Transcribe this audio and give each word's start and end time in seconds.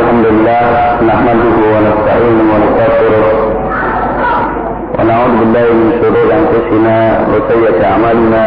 الحمد 0.00 0.26
لله 0.26 0.64
نحمده 1.10 1.56
ونستعينه 1.74 2.44
ونستغفره 2.52 3.26
ونعوذ 4.96 5.32
بالله 5.40 5.66
من 5.80 5.88
شرور 6.00 6.28
أنفسنا 6.40 6.96
وسيئة 7.32 7.80
أعمالنا. 7.90 8.44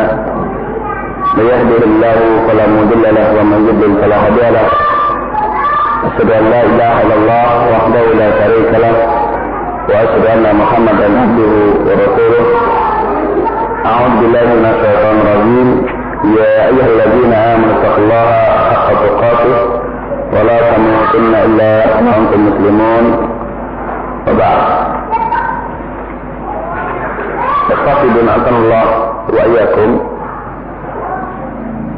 من 1.37 1.45
يهده 1.53 1.81
الله 1.89 2.19
فلا 2.47 2.65
مضل 2.77 3.03
له 3.17 3.27
ومن 3.37 3.59
يضلل 3.69 3.93
فلا 4.01 4.17
هادي 4.25 4.45
له. 4.57 4.67
أشهد 6.07 6.29
أن 6.39 6.45
لا 6.53 6.61
إله 6.71 6.93
إلا 7.03 7.15
الله 7.19 7.49
وحده 7.73 8.05
لا 8.21 8.29
شريك 8.39 8.71
له 8.85 8.95
وأشهد 9.89 10.25
أن 10.35 10.45
محمدا 10.61 11.07
عبده 11.21 11.53
ورسوله. 11.87 12.45
أعوذ 13.91 14.13
بالله 14.21 14.45
من 14.59 14.65
الشيطان 14.73 15.15
الرجيم. 15.23 15.69
يا 16.37 16.53
أيها 16.69 16.87
الذين 16.95 17.33
آمنوا 17.33 17.73
اتقوا 17.75 18.01
الله 18.03 18.27
حق 18.69 18.89
تقاته. 19.05 19.74
ولا 20.33 20.57
تموتن 20.75 21.33
إلا 21.45 21.71
وأنتم 21.85 22.39
مسلمون 22.47 23.05
وبعد 24.27 24.85
bin 28.15 28.27
Allah 28.29 28.87
wa 29.25 29.43
iyyakum. 29.49 29.91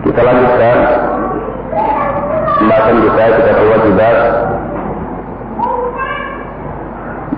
Kita 0.08 0.22
lanjutkan 0.24 0.78
pembahasan 2.58 2.96
kita 3.06 3.24
kita 3.38 3.52
kewajiban 3.54 4.18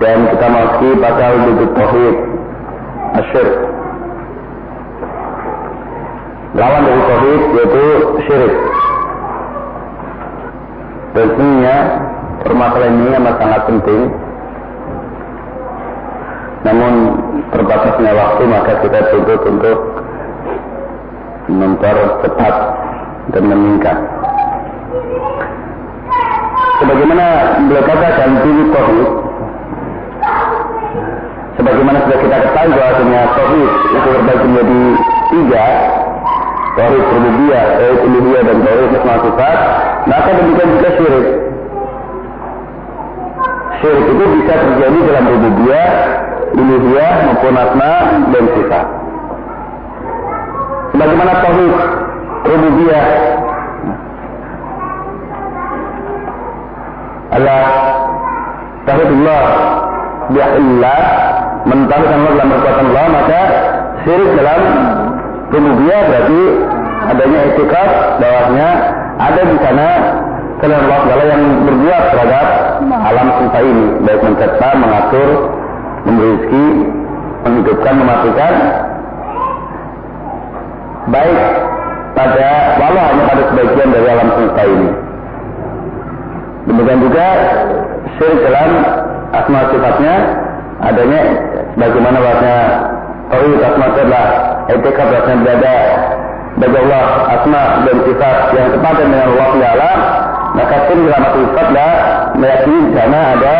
dan 0.00 0.18
kita 0.32 0.46
masih 0.48 0.90
pasal 0.96 1.32
duduk 1.44 1.70
tauhid 1.76 2.16
asyirk 3.20 3.50
lawan 6.56 6.82
dari 6.88 7.02
tauhid 7.04 7.42
yaitu 7.52 7.84
syirik 8.24 8.54
tentunya 11.20 11.76
permasalahan 12.40 12.96
ini 12.96 13.12
amat 13.20 13.34
sangat 13.36 13.62
penting. 13.68 14.00
Namun 16.64 16.92
terbatasnya 17.52 18.12
waktu 18.16 18.42
maka 18.48 18.72
kita 18.84 19.00
tuntut 19.12 19.40
untuk 19.44 19.78
mempercepat 21.48 22.54
dan 23.36 23.42
meningkat. 23.44 23.96
Sebagaimana 26.80 27.24
beliau 27.68 27.84
katakan 27.84 28.30
tinggi 28.40 28.64
tauhid 28.72 29.10
sebagaimana 31.60 31.98
sudah 32.08 32.18
kita 32.24 32.36
ketahui 32.40 32.72
bahwasanya 32.72 33.20
tauhid 33.36 33.70
itu 33.92 34.08
terbagi 34.16 34.46
menjadi 34.48 34.80
tiga 35.28 35.66
tauhid 36.80 37.04
rububiyah, 37.04 37.64
tauhid 37.76 38.00
uluhiyah 38.08 38.42
dan 38.48 38.56
tauhid 38.64 38.90
asma 38.96 39.14
maka 40.08 40.30
demikian 40.38 40.68
juga 40.78 40.88
syirik. 40.96 41.26
Syirik 43.80 44.06
itu 44.12 44.24
bisa 44.40 44.54
terjadi 44.56 44.98
dalam 45.08 45.24
rububiyah, 45.28 45.90
uluhiyah 46.56 47.14
maupun 47.28 47.56
asma 47.56 47.92
dan 48.32 48.44
sifat. 48.56 48.86
Sebagaimana 50.90 51.32
tauhid 51.44 51.74
rububiyah 52.44 53.06
Allah 57.30 57.62
tauhidullah 58.90 59.42
bi'illah 60.34 61.00
mentauhidkan 61.62 62.18
Allah 62.18 62.32
dalam 62.34 62.48
perbuatan 62.50 62.86
Allah 62.90 63.06
maka 63.14 63.40
syirik 64.02 64.30
dalam 64.34 64.62
rububiyah 65.54 66.00
berarti 66.10 66.42
adanya 67.10 67.38
etikad 67.54 67.90
bahwasanya 68.18 68.70
ada 69.20 69.40
di 69.44 69.56
sana 69.60 69.88
selain 70.60 70.80
Allah 70.88 71.00
Taala 71.04 71.24
yang 71.28 71.44
berbuat 71.68 72.02
terhadap 72.12 72.46
alam 72.88 73.26
semesta 73.36 73.60
ini. 73.60 73.86
Baik 74.04 74.20
mencipta, 74.24 74.68
mengatur, 74.76 75.28
memberi 76.08 76.28
rezeki, 76.36 76.66
menghidupkan, 77.44 77.94
mematikan. 77.96 78.54
Baik 81.10 81.40
pada 82.16 82.48
walau 82.80 83.04
hanya 83.12 83.24
pada 83.28 83.42
sebagian 83.52 83.88
dari 83.92 84.08
alam 84.08 84.28
semesta 84.36 84.62
ini. 84.64 84.88
Demikian 86.68 87.00
juga 87.00 87.26
syirik 88.16 88.40
dalam 88.44 88.70
asma 89.32 89.60
sifatnya 89.72 90.14
adanya 90.80 91.20
bagaimana 91.76 92.18
bahasanya 92.20 92.60
tauhid 93.32 93.60
asma 93.64 93.84
adalah 93.96 94.24
etika 94.68 95.02
bahasanya 95.08 95.40
berada 95.40 95.74
bagi 96.60 96.76
Allah 96.76 97.04
asma 97.40 97.62
dan 97.88 97.96
sifat 98.04 98.36
yang 98.52 98.68
sepadan 98.76 99.06
dengan 99.08 99.26
Allah 99.32 99.48
Taala 99.56 99.92
maka 100.50 100.76
syirik 100.86 101.04
dalam 101.08 101.24
sifat 101.32 101.66
adalah 101.72 101.96
meyakini 102.36 102.80
sana 102.92 103.20
ada 103.38 103.56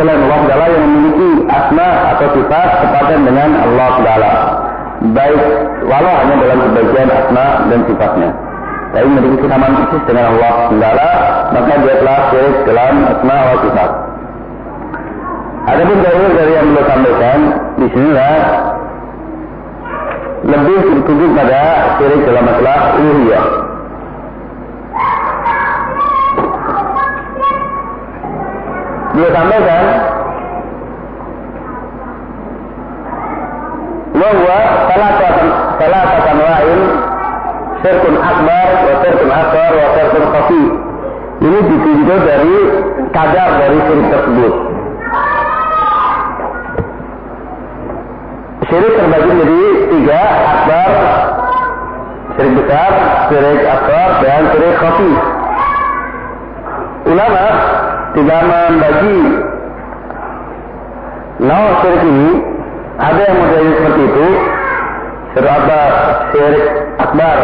selain 0.00 0.20
Allah 0.24 0.40
Taala 0.48 0.66
yang 0.72 0.84
memiliki 0.88 1.30
asma 1.52 1.88
atau 2.16 2.26
sifat 2.36 2.68
sepadan 2.84 3.20
dengan 3.28 3.50
Allah 3.52 3.90
Taala. 4.00 4.32
Baik 5.12 5.42
walau 5.84 6.14
hanya 6.24 6.34
dalam 6.40 6.58
sebagian 6.72 7.08
asma 7.12 7.46
dan 7.68 7.80
sifatnya. 7.84 8.30
Tapi 8.96 9.06
memiliki 9.12 9.36
kesamaan 9.44 9.74
khusus 9.84 10.02
dengan 10.08 10.24
Allah 10.32 10.54
Taala 10.72 11.10
maka 11.52 11.72
dia 11.84 11.94
telah 12.00 12.18
syirik 12.32 12.56
dalam 12.64 12.94
asma 13.12 13.36
wa 13.36 13.56
sifat. 13.60 13.90
Adapun 15.66 15.98
dalil 15.98 16.30
dari 16.38 16.52
yang 16.54 16.66
beliau 16.70 16.86
sampaikan 16.86 17.38
di 17.74 17.86
sinilah 17.90 18.38
lebih 20.44 20.78
tertuju 20.84 21.26
pada 21.32 21.62
syirik 21.96 22.20
dalam 22.28 22.44
masalah 22.44 22.80
uluhiyah. 23.00 23.44
Beliau 29.16 29.32
sampaikan 29.32 29.82
bahwa 34.16 34.58
salah 34.92 35.10
salah 35.80 36.02
kata 36.04 36.32
lain 36.36 36.80
syirkun 37.80 38.16
akbar 38.20 38.66
wa 38.76 38.94
syirkun 39.00 39.30
akbar 39.32 39.70
wa 39.72 39.86
syirkun 39.96 40.64
ini 41.36 41.58
ditinjau 41.68 42.18
dari 42.24 42.56
kadar 43.12 43.48
dari 43.56 43.78
syirik 43.88 44.08
tersebut. 44.12 44.65
Syirik 48.66 48.98
terbagi 48.98 49.30
menjadi 49.30 49.62
tiga, 49.94 50.22
akbar, 50.26 50.90
syirik 52.34 52.52
besar, 52.58 52.92
syirik 53.30 53.62
akbar, 53.62 54.08
dan 54.26 54.42
syirik 54.50 54.74
khafi. 54.82 55.12
Ulama 57.06 57.46
tidak 58.18 58.40
membagi 58.42 59.18
nawa 61.46 61.70
syirik 61.78 62.02
ini, 62.10 62.30
ada 62.98 63.20
yang 63.22 63.38
model 63.38 63.64
seperti 63.70 64.02
itu, 64.02 64.28
syirik 65.30 65.52
akbar, 65.62 65.90
syirik 66.34 66.66
akbar, 66.98 67.36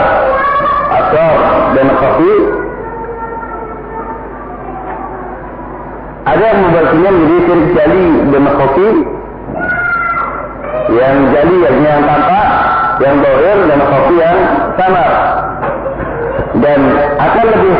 akbar, 0.90 1.34
dan 1.78 1.86
khafi. 2.02 2.34
Ada 6.22 6.44
yang 6.50 6.58
membaginya 6.66 7.10
menjadi 7.14 7.38
syirik 7.46 7.68
jali 7.78 8.06
dan 8.34 8.44
khafi, 8.58 8.88
yang 10.90 11.16
jali 11.30 11.56
yang 11.62 12.02
tampak, 12.02 12.46
yang 12.98 13.14
dohir 13.22 13.58
dan 13.70 13.80
kopi 13.86 14.14
yang 14.18 14.38
samar. 14.74 15.12
Dan 16.52 16.80
akan 17.16 17.44
lebih 17.48 17.76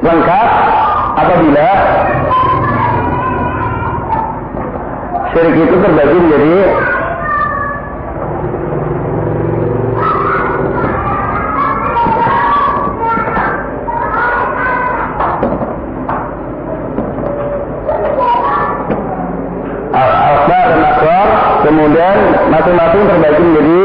lengkap 0.00 0.50
apabila 1.20 1.68
syirik 5.30 5.56
itu 5.62 5.76
terbagi 5.78 6.18
menjadi 6.18 6.54
masing-masing 22.60 23.04
terbagi 23.08 23.40
menjadi 23.40 23.80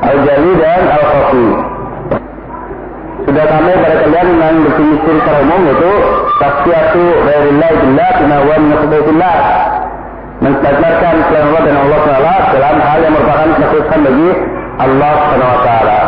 al-jali 0.00 0.52
dan 0.56 0.82
al-khafi. 0.96 1.48
Sudah 3.24 3.44
sampai 3.48 3.74
pada 3.84 3.96
kalian 4.04 4.28
yang 4.36 4.56
definisi 4.64 5.10
secara 5.12 5.38
umum 5.44 5.60
yaitu 5.68 5.92
tasfiyatu 6.40 7.04
ghairillah 7.24 7.70
billah 7.84 8.12
min 8.64 8.72
khubutillah. 8.80 9.36
Menstajarkan 10.40 11.14
selain 11.28 11.44
Allah 11.48 11.62
dan 11.64 11.76
Allah 11.84 12.00
Taala 12.04 12.34
dalam 12.52 12.76
hal 12.80 12.98
yang 13.00 13.12
merupakan 13.16 13.48
kekhususan 13.60 14.00
bagi 14.04 14.30
Allah 14.80 15.16
taala. 15.64 16.00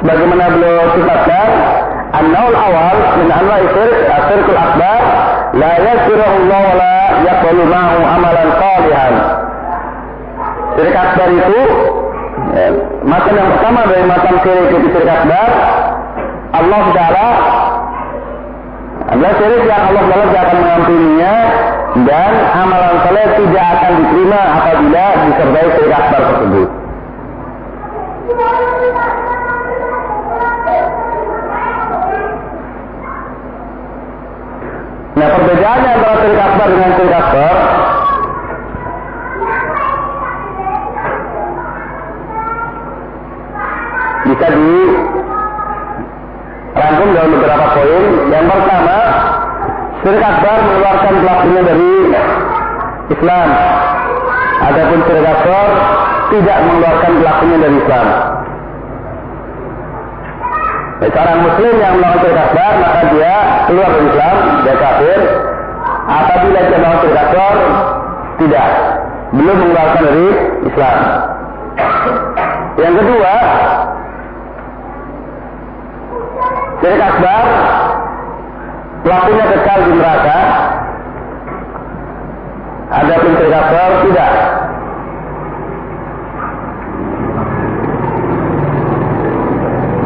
Sebagaimana 0.00 0.44
beliau 0.54 0.86
sifatkan 0.94 1.48
an-naul 2.14 2.54
awal 2.54 2.96
min 3.18 3.28
anwa'i 3.28 3.66
syirik 3.74 4.00
asyirkul 4.06 4.58
akbar 4.58 5.00
la 5.58 5.70
Allah 5.74 6.60
wa 6.62 6.74
la 6.78 6.96
yaqbalu 7.26 7.62
ma'hu 7.66 7.98
amalan 8.06 8.48
qalihan. 8.56 9.14
Syirik 10.78 10.96
akbar 10.96 11.28
itu 11.34 11.60
ya, 12.54 12.66
macam 13.02 13.32
yang 13.34 13.48
pertama 13.58 13.80
dari 13.90 14.04
macam 14.06 14.34
syirik 14.46 14.70
itu 14.70 14.86
syirik 14.94 15.10
akbar 15.10 15.48
Allah 16.54 16.82
Taala 16.96 17.28
adalah 19.08 19.32
syirik 19.36 19.62
yang 19.66 19.82
Allah 19.88 20.04
Taala 20.06 20.24
tidak 20.30 20.42
akan 20.46 20.58
mengampuninya 20.62 21.34
dan 22.06 22.32
amalan 22.54 22.94
soleh 23.02 23.26
tidak 23.34 23.66
akan 23.74 23.92
diterima 23.98 24.40
apabila 24.62 25.04
disertai 25.26 25.68
syirik 25.74 25.94
akbar 25.96 26.20
tersebut. 26.22 26.68
Nah 35.18 35.28
perbedaannya 35.34 35.90
antara 35.98 36.14
syirik 36.22 36.38
akbar 36.38 36.68
dengan 36.70 36.90
syirik 36.94 37.16
akbar 37.18 37.54
bisa 44.30 44.46
di 44.54 44.72
rangkum 46.78 47.08
dalam 47.18 47.30
beberapa 47.34 47.66
poin. 47.74 48.04
Yang 48.30 48.46
pertama, 48.46 48.98
syirik 50.06 50.22
akbar 50.22 50.58
mengeluarkan 50.62 51.14
pelakunya 51.18 51.62
dari 51.66 51.92
Islam. 53.10 53.48
Adapun 54.70 54.98
syirik 55.02 55.26
akbar 55.26 55.68
tidak 56.30 56.58
mengeluarkan 56.62 57.12
pelakunya 57.18 57.56
dari 57.58 57.76
Islam. 57.82 58.37
Seorang 60.98 61.38
muslim 61.46 61.74
yang 61.78 61.94
melakukan 62.02 62.26
syirik 62.26 62.42
akbar 62.42 62.72
maka 62.82 63.00
dia 63.14 63.34
keluar 63.70 63.90
dari 63.94 64.06
Islam, 64.10 64.36
dia 64.66 64.74
kafir. 64.82 65.20
Apabila 66.10 66.58
dia 66.58 66.78
melakukan 66.82 67.02
syirik 67.06 67.22
akbar, 67.22 67.54
tidak, 68.42 68.68
belum 69.30 69.56
mengeluarkan 69.62 70.02
dari 70.02 70.28
Islam. 70.66 70.98
Yang 72.82 72.94
kedua, 72.98 73.32
syirik 76.82 77.02
akbar 77.06 77.44
pelakunya 79.06 79.44
kekal 79.54 79.78
di 79.78 79.92
neraka. 79.94 80.40
Ada 82.90 83.14
syirik 83.22 83.54
akbar 83.54 83.90
tidak. 84.02 84.32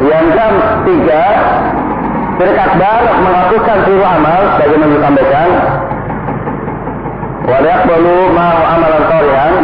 Yang 0.03 0.27
ketiga, 0.35 1.23
syirik 2.35 2.59
akbar 2.59 3.01
menghapuskan 3.23 3.77
seluruh 3.87 4.09
amal 4.09 4.41
bagaimana 4.59 4.93
disampaikan. 4.99 5.49
Wadah 7.43 7.79
perlu 7.87 8.19
mau 8.35 8.59
amalan 8.67 9.03
kalian 9.07 9.55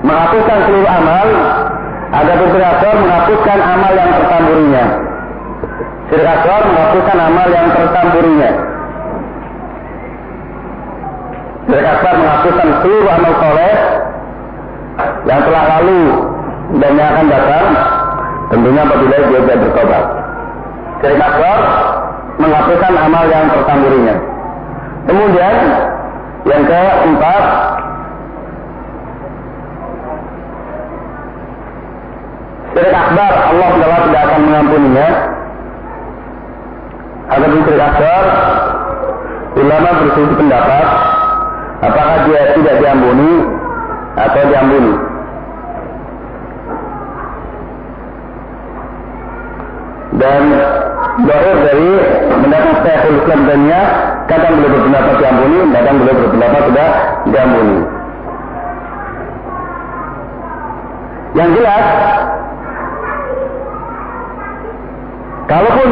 menghapuskan 0.00 0.58
seluruh 0.64 0.88
amal. 0.88 1.28
Ada 2.08 2.32
akbar 2.40 2.94
menghapuskan 3.04 3.58
amal 3.60 3.92
yang 3.92 4.10
tertamburinya. 4.16 4.84
Syirik 6.08 6.28
akbar 6.40 6.60
menghapuskan 6.72 7.18
amal 7.20 7.48
yang 7.52 7.68
tertamburinya. 7.68 8.50
Syirik 11.68 11.84
akbar 11.84 12.14
menghapuskan 12.16 12.68
seluruh 12.80 13.10
amal 13.12 13.32
soleh 13.44 13.76
yang 15.28 15.40
telah 15.44 15.64
lalu 15.76 16.02
dan 16.80 16.90
yang 16.96 17.08
akan 17.12 17.26
datang 17.28 17.66
Tentunya 18.48 18.80
apabila 18.80 19.16
dia 19.28 19.40
tidak 19.44 19.58
bertobat. 19.60 20.04
Syirik 20.98 21.20
akbar 21.20 21.58
menghapuskan 22.40 22.94
amal 22.96 23.24
yang 23.28 23.44
tertamburinya. 23.52 24.16
Kemudian 25.04 25.56
yang 26.48 26.62
keempat 26.64 27.42
Syirik 32.72 32.94
akbar 32.94 33.32
Allah 33.52 33.68
adalah 33.74 33.98
tidak 34.06 34.22
akan 34.28 34.40
mengampuninya. 34.48 35.08
Adapun 37.28 37.60
syirik 37.68 37.84
akbar 37.84 38.22
ulama 39.58 39.90
berselisih 39.98 40.36
pendapat 40.38 40.86
apakah 41.84 42.16
dia 42.24 42.42
tidak 42.56 42.74
diampuni 42.80 43.32
atau 44.16 44.42
diampuni. 44.48 45.07
Dan 50.16 50.42
dohir 51.28 51.56
dari 51.68 51.90
mendapat 52.40 52.74
Syekhul 52.80 53.16
Islam 53.20 53.40
dannya 53.44 53.80
kadang 54.24 54.52
boleh 54.56 54.70
berpendapat 54.72 55.14
diampuni, 55.20 55.58
kadang 55.76 55.96
boleh 56.00 56.14
berpendapat 56.16 56.62
tidak 56.72 56.90
diampuni. 57.28 57.76
Yang 61.36 61.50
jelas, 61.60 61.84
kalaupun 65.44 65.90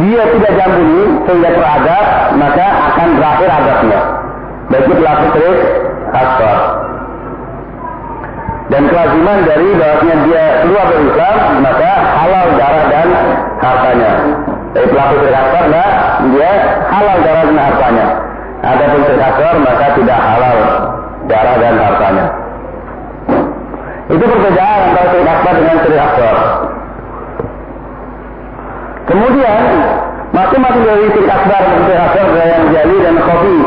dia 0.00 0.22
tidak 0.32 0.52
diampuni 0.56 1.00
sehingga 1.28 1.50
teradab, 1.52 2.06
maka 2.40 2.66
akan 2.88 3.08
berakhir 3.20 3.48
adabnya. 3.52 4.00
Bagi 4.72 4.92
pelaku 4.96 5.26
terik 5.36 5.58
asfar. 6.16 6.81
Dan 8.70 8.82
kelaziman 8.86 9.38
dari 9.42 9.68
bahwasanya 9.74 10.16
dia 10.26 10.44
keluar 10.62 10.86
dari 10.86 11.04
Islam, 11.10 11.36
maka 11.66 11.90
halal 12.14 12.46
darah 12.54 12.84
dan 12.86 13.08
hartanya. 13.58 14.12
Dari 14.72 14.86
pelaku 14.88 15.14
syirik 15.20 15.66
nah, 15.68 15.90
dia 16.32 16.52
halal 16.88 17.18
darah 17.20 17.44
dan 17.44 17.58
hartanya. 17.58 18.06
Adapun 18.62 19.00
syirik 19.04 19.56
maka 19.66 19.86
tidak 19.98 20.18
halal 20.22 20.56
darah 21.26 21.56
dan 21.58 21.74
hartanya. 21.76 22.26
Itu 24.12 24.24
perbedaan 24.28 24.80
antara 24.92 25.24
akbar 25.24 25.54
dengan 25.56 25.76
akbar. 25.80 26.36
Kemudian 29.08 29.62
masing-masing 30.32 30.84
dari 30.84 31.06
akbar 31.26 31.62
dan 31.64 32.00
ada 32.00 32.42
yang 32.44 32.64
jali 32.72 32.96
dan 33.00 33.16
kopi. 33.20 33.58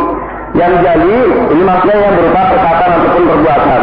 Yang 0.56 0.74
jali 0.88 1.18
ini 1.52 1.64
maksudnya 1.68 1.96
yang 2.00 2.14
berupa 2.16 2.42
perkataan 2.48 2.92
ataupun 2.96 3.24
perbuatan. 3.28 3.82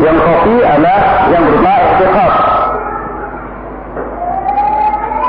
Yang 0.00 0.16
kopi 0.24 0.54
adalah 0.64 1.00
yang 1.28 1.42
berupa 1.44 1.72
ikhtiqaf 1.76 2.34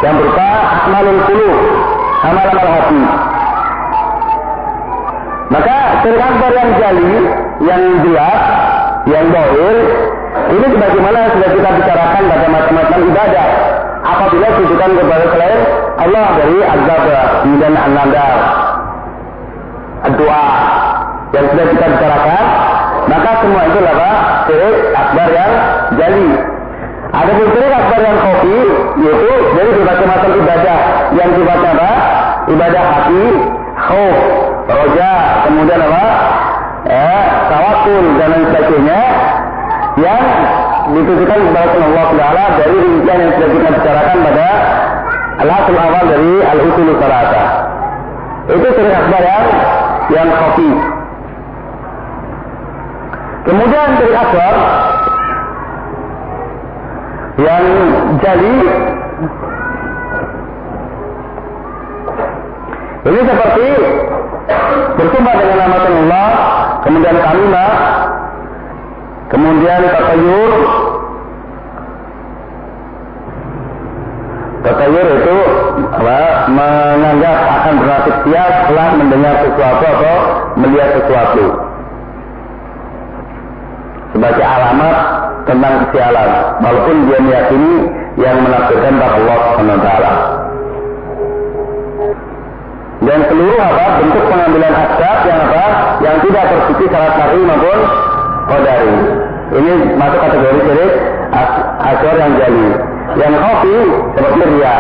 yang 0.02 0.18
berupa 0.18 0.48
akmalul 0.82 1.22
qulub, 1.30 1.58
amal-amal 2.26 2.70
hati. 2.74 3.02
Maka 5.52 5.76
syirik 6.02 6.42
yang 6.42 6.70
jali, 6.82 7.14
yang 7.62 7.84
jelas, 8.02 8.42
yang 9.06 9.26
bohir, 9.30 9.78
ini 10.58 10.66
sebagaimana 10.74 11.20
sudah 11.38 11.50
kita 11.54 11.70
bicarakan 11.70 12.24
pada 12.34 12.48
macam-macam 12.50 13.00
ibadah. 13.14 13.48
Apabila 14.02 14.48
tujukan 14.58 14.92
kepada 14.98 15.26
selain 15.30 15.62
Allah 16.02 16.26
dari 16.42 16.58
azab 16.66 17.04
dan 17.62 17.74
an-nadar, 17.78 18.34
doa 20.18 20.46
yang 21.38 21.46
sudah 21.54 21.66
kita 21.70 21.86
bicarakan, 21.94 22.46
maka 23.12 23.30
semua 23.44 23.62
itu 23.68 23.78
adalah 23.84 24.16
syirik 24.48 24.78
akbar 24.96 25.28
yang 25.36 25.52
jali. 26.00 26.30
Ada 27.12 27.32
pun 27.36 27.48
syirik 27.52 27.74
akbar 27.76 28.00
yang 28.00 28.18
kopi, 28.24 28.58
yaitu 29.04 29.32
dari 29.52 29.70
berbagai 29.76 30.08
macam 30.08 30.32
ibadah 30.32 30.78
yang 31.20 31.30
sifatnya 31.36 31.70
apa? 31.76 31.92
Ibadah 32.48 32.84
hati, 32.88 33.26
khauf, 33.76 34.18
roja, 34.72 35.12
kemudian 35.44 35.82
apa? 35.84 36.06
Eh, 36.88 37.24
tawakul 37.52 38.04
dan 38.16 38.28
lain 38.32 38.46
sebagainya 38.48 39.00
yang 40.00 40.24
ditujukan 40.96 41.40
kepada 41.52 41.68
Allah 41.84 42.08
Taala 42.16 42.46
dari 42.58 42.76
rincian 42.80 43.18
yang 43.22 43.32
sudah 43.36 43.50
kita 43.54 43.68
bicarakan 43.76 44.18
pada 44.24 44.48
al-asal 45.44 45.78
awal 45.78 46.04
dari 46.08 46.34
al-usul 46.48 46.90
salata. 46.96 47.44
Itu 48.56 48.68
syirik 48.72 48.96
akbar 48.96 49.22
yang 49.28 49.46
yang 50.16 50.30
kopi. 50.32 51.01
Kemudian 53.42 53.88
syirik 53.98 54.22
akbar 54.22 54.56
yang 57.42 57.66
jali 58.22 58.56
ini 63.02 63.22
seperti 63.26 63.68
bersumpah 64.94 65.36
dengan 65.42 65.58
nama 65.58 65.78
Allah 65.90 66.30
kemudian 66.86 67.18
kalimat 67.18 67.74
kemudian 69.34 69.82
tatayur. 69.90 70.52
Tatayur 74.62 75.08
itu 75.18 75.38
apa, 75.90 76.22
menganggap 76.54 77.38
akan 77.42 77.74
bernasib 77.82 78.14
setia 78.22 78.44
setelah 78.62 78.88
mendengar 79.02 79.34
sesuatu 79.42 79.86
atau 79.90 80.18
melihat 80.62 80.90
sesuatu 81.02 81.71
sebagai 84.12 84.44
alamat 84.44 84.98
tentang 85.48 85.74
kesialan 85.88 86.30
walaupun 86.62 86.96
dia 87.08 87.20
meyakini 87.24 87.74
yang 88.20 88.38
menafsirkan 88.44 88.94
bahwa 89.00 89.18
Allah 89.24 89.40
SWT 89.58 89.90
seluruh 93.32 93.60
apa 93.64 93.86
bentuk 94.04 94.24
pengambilan 94.28 94.74
asbab 94.76 95.20
yang 95.24 95.40
apa 95.48 95.66
yang 96.04 96.16
tidak 96.20 96.46
tersisi 96.52 96.86
syarat 96.92 97.14
syar'i 97.16 97.42
maupun 97.48 97.80
qadari. 98.52 98.96
Ini 99.52 99.74
masuk 99.96 100.20
kategori 100.20 100.60
syirik 100.68 100.94
asor 101.80 102.16
yang 102.20 102.34
jali. 102.36 102.68
Yang 103.20 103.34
kopi 103.44 103.76
seperti 104.16 104.40
ria, 104.56 104.78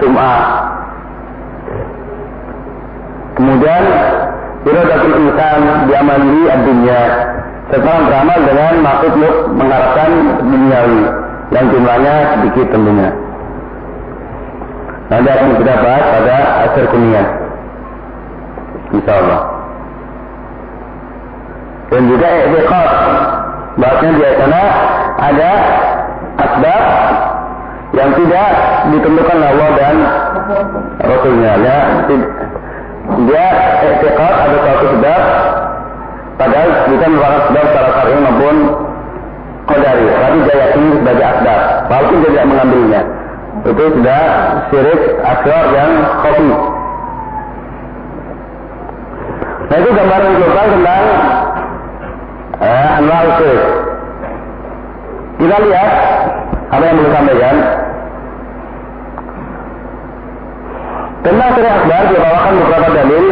sum'ah. 0.00 0.42
Kemudian 3.34 3.84
iradatul 4.64 5.14
insan 5.24 5.60
diamali 5.88 6.42
ad-dunya 6.48 7.02
serta 7.72 7.92
beramal 8.04 8.38
dengan 8.44 8.74
maksud 8.84 9.12
mengharapkan 9.56 10.10
duniawi 10.44 11.02
yang 11.52 11.66
jumlahnya 11.72 12.14
sedikit 12.36 12.66
tentunya. 12.72 13.10
Nanti 15.12 15.28
akan 15.28 15.50
kita 15.60 15.74
bahas 15.84 16.04
pada 16.16 16.36
akhir 16.64 16.84
kuliah. 16.88 17.26
Insya 18.96 19.12
Allah. 19.20 19.40
Dan 21.92 22.02
juga 22.08 22.26
i'tiqad. 22.26 22.90
Bahasnya 23.74 24.10
di 24.14 24.24
sana 24.38 24.62
ada 25.18 25.50
asbab 26.40 26.84
yang 27.94 28.10
tidak 28.16 28.50
ditentukan 28.90 29.38
Allah 29.44 29.68
dan 29.76 29.96
Rasulnya. 31.04 31.52
Ya, 31.62 31.76
dia 33.28 33.46
i'tiqad 33.84 34.34
ada 34.40 34.56
suatu 34.56 34.84
sebab 34.98 35.22
padahal 36.36 36.68
bukan 36.90 37.08
merupakan 37.14 37.40
sebab 37.48 37.64
secara 37.70 37.90
syar'i 37.94 38.16
maupun 38.20 38.56
qadari. 39.70 40.06
Tapi 40.10 40.36
dia 40.44 40.54
yakini 40.60 40.88
sebagai 41.00 41.24
asbab. 41.24 41.60
Walaupun 41.88 42.16
dia 42.20 42.30
tidak 42.32 42.48
mengambilnya 42.48 43.02
itu 43.64 43.84
sudah 43.96 44.22
syirik 44.68 45.02
asgar 45.24 45.64
yang 45.72 45.92
kopi. 46.20 46.48
Nah 49.64 49.76
itu 49.80 49.90
gambaran 49.96 50.32
global 50.36 50.66
tentang 50.68 51.04
eh, 52.60 52.88
anwar 53.00 53.26
syirik. 53.40 53.62
Kita 55.40 55.56
lihat 55.64 55.90
apa 56.68 56.82
yang 56.84 56.96
boleh 57.00 57.12
sampaikan. 57.16 57.56
Tentang 61.24 61.50
syirik 61.56 61.72
akbar 61.72 62.02
dibawakan 62.12 62.52
beberapa 62.60 62.88
dalil. 62.92 63.26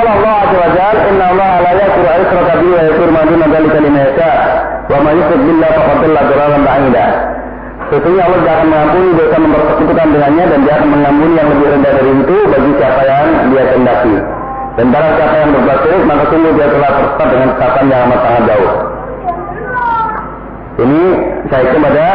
Kalau 0.00 0.16
Allah 0.16 0.36
Azza 0.48 0.56
wa 0.56 0.70
Jalla, 0.72 1.02
Inna 1.12 1.24
Allah 1.28 1.50
la 1.60 1.72
yaghfiru 1.76 2.08
an 2.08 2.18
yushraka 2.24 2.52
bihi 2.56 2.72
wa 2.72 2.82
yaghfiru 2.88 3.12
ma 3.12 3.20
duna 3.28 3.46
dzalika 3.52 3.78
liman 3.84 4.00
yasha. 4.00 4.32
Wa 4.88 4.96
man 5.04 5.12
yushrik 5.12 5.40
billahi 5.44 5.72
faqad 5.76 5.96
dhalla 6.00 6.20
dhalalan 6.24 6.62
ba'ida. 6.64 7.04
Sesungguhnya 7.92 8.24
Allah 8.24 8.38
tidak 8.40 8.58
mengampuni 8.64 9.08
dosa 9.12 9.36
mempersekutukan 9.36 10.06
dengannya 10.08 10.44
dan 10.48 10.58
dia 10.64 10.72
akan 10.80 10.88
mengampuni 10.88 11.32
yang 11.36 11.48
lebih 11.52 11.66
rendah 11.68 11.92
dari 12.00 12.10
itu 12.16 12.36
bagi 12.48 12.70
siapa 12.80 13.02
yang 13.04 13.26
dia 13.52 13.62
kehendaki. 13.68 14.14
Dan 14.80 14.86
barang 14.88 15.12
siapa 15.20 15.34
yang 15.36 15.50
berbuat 15.52 15.78
syirik 15.84 16.02
maka 16.08 16.24
sungguh 16.32 16.52
dia 16.56 16.68
telah 16.72 16.90
tersesat 16.96 17.28
dengan 17.28 17.48
kesesatan 17.52 17.84
yang 17.84 18.00
amat 18.08 18.20
sangat 18.24 18.42
jauh. 18.48 18.72
Ini 20.80 21.02
saya 21.52 21.64
kepada 21.76 22.06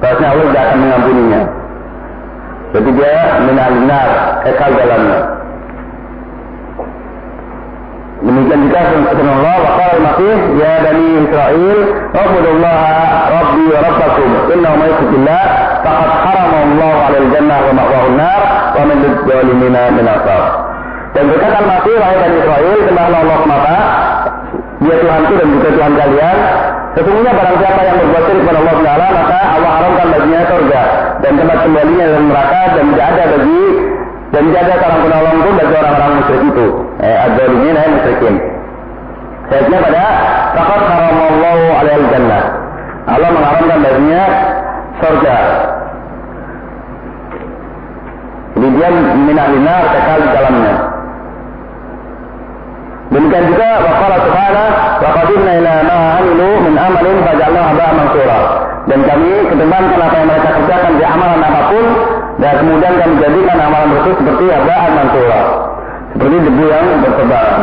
bahasanya 0.00 0.28
Allah 0.32 0.44
tidak 0.48 0.62
akan 0.64 0.78
mengampuninya. 0.80 1.40
Jadi 2.72 2.90
dia 2.96 3.16
minalinar 3.44 4.08
kekal 4.48 4.70
dalamnya. 4.80 5.35
Demikian 8.26 8.60
juga 8.66 8.80
Allah 8.82 9.56
wa 9.62 9.70
qala 9.78 9.92
al-Masih 10.02 10.34
ya 10.58 10.72
bani 10.82 11.06
Israel 11.22 11.78
Rabbullaha 12.10 12.94
rabbi 13.30 13.64
wa 13.70 13.78
rabbakum 13.86 14.30
innahu 14.50 14.74
may 14.82 14.90
yushrik 14.90 15.46
faqad 15.86 16.10
harama 16.26 16.58
Allah 16.66 16.94
'ala 17.06 17.16
al-jannah 17.22 17.58
wa 17.70 17.72
ma'wahu 17.78 18.06
an-nar 18.10 18.40
wa 18.74 18.82
min 18.82 18.96
lidh-dhalimina 19.06 19.82
min 19.94 20.06
asar. 20.10 20.42
Dan 21.14 21.24
berkata 21.30 21.56
al-Masih 21.62 21.94
wahai 22.02 22.16
bani 22.18 22.36
Israel 22.42 22.78
sembahlah 22.90 23.18
Allah 23.22 23.38
semata 23.46 23.78
dia 24.76 24.96
Tuhanku 25.00 25.32
dan 25.40 25.48
juga 25.56 25.68
Tuhan 25.72 25.92
kalian 25.96 26.38
Sesungguhnya 26.96 27.32
barang 27.36 27.56
siapa 27.60 27.80
yang 27.84 27.96
berbuat 28.00 28.22
syirik 28.24 28.40
kepada 28.44 28.58
Allah 28.64 28.76
Taala 28.80 29.06
maka 29.12 29.38
Allah 29.52 29.70
haramkan 29.76 30.06
baginya 30.16 30.40
surga 30.48 30.82
dan 31.20 31.32
tempat 31.36 31.58
kembalinya 31.60 32.04
dalam 32.08 32.24
neraka 32.32 32.62
dan 32.72 32.84
tidak 32.88 33.06
ada 33.12 33.24
bagi 33.36 33.62
dan 34.34 34.42
ada 34.50 34.74
seorang 34.74 35.00
penolong 35.06 35.38
pun 35.38 35.54
bagi 35.54 35.74
orang-orang 35.78 36.12
musyrik 36.18 36.42
itu 36.50 36.66
eh, 36.98 37.24
adzalimin 37.30 37.74
ayat 37.78 37.90
musyrikin. 37.94 38.34
Saya 39.46 39.62
pada 39.70 40.06
faqad 40.58 40.80
haramallahu 40.90 41.64
alaihi 41.78 42.10
jannah. 42.10 42.42
Allah 43.06 43.30
mengharamkan 43.30 43.78
baginya 43.86 44.22
surga. 44.98 45.36
Jadi 48.56 48.68
dia 48.72 48.88
minah 49.14 49.46
linar 49.54 49.84
kekal 49.94 50.18
di 50.18 50.30
dalamnya. 50.34 50.74
Demikian 53.06 53.44
juga 53.46 53.68
waqala 53.86 54.16
subhanahu 54.26 54.68
wa 54.98 55.10
ila 55.38 55.74
ma 55.86 55.98
amilu 56.18 56.50
min 56.66 56.74
amalin 56.74 57.16
faj'alnahu 57.22 57.66
haba'an 57.70 57.94
mansura. 57.94 58.40
Dan 58.90 59.00
kami 59.06 59.32
kedepankan 59.54 60.00
apa 60.02 60.16
yang 60.18 60.28
mereka 60.30 60.50
kerjakan 60.58 60.92
di 60.98 61.04
amalan 61.06 61.40
apa 61.46 61.62
pun 61.70 61.86
dan 62.36 62.52
kemudian 62.60 62.92
kami 63.00 63.14
jadikan 63.22 63.58
amalan 63.64 63.88
tersebut 63.96 64.16
seperti 64.20 64.44
haba'an 64.52 64.90
mansura 64.92 65.42
seperti 66.16 66.36
debu 66.48 66.64
yang 66.64 66.86
bertebaran. 67.04 67.60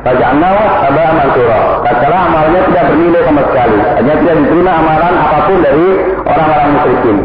Faja'nau 0.00 0.56
aba 0.64 1.04
mansura. 1.12 1.60
Tatkala 1.84 2.18
amalnya 2.24 2.60
tidak 2.72 2.84
bernilai 2.88 3.22
sama 3.28 3.42
sekali. 3.52 3.76
Hanya 4.00 4.14
tidak 4.24 4.34
diterima 4.40 4.72
amalan 4.80 5.14
apa 5.20 5.38
pun 5.44 5.58
dari 5.60 5.88
orang-orang 6.24 6.68
musyrikin. 6.72 7.18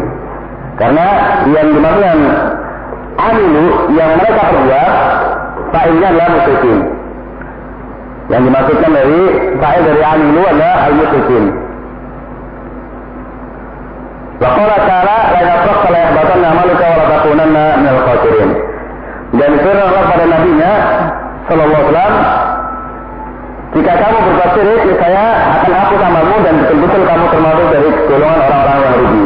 Karena 0.75 1.08
yang 1.56 1.68
dimaksudkan 1.72 2.20
amilu 3.16 3.66
yang 3.96 4.10
mereka 4.20 4.42
perbuat 4.44 4.94
fa'ilnya 5.72 6.08
adalah 6.12 6.30
musyrikin. 6.36 6.78
Yang 8.28 8.42
dimaksudkan 8.52 8.92
dari 8.92 9.20
fa'il 9.56 9.84
dari 9.88 10.04
amilu 10.04 10.42
adalah 10.44 10.78
al-musyrikin. 10.92 11.44
Wa 14.42 14.50
qala 14.51 14.75
ta'ala 14.84 15.18
la 15.32 15.42
yafraq 15.42 15.82
la 15.94 16.00
yahbatanna 16.06 16.48
amaluka 16.51 16.86
wa 16.86 16.96
la 17.00 17.06
takunanna 17.13 17.63
minal 17.80 18.01
khasirin. 18.04 18.51
Dan 19.36 19.51
firman 19.60 19.89
pada 19.92 20.25
nabinya 20.27 20.72
sallallahu 21.48 21.75
alaihi 21.75 21.92
wasallam 21.92 22.13
jika 23.75 23.92
kamu 23.92 24.18
berbuat 24.24 24.50
syirik, 24.56 24.82
saya 25.04 25.25
akan 25.60 25.72
hapus 25.75 26.00
amalmu 26.00 26.38
dan 26.48 26.54
betul-betul 26.63 27.01
kamu 27.04 27.25
termasuk 27.27 27.68
dari 27.75 27.89
golongan 28.08 28.39
orang-orang 28.48 28.80
yang 28.80 28.96
rugi. 29.04 29.25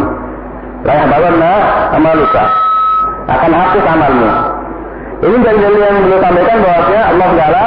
La 0.82 0.94
yahbatanna 0.98 1.52
amaluka. 1.94 2.44
Akan 3.30 3.52
hapus 3.54 3.86
amalmu. 3.86 4.30
Ini 5.20 5.38
dari 5.46 5.58
dalil 5.62 5.82
yang 5.86 6.02
beliau 6.02 6.22
sampaikan 6.24 6.58
bahwasanya 6.66 7.04
Allah 7.14 7.30
Taala 7.38 7.66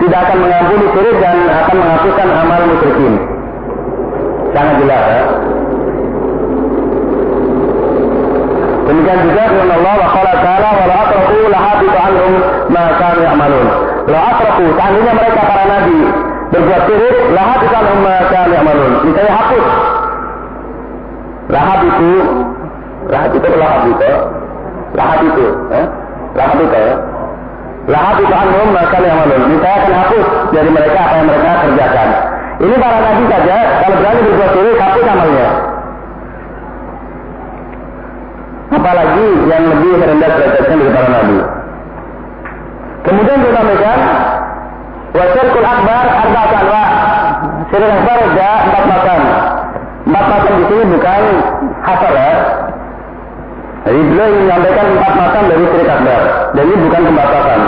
tidak 0.00 0.18
akan 0.24 0.38
mengampuni 0.40 0.86
syirik 0.96 1.16
dan 1.20 1.36
akan 1.52 1.74
menghapuskan 1.84 2.28
amal 2.32 2.60
musyrikin. 2.72 3.14
Sangat 4.56 4.74
jelas 4.80 5.02
ya. 5.04 5.20
Demikian 8.82 9.18
juga 9.30 9.42
dengan 9.46 9.78
Allah 9.78 9.94
wa 9.94 10.08
qala 10.10 10.32
ta'ala 10.42 10.68
wa 10.74 10.84
la 10.90 10.96
atraku 11.06 11.38
la 11.46 11.58
habitu 11.62 11.98
anhum 12.02 12.32
ma 12.74 12.84
kanu 12.98 13.20
ya'malun. 13.22 13.66
La 14.10 14.20
atraku, 14.34 14.64
seandainya 14.74 15.12
mereka 15.14 15.40
para 15.46 15.64
nabi 15.70 15.98
berbuat 16.50 16.82
syirik, 16.90 17.16
la 17.30 17.42
habitu 17.46 17.74
anhum 17.78 17.98
ma 18.02 18.16
kanu 18.26 18.50
ya'malun. 18.58 18.92
Misalnya 19.06 19.32
hapus. 19.38 19.66
Lahab 21.52 21.80
itu, 21.84 22.12
lahab 23.12 23.32
itu 23.36 23.48
lahab 23.60 23.82
itu, 23.84 24.10
lahab 24.96 25.20
itu, 25.20 25.46
eh? 25.68 25.86
lahab 26.32 26.58
itu, 26.58 26.78
eh? 26.80 26.96
lahab 27.86 28.16
itu 28.18 28.34
anhum 28.34 28.68
ma 28.74 28.82
kanu 28.90 29.06
ya'malun. 29.06 29.42
Misalnya 29.46 29.78
akan 29.78 29.92
hapus 29.94 30.26
dari 30.50 30.70
mereka 30.74 30.98
apa 31.06 31.14
yang 31.22 31.26
mereka 31.30 31.50
kerjakan. 31.70 32.08
Ini 32.62 32.74
para 32.82 32.98
nabi 32.98 33.24
saja, 33.30 33.56
kalau 33.78 33.96
berani 34.02 34.20
berbuat 34.26 34.50
syirik, 34.58 34.76
hapus 34.82 35.04
amalnya 35.06 35.71
apalagi 38.72 39.26
yang 39.52 39.62
lebih 39.68 39.92
rendah 40.00 40.30
derajatnya 40.32 40.76
dari 40.80 40.92
para 40.92 41.08
nabi. 41.12 41.38
Kemudian 43.02 43.38
kita 43.42 43.52
sampaikan 43.52 43.98
wasyirkul 45.12 45.66
akbar 45.66 46.04
arba'at 46.08 46.52
anwa. 46.56 46.84
Syirik 47.68 47.92
akbar 47.92 48.16
ada 48.22 48.50
empat 48.68 48.84
macam. 48.88 49.20
Empat 50.02 50.24
macam 50.26 50.52
di 50.56 50.64
sini 50.70 50.84
bukan 50.88 51.22
hafal 51.82 52.14
ya. 52.14 52.34
Jadi 53.82 54.00
beliau 54.06 54.28
ingin 54.30 54.42
menyampaikan 54.46 54.86
empat 54.94 55.12
macam 55.18 55.42
dari 55.50 55.64
syirik 55.68 55.90
akbar. 55.90 56.20
Dan 56.54 56.64
ini 56.64 56.76
bukan 56.86 57.00
pembatasan. 57.10 57.60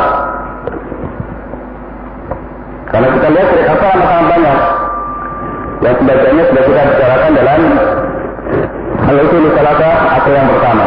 Karena 2.95 3.09
kita 3.11 3.29
lihat 3.35 3.47
syirik 3.51 3.69
akbar 3.75 3.91
amat 3.93 4.07
sangat 4.09 4.27
banyak. 4.31 4.59
Yang 5.85 5.95
sebagiannya 6.01 6.45
sudah 6.49 6.63
kita 6.65 6.83
bicarakan 6.89 7.31
dalam 7.37 7.61
hal 9.05 9.17
itu 9.21 9.37
salata 9.53 9.91
atau 10.17 10.31
yang 10.33 10.49
pertama. 10.49 10.87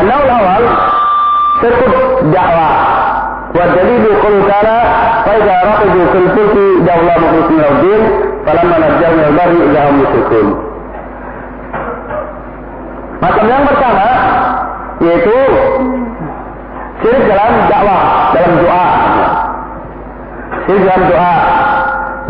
An-naul 0.00 0.30
awal 0.30 0.64
sekut 1.60 1.94
dakwah. 2.32 2.74
Wa 3.50 3.64
dalilu 3.66 4.10
qul 4.22 4.36
ta'ala 4.46 4.78
fa 5.26 5.32
idza 5.34 5.56
raqibu 5.66 6.00
fil 6.14 6.28
fulki 6.38 6.66
dawla 6.86 7.14
mukhlisin 7.18 7.58
lahu 7.58 7.90
falamma 8.46 8.76
najjahu 8.78 9.14
min 9.18 9.24
al-barri. 9.34 9.60
Macam 13.20 13.44
yang 13.44 13.64
pertama 13.68 14.08
yaitu 15.04 15.38
syirik 17.04 17.24
dalam 17.28 17.52
dakwah, 17.68 18.02
dalam 18.32 18.52
doa. 18.64 18.88
Syirik 20.64 20.82
dalam 20.88 21.02
doa. 21.10 21.34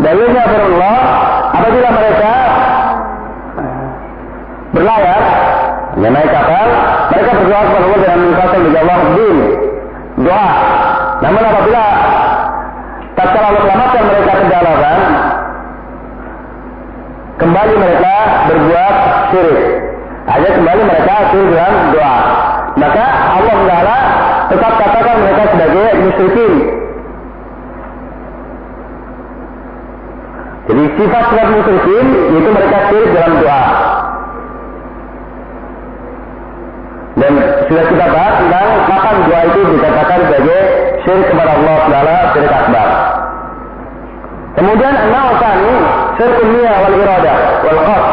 Dalilnya 0.01 0.43
Allah 0.49 0.99
apabila 1.51 1.87
mereka 1.91 2.33
berlayar, 4.71 5.21
ya 5.99 6.09
naik 6.09 6.29
kapal, 6.31 6.67
mereka 7.11 7.31
berdoa 7.35 7.61
kepada 7.67 7.85
Allah 7.85 7.99
dengan 7.99 8.19
mengatakan 8.23 8.59
bagi 8.63 8.79
Allah 8.79 8.99
din, 9.15 9.37
doa. 10.23 10.51
Namun 11.21 11.43
apabila 11.43 11.83
tak 13.19 13.27
Allah 13.37 13.61
selamatkan 13.61 14.03
mereka 14.07 14.33
ke 14.33 14.45
kembali 17.41 17.73
mereka 17.73 18.13
berbuat 18.47 18.95
syirik. 19.33 19.61
Hanya 20.29 20.49
kembali 20.53 20.81
mereka 20.85 21.13
syirik 21.33 21.49
dalam 21.57 21.75
doa. 21.89 22.17
Maka 22.77 23.05
Allah 23.35 23.57
Taala 23.67 23.97
tetap 24.47 24.73
katakan 24.77 25.15
mereka 25.25 25.43
sebagai 25.51 25.87
musyrikin. 26.05 26.53
Jadi 30.71 30.87
sifat-sifat 30.95 31.47
musyrikin 31.51 32.05
itu 32.31 32.47
mereka 32.47 32.77
syirik 32.87 33.11
dalam 33.11 33.33
doa. 33.43 33.63
Dan 37.19 37.33
sudah 37.67 37.85
kita 37.91 38.05
bahas 38.07 38.35
tentang 38.39 38.67
kapan 38.87 39.15
doa 39.27 39.41
itu 39.51 39.59
dikatakan 39.75 40.19
sebagai 40.31 40.59
syirik 41.03 41.27
kepada 41.27 41.51
Allah 41.59 41.77
Taala 41.91 42.17
syirik 42.31 42.53
akbar. 42.55 42.87
Kemudian 44.55 44.95
tani 45.43 45.73
syirik 46.15 46.39
niat 46.39 46.77
wal 46.87 46.95
iradah 47.03 47.37
wal 47.67 47.79
qasd. 47.83 48.07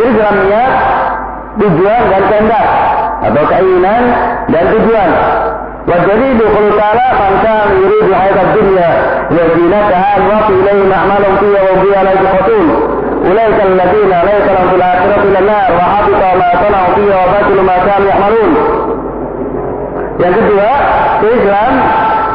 Syirik 0.00 0.14
dalam 0.16 0.36
niat, 0.48 0.72
tujuan 1.60 2.02
dan 2.08 2.22
kehendak 2.24 2.66
atau 3.20 3.44
keinginan 3.52 4.02
dan 4.48 4.64
tujuan. 4.72 5.10
والدليل 5.89 6.39
قوله 6.41 6.77
تعالى 6.77 7.05
من 7.19 7.33
كان 7.43 7.67
يريد 7.83 8.09
الحياة 8.09 8.41
الدنيا 8.43 8.89
وزينتها 9.31 10.19
نوفي 10.19 10.53
إليهم 10.53 10.91
أعمالهم 10.91 11.35
فيها 11.39 11.61
وهم 11.63 11.81
فيها 11.83 12.03
لا 12.03 12.11
يبخسون 12.11 12.67
أولئك 13.27 13.59
الذين 13.65 14.11
ليس 14.29 14.45
لهم 14.53 14.69
في 14.69 14.75
الآخرة 14.75 15.23
إلا 15.23 15.39
النار 15.39 15.71
وحبط 15.77 16.21
ما 16.39 16.49
صنعوا 16.63 16.95
فيها 16.95 17.17
وباطل 17.25 17.61
ما 17.65 17.77
كانوا 17.87 18.07
يعملون 18.09 18.53
Yang 20.19 20.35
kedua, 20.35 20.71
Islam 21.31 21.73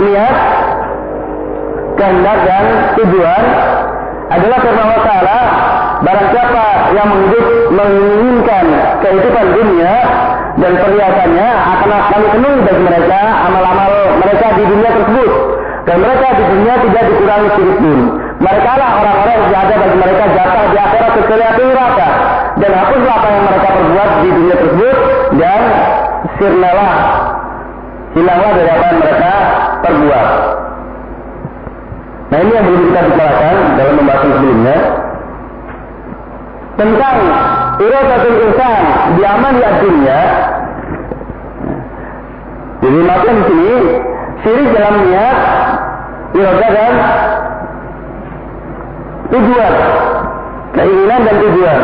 niat 0.08 0.36
kehendak 2.00 2.38
dan 2.48 2.64
tujuan 2.96 3.44
adalah 4.32 4.58
firman 4.64 4.82
Allah 4.88 5.02
Ta'ala 5.04 5.38
barang 6.00 6.28
siapa 6.32 6.64
yang 6.96 7.06
menghidup 7.12 7.46
menginginkan 7.76 8.66
kehidupan 9.04 9.46
dunia 9.52 9.94
dan 10.59 10.71
perhiasannya 10.75 11.49
akan 11.55 11.91
kami 12.11 12.27
penuhi 12.35 12.59
bagi 12.67 12.83
mereka 12.83 13.19
amal-amal 13.47 13.91
mereka 14.19 14.45
di 14.59 14.63
dunia 14.67 14.89
tersebut. 14.91 15.31
Dan 15.87 15.97
mereka 16.03 16.27
di 16.35 16.43
dunia 16.51 16.73
tidak 16.83 17.03
dikurangi 17.09 17.49
sedikit 17.55 17.77
pun. 17.79 17.99
Mereka 18.39 18.71
lah 18.77 18.91
orang-orang 18.99 19.37
yang 19.39 19.55
ada 19.55 19.75
bagi 19.79 19.97
mereka 19.97 20.23
jatah 20.35 20.65
di 20.69 20.77
akhirat 20.77 21.11
kecuali 21.15 21.63
neraka. 21.63 22.07
Dan 22.59 22.71
hapuslah 22.75 23.15
apa 23.15 23.27
yang 23.31 23.43
mereka 23.47 23.67
perbuat 23.71 24.09
di 24.19 24.29
dunia 24.35 24.55
tersebut. 24.59 24.97
Dan 25.39 25.61
sirnalah 26.37 26.95
hilanglah 28.13 28.51
dari 28.53 28.69
apa 28.69 28.85
yang 28.91 28.99
mereka 28.99 29.31
perbuat. 29.79 30.27
Nah 32.29 32.37
ini 32.37 32.51
yang 32.53 32.65
belum 32.67 32.81
kita 32.85 32.99
bicarakan 33.09 33.55
dalam 33.79 33.93
pembahasan 33.97 34.29
sebelumnya. 34.35 34.77
Tentang 36.79 37.17
iradatul 37.79 38.37
insan 38.43 38.83
di 39.15 39.23
amal 39.23 39.51
di 39.55 39.63
dunia. 39.79 40.21
Jadi 42.79 42.99
maksudnya 43.03 43.33
di 43.35 43.43
sini 43.47 43.75
syirik 44.43 44.69
dalam 44.71 44.95
niat 45.03 45.37
iradah 46.31 46.69
dan 46.71 46.93
tujuan 49.29 49.73
keinginan 50.75 51.19
dan 51.27 51.35
tujuan 51.43 51.79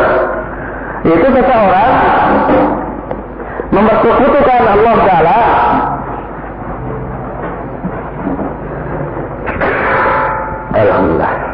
itu 1.06 1.26
seseorang 1.36 1.92
mempersekutukan 3.70 4.62
Allah 4.66 4.96
Taala 5.04 5.38
Alhamdulillah. 10.76 11.45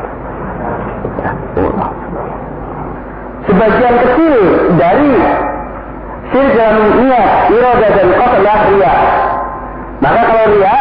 Sebagian 3.43 3.95
kecil 3.99 4.35
dari 4.79 5.13
syirik 6.31 6.55
dalam 6.55 6.87
niat, 7.03 7.31
iroda 7.51 7.89
dan 7.91 8.09
kota 8.15 8.37
adalah 8.39 8.61
ria. 8.71 8.95
Maka 9.99 10.21
kalau 10.31 10.47
ria, 10.55 10.77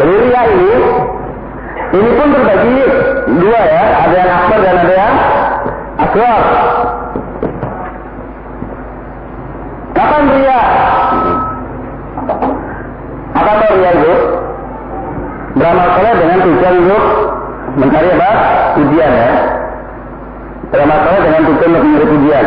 jadi 0.00 0.14
ria 0.24 0.42
ini, 0.56 0.72
ini 1.92 2.10
pun 2.16 2.28
terbagi 2.32 2.76
dua 3.44 3.60
ya, 3.60 3.84
ada 4.08 4.16
yang 4.16 4.32
akbar 4.32 4.58
dan 4.64 4.76
ada 4.80 4.94
yang 4.96 5.16
aswar. 6.00 6.42
Kapan 9.92 10.22
ria? 10.32 10.60
Apa 13.36 13.52
tahu 13.60 13.74
ria 13.76 13.92
itu? 14.00 14.14
Beramal 15.52 15.88
soleh 16.00 16.14
dengan 16.16 16.38
tujuan 16.48 16.74
untuk 16.80 17.04
mencari 17.76 18.08
apa? 18.16 18.30
Pujian 18.80 19.10
ya. 19.12 19.30
Beramal 20.72 20.98
soleh 21.04 21.20
dengan 21.28 21.40
tujuan 21.44 21.70
untuk 21.76 21.84
mencari 21.84 22.06
pujian. 22.08 22.46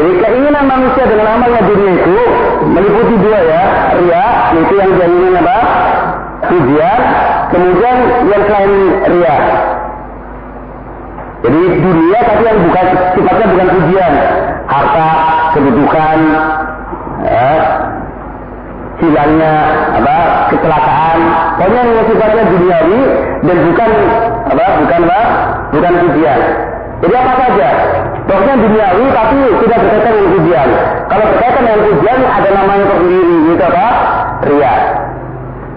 Jadi 0.00 0.12
keinginan 0.16 0.64
manusia 0.64 1.04
dengan 1.04 1.28
amalnya 1.36 1.60
dunia 1.60 1.92
itu 1.92 2.18
meliputi 2.72 3.14
dua 3.20 3.38
ya, 3.44 3.62
ria, 4.00 4.26
itu 4.56 4.74
yang 4.80 4.90
dia 4.96 5.06
ingin 5.12 5.34
apa? 5.44 5.58
Pujian, 6.40 7.00
kemudian 7.52 7.96
yang 8.32 8.42
selain 8.48 8.72
ria. 9.12 9.36
Jadi 11.40 11.60
dunia 11.84 12.18
tapi 12.20 12.42
yang 12.48 12.58
bukan 12.64 12.86
sifatnya 13.12 13.46
bukan 13.48 13.68
pujian, 13.76 14.14
harta, 14.68 15.10
kedudukan, 15.52 16.18
ya, 17.28 17.52
hilangnya 19.00 19.52
apa 19.96 20.16
kecelakaan. 20.52 21.18
Pokoknya 21.56 21.82
yang 21.88 22.06
sifatnya 22.08 22.42
duniawi 22.48 23.00
dan 23.44 23.56
bukan 23.64 23.90
apa 24.50 24.64
bukan 24.84 25.00
apa 25.08 25.20
bukan 25.72 25.92
pujian 26.04 26.40
jadi 27.00 27.14
apa 27.16 27.32
saja? 27.32 27.68
Pokoknya 28.28 28.54
duniawi 28.60 29.04
tapi 29.08 29.38
tidak 29.64 29.78
berkaitan 29.80 30.12
dengan 30.12 30.30
pujian 30.36 30.68
kalau 31.08 31.24
berkaitan 31.32 31.62
dengan 31.64 31.80
pujian 31.88 32.18
ada 32.28 32.48
namanya 32.52 32.84
tersendiri 32.92 33.36
itu 33.48 33.64
apa? 33.64 33.86
Ria. 34.44 34.74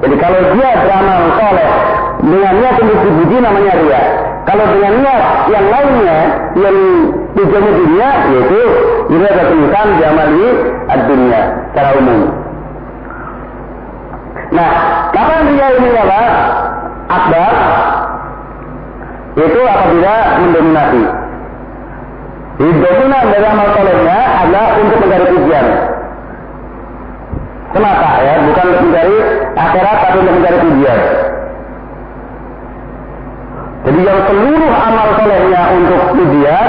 Jadi 0.03 0.15
kalau 0.19 0.39
dia 0.51 0.69
beramal 0.83 1.19
soleh 1.39 1.69
dengan 2.27 2.53
niat 2.59 2.75
untuk 2.75 2.99
dipuji 3.07 3.37
namanya 3.39 3.73
ria. 3.79 4.01
Kalau 4.43 4.65
dengan 4.67 4.93
niat 4.99 5.23
yang 5.47 5.65
lainnya 5.71 6.17
yang 6.59 6.77
tujuannya 7.39 7.71
dunia 7.71 8.09
yaitu 8.35 8.61
ini 9.15 9.25
ada 9.25 9.43
tulisan 9.47 9.87
diamali 9.95 10.45
ad-dunia 10.91 11.41
secara 11.71 11.89
umum 12.03 12.42
Nah, 14.53 14.71
kapan 15.09 15.49
dia 15.49 15.67
ini 15.81 15.89
apa? 15.97 16.21
Akbar 17.09 17.53
itu 19.33 19.59
apabila 19.65 20.15
mendominasi. 20.45 21.03
Dominan 22.61 23.25
dari 23.33 23.45
amal 23.49 23.67
solehnya 23.73 24.19
adalah 24.45 24.77
untuk 24.77 24.97
mencari 25.01 25.25
pujian. 25.33 25.67
Semata 27.73 28.11
ya, 28.21 28.33
bukan 28.45 28.67
mencari 28.77 29.17
akhirat 29.57 29.97
tapi 30.05 30.17
untuk 30.21 30.35
mencari 30.37 30.57
pujian. 30.61 30.99
Jadi 33.83 33.99
yang 34.05 34.21
seluruh 34.29 34.73
amal 34.85 35.07
solehnya 35.17 35.61
untuk 35.81 36.01
pujian 36.13 36.67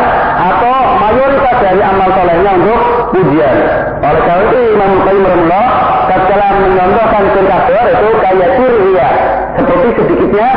mayoritas 1.14 1.56
dari 1.62 1.82
amal 1.82 2.08
solehnya 2.12 2.50
untuk 2.58 2.80
pujian. 3.14 3.56
Oleh 4.02 4.22
karena 4.26 4.44
itu 4.50 4.58
Imam 4.74 4.92
Qayyim 5.06 5.24
Rahimullah 5.24 5.66
tatkala 6.10 6.48
mencontohkan 6.60 7.24
kafir 7.32 7.84
itu 7.94 8.08
kayak 8.20 8.50
ria, 8.58 9.08
seperti 9.56 9.88
sedikitnya 9.96 10.48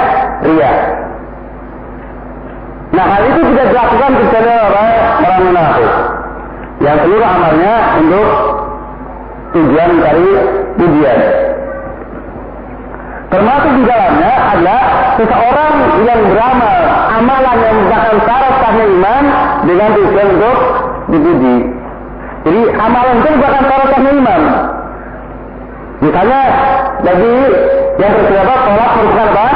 ria. 0.44 0.72
Nah 2.92 3.06
hal 3.06 3.24
itu 3.30 3.42
tidak 3.54 3.66
dilakukan 3.70 4.12
kecuali 4.18 4.52
orang 4.58 4.90
orang 5.22 5.42
munafik 5.46 5.92
yang 6.82 6.98
seluruh 7.06 7.30
amalnya 7.30 7.76
untuk 8.02 8.28
tujuan 9.54 9.90
mencari 9.98 10.30
pujian. 10.82 11.20
Termasuk 13.28 13.72
di 13.76 13.84
dalamnya 13.84 14.34
adalah 14.56 14.82
seseorang 15.20 15.74
yang 16.08 16.20
beramal 16.32 16.78
amalan 17.12 17.58
yang 17.60 17.76
merupakan 17.76 18.16
syarat 18.24 18.54
sahnya 18.64 18.86
iman 18.88 19.24
dengan 19.68 19.90
tujuan 20.00 20.28
untuk 20.40 20.58
dipuji. 21.12 21.58
Jadi 22.48 22.62
amalan 22.80 23.16
itu 23.20 23.28
merupakan 23.36 23.64
syarat 23.68 23.88
sahnya 23.92 24.12
iman. 24.16 24.42
Misalnya 25.98 26.42
bagi 27.04 27.36
yang 27.98 28.12
berpendapat 28.16 28.60
tolak 28.64 28.92
merupakan 28.96 29.28
apa? 29.28 29.48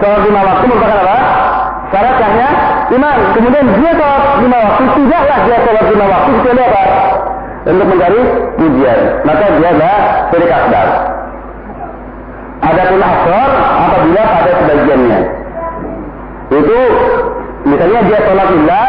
sholat 0.00 0.20
lima 0.26 0.40
waktu 0.42 0.64
merupakan 0.66 0.98
apa? 1.04 1.18
Syarat 1.92 2.14
sahnya 2.16 2.48
iman. 2.96 3.16
Kemudian 3.36 3.64
dia 3.76 3.92
sholat 4.00 4.22
lima 4.40 4.58
waktu, 4.64 4.82
tidaklah 4.96 5.38
dia 5.44 5.56
sholat 5.60 5.84
lima 5.92 6.06
waktu 6.08 6.30
kecuali 6.40 6.62
apa? 6.72 6.84
Untuk 7.62 7.86
mencari 7.86 8.20
pujian. 8.56 9.00
Maka 9.28 9.44
dia 9.60 9.68
adalah 9.76 9.98
syirik 10.32 10.50
akbar. 10.50 10.88
Adapun 12.62 13.02
asor 13.02 13.50
apabila 13.58 14.22
Itu 16.52 16.78
misalnya 17.64 18.00
dia 18.04 18.18
sholat 18.28 18.48
lillah, 18.52 18.88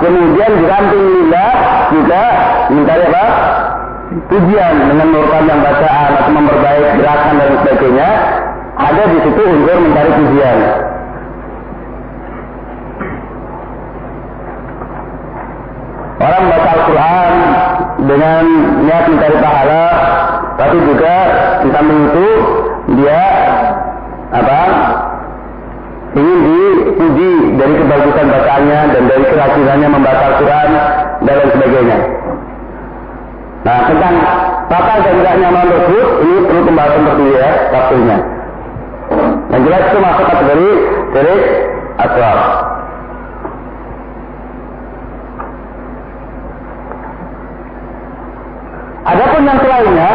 kemudian 0.00 0.50
diranting 0.64 1.04
lillah 1.20 1.50
juga 1.92 2.22
mencari 2.72 3.04
apa? 3.12 3.26
Pujian 4.28 4.74
dengan 4.92 5.08
yang 5.48 5.60
bacaan 5.64 6.10
atau 6.20 6.32
memperbaik 6.36 6.88
gerakan 7.00 7.34
dan 7.40 7.50
sebagainya. 7.64 8.10
Ada 8.72 9.02
di 9.08 9.18
situ 9.24 9.42
unsur 9.44 9.76
mencari 9.80 10.10
pujian. 10.16 10.58
Orang 16.22 16.44
baca 16.54 16.70
Al-Quran 16.70 17.32
dengan 18.06 18.44
niat 18.86 19.04
mencari 19.10 19.36
pahala, 19.42 19.84
tapi 20.54 20.76
juga 20.86 21.16
di 21.66 21.68
samping 21.72 22.00
itu 22.12 22.28
dia 23.00 23.22
apa 24.32 24.60
ingin 26.12 26.74
dipuji 26.84 27.30
dari 27.56 27.74
kebagusan 27.80 28.26
bacaannya 28.28 28.80
dan 28.92 29.02
dari 29.08 29.24
kerasinannya 29.24 29.88
membaca 29.88 30.22
Al-Quran 30.28 30.70
dan 31.24 31.34
lain 31.40 31.50
sebagainya. 31.56 31.98
Nah 33.62 33.78
tentang 33.86 34.14
batal 34.66 34.98
dan 35.06 35.14
tidaknya 35.22 35.46
amalan 35.48 35.68
tersebut 35.70 36.08
ini 36.20 36.36
perlu 36.50 36.62
pembahasan 36.66 37.02
tersendiri 37.06 37.38
ya 37.38 37.50
waktunya. 37.70 38.18
Yang 39.52 39.62
jelas 39.68 39.82
itu 39.88 39.98
masuk 40.00 40.26
kategori 40.28 40.70
dari 41.12 41.36
asal. 42.00 42.36
Adapun 49.02 49.42
yang 49.42 49.58
selainnya 49.58 50.10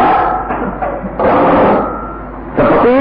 seperti 2.56 2.96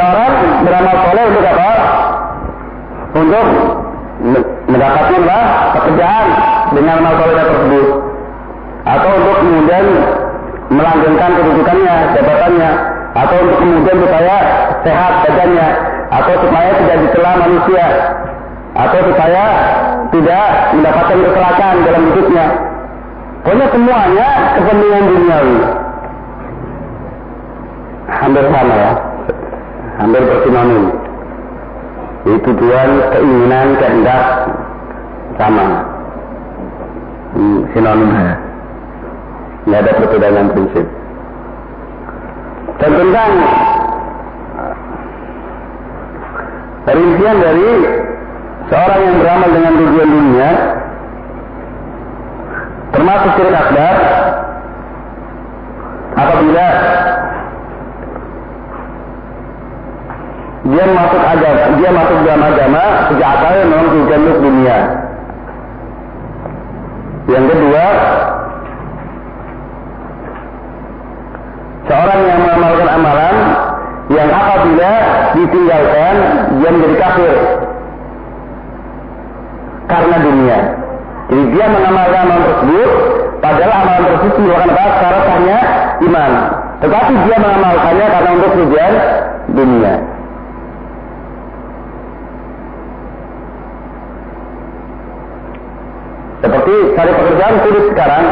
seorang 0.00 0.32
beramal 0.64 0.96
soleh 1.04 1.24
untuk 1.28 1.44
apa? 1.44 1.70
Untuk 3.10 3.46
mendapatkan 4.70 5.20
pekerjaan 5.76 6.26
dengan 6.72 6.94
amal 7.04 7.14
soleh 7.20 7.44
tersebut, 7.44 7.86
atau 8.88 9.10
untuk 9.20 9.36
kemudian 9.44 9.84
melanggengkan 10.70 11.30
kedudukannya, 11.36 11.94
jabatannya, 12.16 12.70
atau 13.12 13.36
untuk 13.44 13.58
kemudian 13.60 13.96
supaya 14.00 14.36
sehat 14.86 15.12
badannya, 15.26 15.68
atau 16.08 16.34
supaya 16.40 16.70
tidak 16.80 16.96
dicela 17.04 17.32
manusia, 17.42 17.86
atau 18.78 19.00
supaya 19.04 19.44
tidak 20.14 20.46
mendapatkan 20.78 21.18
kecelakaan 21.18 21.76
dalam 21.84 22.02
hidupnya. 22.08 22.46
Pokoknya 23.40 23.66
semuanya 23.72 24.28
kepentingan 24.52 25.04
duniawi. 25.10 25.56
Hampir 28.10 28.44
sama 28.52 28.74
ya. 28.74 29.09
Hampir 30.00 30.22
bersinonim. 30.24 30.84
Itu 32.24 32.48
tujuan 32.56 32.90
keinginan, 33.12 33.68
kehendak 33.76 34.24
sama. 35.36 35.66
Hmm, 37.36 37.58
sinonim. 37.76 38.10
Tidak 39.60 39.76
ada 39.76 39.92
perbedaan 40.00 40.48
prinsip. 40.56 40.86
Dan 42.80 42.92
tentang 42.96 43.32
rincian 46.88 47.36
dari 47.44 47.70
seorang 48.72 49.00
yang 49.04 49.16
beramal 49.20 49.50
dengan 49.52 49.72
tujuan 49.78 50.10
dunia 50.10 50.50
termasuk 52.90 53.30
syirik 53.38 53.56
akbar 53.56 53.96
apabila 56.18 56.66
dia 60.60 60.84
masuk 60.92 61.22
agama, 61.24 61.62
dia 61.80 61.88
masuk 61.88 62.16
dalam 62.20 62.42
agama 62.44 62.82
sejak 63.08 63.28
asalnya 63.32 63.64
memang 63.64 63.88
tujuan 63.96 64.20
untuk 64.20 64.40
dunia. 64.44 64.78
Yang 67.30 67.44
kedua, 67.48 67.86
seorang 71.88 72.20
yang 72.28 72.40
mengamalkan 72.44 72.88
amalan 72.92 73.36
yang 74.10 74.28
apabila 74.28 74.92
ditinggalkan 75.38 76.14
dia 76.60 76.68
menjadi 76.74 76.96
kafir 76.98 77.34
karena 79.88 80.16
dunia. 80.20 80.58
Jadi 81.30 81.44
dia 81.54 81.66
mengamalkan 81.70 82.20
amalan 82.26 82.42
tersebut, 82.42 82.90
padahal 83.40 83.72
amalan 83.80 84.02
tersebut 84.12 84.34
merupakan 84.44 84.70
apa? 84.76 84.84
Syaratnya 85.00 85.58
iman. 86.04 86.32
Tetapi 86.80 87.12
dia 87.28 87.36
mengamalkannya 87.38 88.06
karena 88.08 88.30
untuk 88.34 88.50
tujuan 88.60 88.92
dunia. 89.56 89.94
Seperti 96.40 96.74
pekerjaan 97.40 97.64
sulit 97.64 97.84
sekarang 97.96 98.24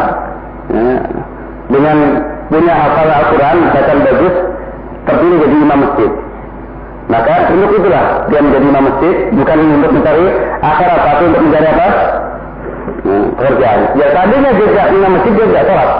ya, 0.69 0.97
dengan 1.73 1.97
punya 2.53 2.75
hafal 2.77 3.09
Al-Quran, 3.09 3.57
bacaan 3.73 4.01
bagus, 4.05 4.35
terpilih 5.09 5.39
jadi 5.49 5.57
imam 5.65 5.79
masjid. 5.81 6.11
Maka 7.09 7.35
untuk 7.57 7.73
itulah 7.73 8.05
dia 8.29 8.41
menjadi 8.45 8.67
imam 8.69 8.85
masjid, 8.85 9.15
bukan 9.33 9.57
untuk 9.81 9.93
mencari 9.97 10.27
akhirat, 10.61 11.01
tapi 11.09 11.23
untuk 11.25 11.43
mencari 11.49 11.67
apa? 11.73 11.89
Hmm, 13.09 13.27
pekerjaan. 13.33 13.81
Ya 13.97 14.07
tadinya 14.13 14.51
dia 14.53 14.67
tidak 14.77 14.89
imam 14.93 15.11
masjid, 15.17 15.33
dia 15.33 15.47
tidak 15.49 15.65
sholat. 15.73 15.91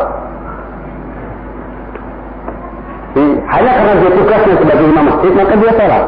Hanya 3.49 3.71
karena 3.73 3.93
dia 4.05 4.11
tugasnya 4.21 4.55
sebagai 4.61 4.85
imam 4.85 5.05
masjid, 5.09 5.33
maka 5.33 5.55
dia 5.57 5.73
sholat. 5.81 6.05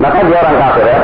Maka 0.00 0.18
dia 0.24 0.36
orang 0.40 0.56
kafir 0.56 0.84
ya. 0.88 0.98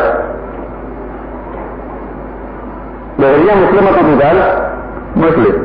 Darinya 3.24 3.54
muslim 3.56 3.84
atau 3.88 4.04
bukan? 4.04 4.37
Muslim. 5.16 5.56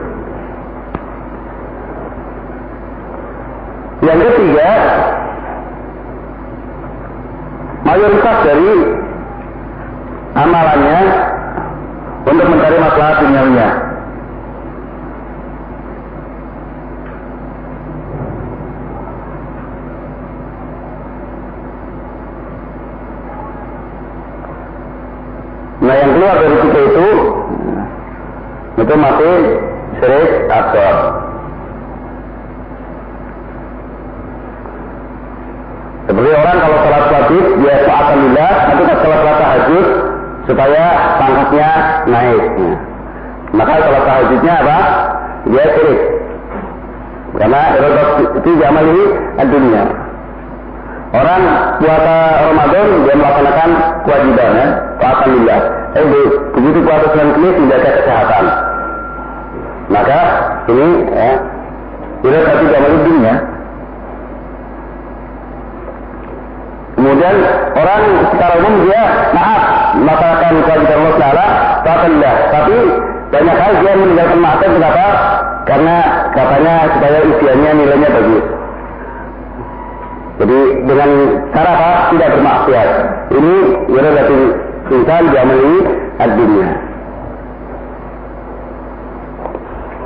Yang 3.99 4.19
ketiga, 4.31 4.69
mayoritas 7.83 8.37
dari 8.47 8.71
amalannya 10.39 10.99
untuk 12.31 12.47
mencari 12.47 12.77
masalah 12.79 13.13
duniawinya. 13.27 13.69
Nah 25.83 25.95
yang 25.95 26.11
keluar 26.15 26.35
dari 26.39 26.55
kita 26.63 26.79
itu 26.87 27.38
itu 28.79 28.95
masih 28.95 29.35
syirik 29.99 30.31
akbar. 30.47 30.95
Seperti 36.09 36.29
orang 36.33 36.57
kalau 36.57 36.77
sholat 36.81 37.05
wajib 37.13 37.43
dia 37.61 37.75
taat 37.85 38.07
lillah, 38.17 38.53
nanti 38.65 38.83
kalau 38.89 39.17
sholat 39.21 39.37
tahajud 39.37 39.87
supaya 40.49 40.83
pangkatnya 41.21 41.69
naik. 42.09 42.43
Maka 43.53 43.73
sholat 43.77 44.03
tahajudnya 44.07 44.53
apa? 44.63 44.79
Dia 45.53 45.65
syirik. 45.75 46.01
Karena 47.29 47.61
itu 48.41 48.49
jamal 48.57 48.83
ini 48.89 49.03
dunia. 49.53 49.83
Orang 51.09 51.41
puasa 51.81 52.15
Ramadan 52.53 52.85
dia 53.01 53.15
melaksanakan 53.17 53.69
kewajibannya, 54.05 54.67
taatan 55.01 55.29
lillah. 55.41 55.61
Eh, 55.97 56.05
begitu 56.53 56.79
puasa 56.85 57.05
Senin 57.17 57.33
Kemis 57.33 57.55
menjaga 57.57 57.89
kesehatan. 57.97 58.45
Maka 59.89 60.19
ini 60.69 60.87
ya, 61.09 61.31
itu 62.21 62.37
satu 62.45 62.65
jamal 62.69 62.93
dunia. 63.01 63.35
Kemudian 66.99 67.35
orang 67.79 68.03
secara 68.29 68.53
umum 68.59 68.75
dia 68.83 69.01
maaf 69.31 69.63
melaksanakan 69.97 70.53
kewajiban 70.67 70.97
Allah 70.99 71.15
Taala, 71.15 71.47
taatlah. 71.87 72.35
Tapi 72.51 72.77
banyak 73.29 73.55
hal 73.55 73.71
dia 73.81 73.93
meninggalkan 73.97 74.39
maksiat 74.43 74.71
kenapa? 74.77 75.05
Karena 75.63 75.95
katanya 76.35 76.73
supaya 76.91 77.17
usianya 77.23 77.71
nilainya 77.71 78.09
bagus. 78.13 78.45
Jadi 80.39 80.59
dengan 80.87 81.09
cara 81.51 81.69
apa? 81.75 81.91
Tidak 82.15 82.29
bermaksiat. 82.35 82.89
Ini 83.31 83.55
relatif 83.91 84.39
insan 84.89 85.23
diamali 85.31 85.73
ad-dunia. 86.19 86.69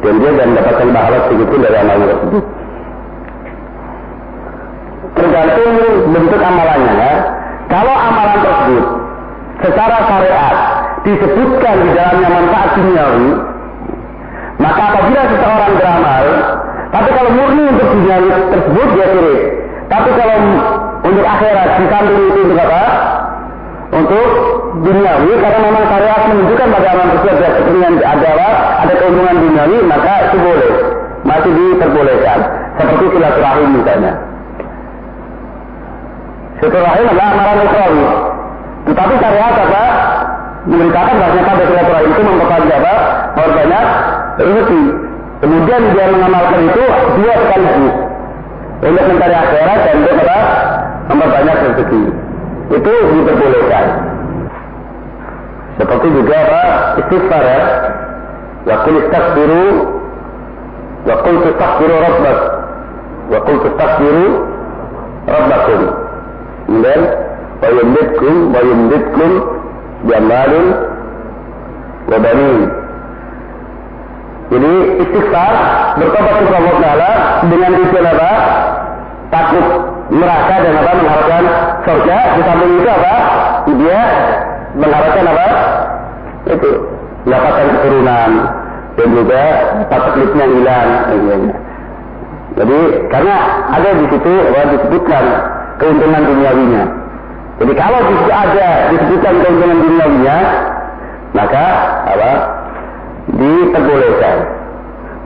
Dan 0.04 0.14
dia 0.20 0.30
akan 0.36 0.48
mendapatkan 0.52 0.88
pahala 0.92 1.20
sedikit 1.32 1.58
dari 1.64 1.78
amal 1.80 1.98
tersebut. 2.04 2.44
tergantung 5.14 5.76
bentuk 6.12 6.42
amalannya 6.42 6.94
ya. 6.98 7.14
Kalau 7.70 7.96
amalan 7.96 8.40
tersebut 8.44 8.86
secara 9.64 9.98
syariat 10.06 10.56
disebutkan 11.08 11.76
di 11.80 11.90
dalamnya 11.96 12.30
manfaat 12.30 12.70
duniawi, 12.78 13.30
maka 14.60 14.82
apabila 14.94 15.22
seseorang 15.32 15.74
beramal, 15.80 16.26
tapi 16.92 17.10
kalau 17.16 17.32
murni 17.34 17.64
untuk 17.72 17.88
dunia 17.98 18.18
tersebut 18.52 18.88
dia 18.94 19.08
sirik. 19.10 19.44
Tapi 19.88 20.10
kalau 20.16 20.38
untuk 21.04 21.26
akhirat 21.28 21.70
di 21.78 21.86
samping 21.92 22.22
itu 22.30 22.40
untuk 22.50 22.60
apa? 22.62 22.84
Untuk 23.94 24.28
duniawi 24.82 25.32
karena 25.38 25.60
memang 25.62 25.86
syariat 25.86 26.22
menunjukkan 26.34 26.68
pada 26.74 26.90
tersebut 26.98 27.30
ada 27.30 27.50
kepentingan 27.62 27.94
ada 28.02 28.30
ada 28.82 28.94
keuntungan 28.98 29.36
duniawi 29.38 29.78
maka 29.86 30.14
itu 30.26 30.38
boleh 30.42 30.72
masih 31.24 31.52
diperbolehkan 31.56 32.40
seperti 32.78 33.06
silaturahim 33.16 33.70
misalnya. 33.80 34.14
Silaturahim 36.60 37.06
adalah 37.12 37.28
amalan 37.38 37.58
ukhrawi. 37.68 38.06
Tetapi 38.84 39.14
syariat 39.20 39.56
apa? 39.56 39.84
Memberitakan 40.64 41.16
bahasanya 41.20 41.44
pada 41.44 41.64
silaturahim 41.68 42.10
itu 42.12 42.22
memperpanjang 42.24 42.80
apa? 42.82 42.96
Banyak 43.36 43.86
rezeki. 44.40 44.84
Kemudian 45.44 45.82
dia 45.92 46.06
mengamalkan 46.08 46.60
itu 46.72 46.84
dua 47.20 47.34
sekaligus. 47.36 47.96
Untuk 48.84 49.06
mencari 49.08 49.36
akhirat 49.36 49.80
dan 49.86 49.96
untuk 50.02 50.16
apa? 50.24 50.40
Memperbanyak 51.12 51.58
rezeki. 51.72 52.04
Itu 52.74 52.94
diperbolehkan. 53.12 54.13
Seperti 55.78 56.08
juga 56.14 56.36
apa? 56.38 56.64
Istighfar 57.02 57.44
ya. 57.44 57.62
Wa 58.64 58.76
qul 58.86 58.96
istaghfiru 59.02 59.66
wa 61.04 61.16
qul 61.26 61.36
rabbak 61.90 62.40
wa 63.34 63.40
qul 63.44 63.58
rabbakum. 65.28 65.82
Kemudian 66.64 67.02
wa 67.60 67.70
yumditkum 67.74 68.36
wa 68.54 68.60
yumditkum 68.62 69.32
bi 70.06 70.12
amalin 70.14 70.68
wa 72.08 72.18
banin. 72.22 72.60
Jadi 74.54 74.74
istighfar 75.02 75.54
bertobat 75.98 76.34
kepada 76.46 76.58
Allah 76.62 76.76
Taala 76.78 77.12
dengan 77.50 77.72
tujuan 77.82 78.06
apa? 78.06 78.32
Takut 79.34 79.66
neraka 80.14 80.56
dan 80.62 80.74
apa 80.78 80.92
mengharapkan 80.94 81.44
surga. 81.90 82.18
Di 82.38 82.42
samping 82.46 82.72
itu 82.78 82.90
apa? 82.94 83.16
Dia 83.74 84.02
mengharapkan 84.78 85.26
apa? 85.30 85.48
Itu 86.50 86.72
mendapatkan 87.24 87.68
keturunan 87.80 88.32
dan 88.94 89.08
juga 89.10 89.42
taklifnya 89.90 90.46
hilang. 90.46 90.90
Jadi 92.54 92.80
karena 93.10 93.36
ada 93.74 93.90
di 93.98 94.06
situ 94.14 94.34
bahwa 94.54 94.66
disebutkan 94.78 95.26
keuntungan 95.82 96.22
duniawinya. 96.22 96.84
Jadi 97.58 97.74
kalau 97.78 98.00
di 98.06 98.14
situ 98.22 98.32
ada 98.34 98.68
disebutkan 98.94 99.34
keuntungan 99.42 99.78
duniawinya, 99.82 100.38
maka 101.34 101.66
apa? 102.14 102.32
diperbolehkan. 103.34 104.38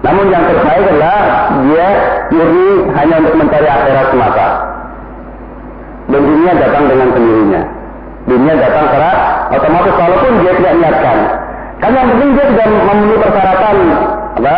Namun 0.06 0.30
yang 0.30 0.46
terbaik 0.46 0.86
adalah 0.86 1.50
dia 1.66 1.90
murni 2.30 2.70
hanya 2.94 3.16
untuk 3.26 3.36
mencari 3.42 3.68
akhirat 3.68 4.08
semata. 4.14 4.48
Dan 6.08 6.22
dunia 6.24 6.52
datang 6.56 6.84
dengan 6.88 7.10
sendirinya. 7.12 7.62
Dunia 8.28 8.54
datang 8.60 8.86
secara 8.92 9.12
otomatis 9.56 9.96
walaupun 9.96 10.32
dia 10.44 10.54
tidak 10.60 10.74
niatkan. 10.84 11.18
Karena 11.80 11.98
yang 12.04 12.10
penting 12.12 12.30
dia 12.36 12.46
sudah 12.52 12.68
memenuhi 12.68 13.16
persyaratan 13.24 13.78
apa, 14.38 14.58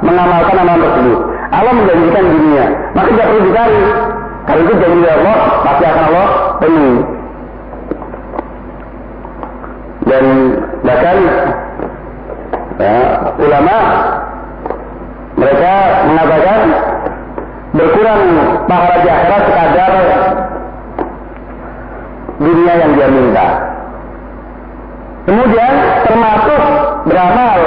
mengamalkan 0.00 0.56
amalan 0.64 0.80
tersebut. 0.80 1.18
Allah 1.52 1.72
menjanjikan 1.76 2.24
dunia, 2.24 2.64
maka 2.96 3.08
tidak 3.12 3.26
perlu 3.28 3.42
dicari. 3.44 3.82
Kalau 4.42 4.60
itu 4.64 4.74
janji 4.80 5.06
Allah, 5.06 5.36
pasti 5.62 5.84
akan 5.84 6.04
Allah 6.08 6.28
penuhi. 6.58 6.94
Dan 10.02 10.24
bahkan 10.82 11.16
ya, 12.80 12.96
ulama 13.38 13.76
mereka 15.38 15.72
mengatakan 16.10 16.60
berkurang 17.72 18.22
pahala 18.66 18.96
di 19.00 19.08
akhirat 19.08 19.42
sekadar 19.46 19.92
dunia 22.42 22.72
yang 22.78 22.90
dia 22.98 23.08
minta. 23.08 23.46
Kemudian 25.22 25.72
termasuk 26.02 26.62
beramal 27.06 27.58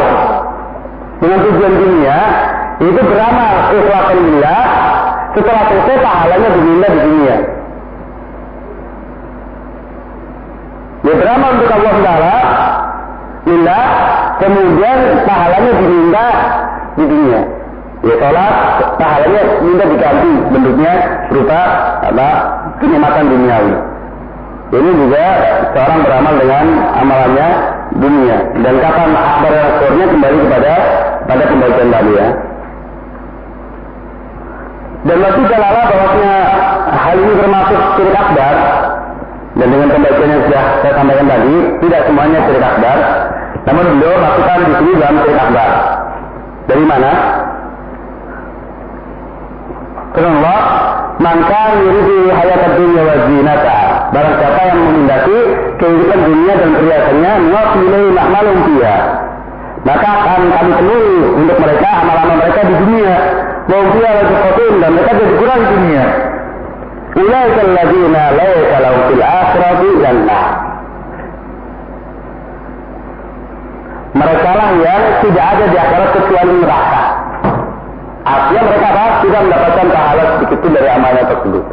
dengan 1.23 1.39
tujuan 1.47 1.73
dunia 1.79 2.17
itu 2.83 3.01
beramal 3.07 3.53
ikhlasan 3.71 4.19
lillah 4.19 4.63
setelah 5.31 5.63
selesai 5.71 5.97
pahalanya 6.03 6.49
diminta 6.51 6.87
di 6.91 6.99
dunia. 6.99 7.35
Dia 11.05 11.15
beramal 11.21 11.49
untuk 11.55 11.69
Allah 11.71 11.95
Taala 12.03 12.37
lillah 13.45 13.83
kemudian 14.43 14.97
pahalanya 15.23 15.71
diminta 15.79 16.25
di 16.99 17.03
dunia. 17.07 17.41
Ya 18.03 18.15
sholat 18.19 18.53
pahalanya 18.99 19.43
minta 19.63 19.83
diganti 19.87 20.31
bentuknya 20.51 20.93
berupa 21.31 21.61
apa 22.03 22.27
kenikmatan 22.83 23.25
duniawi. 23.31 23.94
Ini 24.75 24.91
juga 24.99 25.25
seorang 25.71 25.99
beramal 26.03 26.33
dengan 26.35 26.65
amalannya 26.99 27.49
dunia 27.95 28.37
dan 28.59 28.75
kapan 28.83 29.09
akbar 29.15 29.51
rasulnya 29.55 30.05
kembali 30.11 30.37
kepada 30.43 30.73
pada 31.25 31.43
pembagian 31.47 31.89
tadi 31.91 32.11
ya. 32.11 32.27
Dan 35.05 35.17
masih 35.21 35.43
jalala 35.45 35.81
bahwasanya 35.85 36.35
hal 36.89 37.15
ini 37.21 37.33
termasuk 37.37 37.81
syirik 37.95 38.17
akbar 38.17 38.55
dan 39.55 39.67
dengan 39.69 39.89
pembagian 39.93 40.29
yang 40.33 40.43
sudah 40.49 40.65
saya 40.81 40.93
sampaikan 40.97 41.27
tadi 41.29 41.55
tidak 41.85 42.01
semuanya 42.09 42.39
syirik 42.49 42.65
akbar 42.65 42.97
namun 43.65 43.85
beliau 43.97 44.17
masukkan 44.21 44.57
di 44.61 44.73
sini 44.77 44.91
dalam 44.97 45.15
syirik 45.21 45.41
akbar. 45.41 45.69
Dari 46.65 46.85
mana? 46.85 47.11
Allah, 50.15 50.61
maka 51.19 51.61
yuridu 51.75 52.31
hayat 52.31 52.63
dunia 52.79 53.01
wa 53.03 53.15
zinata. 53.27 53.84
Barang 54.13 54.35
siapa 54.37 54.61
yang 54.69 54.79
menghendaki 54.81 55.39
kehidupan 55.81 56.19
dunia 56.25 56.53
dan 56.59 56.69
perhiasannya, 56.77 57.31
nuwafilai 57.49 58.05
ma'malum 58.13 58.57
fiha. 58.69 58.97
Maka 59.85 60.09
akan 60.17 60.41
kami 60.49 60.71
penuhi 60.81 61.17
untuk 61.45 61.57
mereka 61.61 61.89
amal-amal 62.01 62.37
mereka 62.41 62.61
di 62.65 62.75
dunia. 62.81 63.15
Wa 63.65 63.77
fiha 63.93 64.09
wa 64.13 64.23
dan 64.81 64.89
mereka 64.93 65.11
jadi 65.17 65.33
kurang 65.37 65.59
di 65.61 65.69
dunia. 65.73 66.05
Ulaika 67.15 67.61
alladzina 67.63 68.23
laysa 68.35 68.75
lahum 68.83 69.01
fil 69.07 69.23
akhirati 69.23 69.89
jannah. 70.03 70.45
mereka 74.15 74.49
lah 74.55 74.69
yang 74.79 75.03
tidak 75.27 75.45
ada 75.45 75.65
di 75.67 75.77
akhirat 75.77 76.09
kecuali 76.15 76.53
neraka. 76.63 77.03
Artinya 78.25 78.61
mereka 78.63 78.87
apa? 78.95 79.05
Tidak 79.21 79.41
mendapatkan 79.43 79.87
pahala 79.91 80.23
sedikit 80.39 80.57
pun 80.63 80.71
dari 80.71 80.89
amalnya 80.89 81.23
tersebut. 81.29 81.63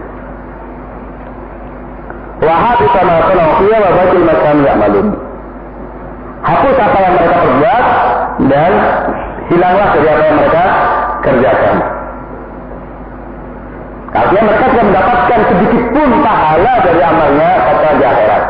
Wahab 2.42 2.78
sama 2.90 3.14
penawfiya 3.31 3.78
wa 3.78 3.90
batil 3.94 4.22
macam 4.26 4.55
malum. 4.83 5.09
Hapus 6.42 6.76
apa 6.83 6.98
yang 6.98 7.14
mereka 7.14 7.37
perbuat 7.38 7.85
dan 8.50 8.72
hilanglah 9.46 9.88
dari 9.94 10.09
apa 10.11 10.22
yang 10.26 10.37
mereka 10.42 10.64
kerjakan. 11.22 11.76
Artinya 14.12 14.42
mereka 14.44 14.64
tidak 14.74 14.87
mendapatkan 14.90 15.40
sedikit 15.48 15.83
pun 15.94 16.11
pahala 16.20 16.72
dari 16.83 17.00
amalnya 17.00 17.50
kata 17.62 17.88
di. 17.96 18.42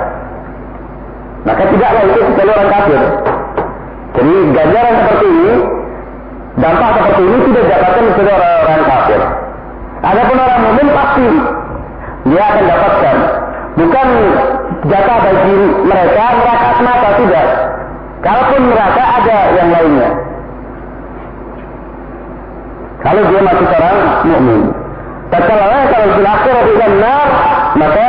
Maka 1.43 1.63
tidaklah 1.69 2.03
itu 2.07 2.19
kecuali 2.33 2.51
orang 2.55 2.71
kafir. 2.71 3.01
Jadi 4.13 4.35
ganjaran 4.57 4.95
seperti 5.05 5.27
ini, 5.27 5.53
dampak 6.59 6.91
seperti 6.97 7.23
ini 7.29 7.37
tidak 7.45 7.63
didapatkan 7.69 8.03
oleh 8.09 8.35
orang-orang 8.41 8.83
kafir. 8.89 9.21
Adapun 10.03 10.37
orang 10.39 10.61
mukmin 10.67 10.89
pasti 10.91 11.29
dia 12.31 12.43
akan 12.43 12.65
dapatkan. 12.67 13.17
Bukan 13.73 14.07
jatah 14.89 15.19
bagi 15.23 15.57
mereka 15.87 16.25
neraka 16.39 16.69
semata 16.79 17.09
tidak. 17.21 17.47
Kalaupun 18.23 18.61
neraka 18.71 19.05
ada 19.19 19.39
yang 19.59 19.69
lainnya. 19.75 20.09
Kalau 23.03 23.23
dia 23.27 23.41
masih 23.43 23.67
seorang 23.67 23.99
mukmin. 24.31 24.61
Tatkala 25.33 25.79
kalau 25.89 26.09
di 26.13 26.23
akhirat 26.23 26.67
dan 26.77 26.93
nar, 27.01 27.29
maka 27.81 28.07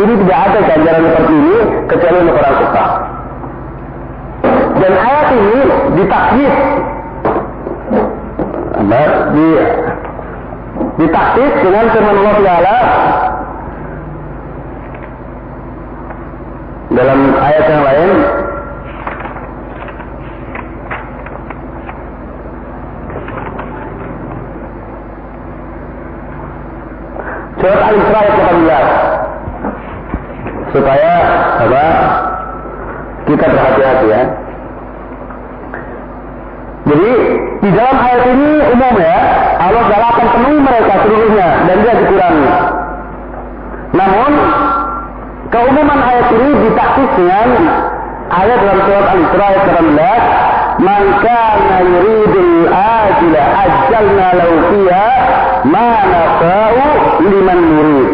ini 0.00 0.12
tidak 0.24 0.38
ada 0.40 0.58
ganjaran 0.66 1.02
seperti 1.04 1.34
ini 1.36 1.56
kecuali 1.86 2.16
untuk 2.24 2.36
orang 2.40 2.56
kafir. 2.58 2.90
Dan 4.82 4.92
ayat 4.98 5.28
ini 5.30 5.58
ditakhsis 6.00 6.54
di 9.32 9.48
ditaksis 11.00 11.52
dengan 11.64 11.84
firman 11.92 12.16
Allah 12.20 12.36
Taala 12.42 12.76
dalam 16.92 17.20
ayat 17.40 17.64
yang 17.72 17.84
lain 17.84 18.10
Surat 27.62 27.78
Al-Isra 27.78 28.18
ayat 28.18 28.34
18. 28.42 30.74
Supaya 30.74 31.14
apa? 31.62 31.86
Kita 33.22 33.46
berhati-hati 33.46 34.06
ya. 34.10 34.22
Jadi 36.82 37.10
di 37.62 37.70
dalam 37.70 37.96
ayat 38.02 38.22
ini 38.34 38.50
umum 38.74 38.94
ya, 38.98 39.18
Allah 39.62 39.84
Taala 39.86 40.06
akan 40.10 40.26
penuhi 40.34 40.58
mereka 40.58 41.06
seluruhnya 41.06 41.48
dan 41.70 41.76
dia 41.86 41.94
dikurangi. 42.02 42.50
Namun 43.94 44.30
keumuman 45.52 46.00
ayat 46.00 46.28
ini 46.32 46.50
ditaksis 46.64 47.10
dengan 47.20 47.48
ayat 48.32 48.58
dalam 48.64 48.80
surat 48.88 49.06
Al-Isra 49.12 49.44
ayat 49.52 49.64
18, 49.68 50.22
"Man 50.80 51.02
kana 51.20 51.76
yuridul 51.84 52.56
ajila 52.72 53.42
ajjalna 53.60 54.26
lahu 54.40 54.54
fiha 54.72 55.08
ma 55.68 55.88
nafa'u 56.08 56.84
liman 57.28 57.60
yurid." 57.68 58.10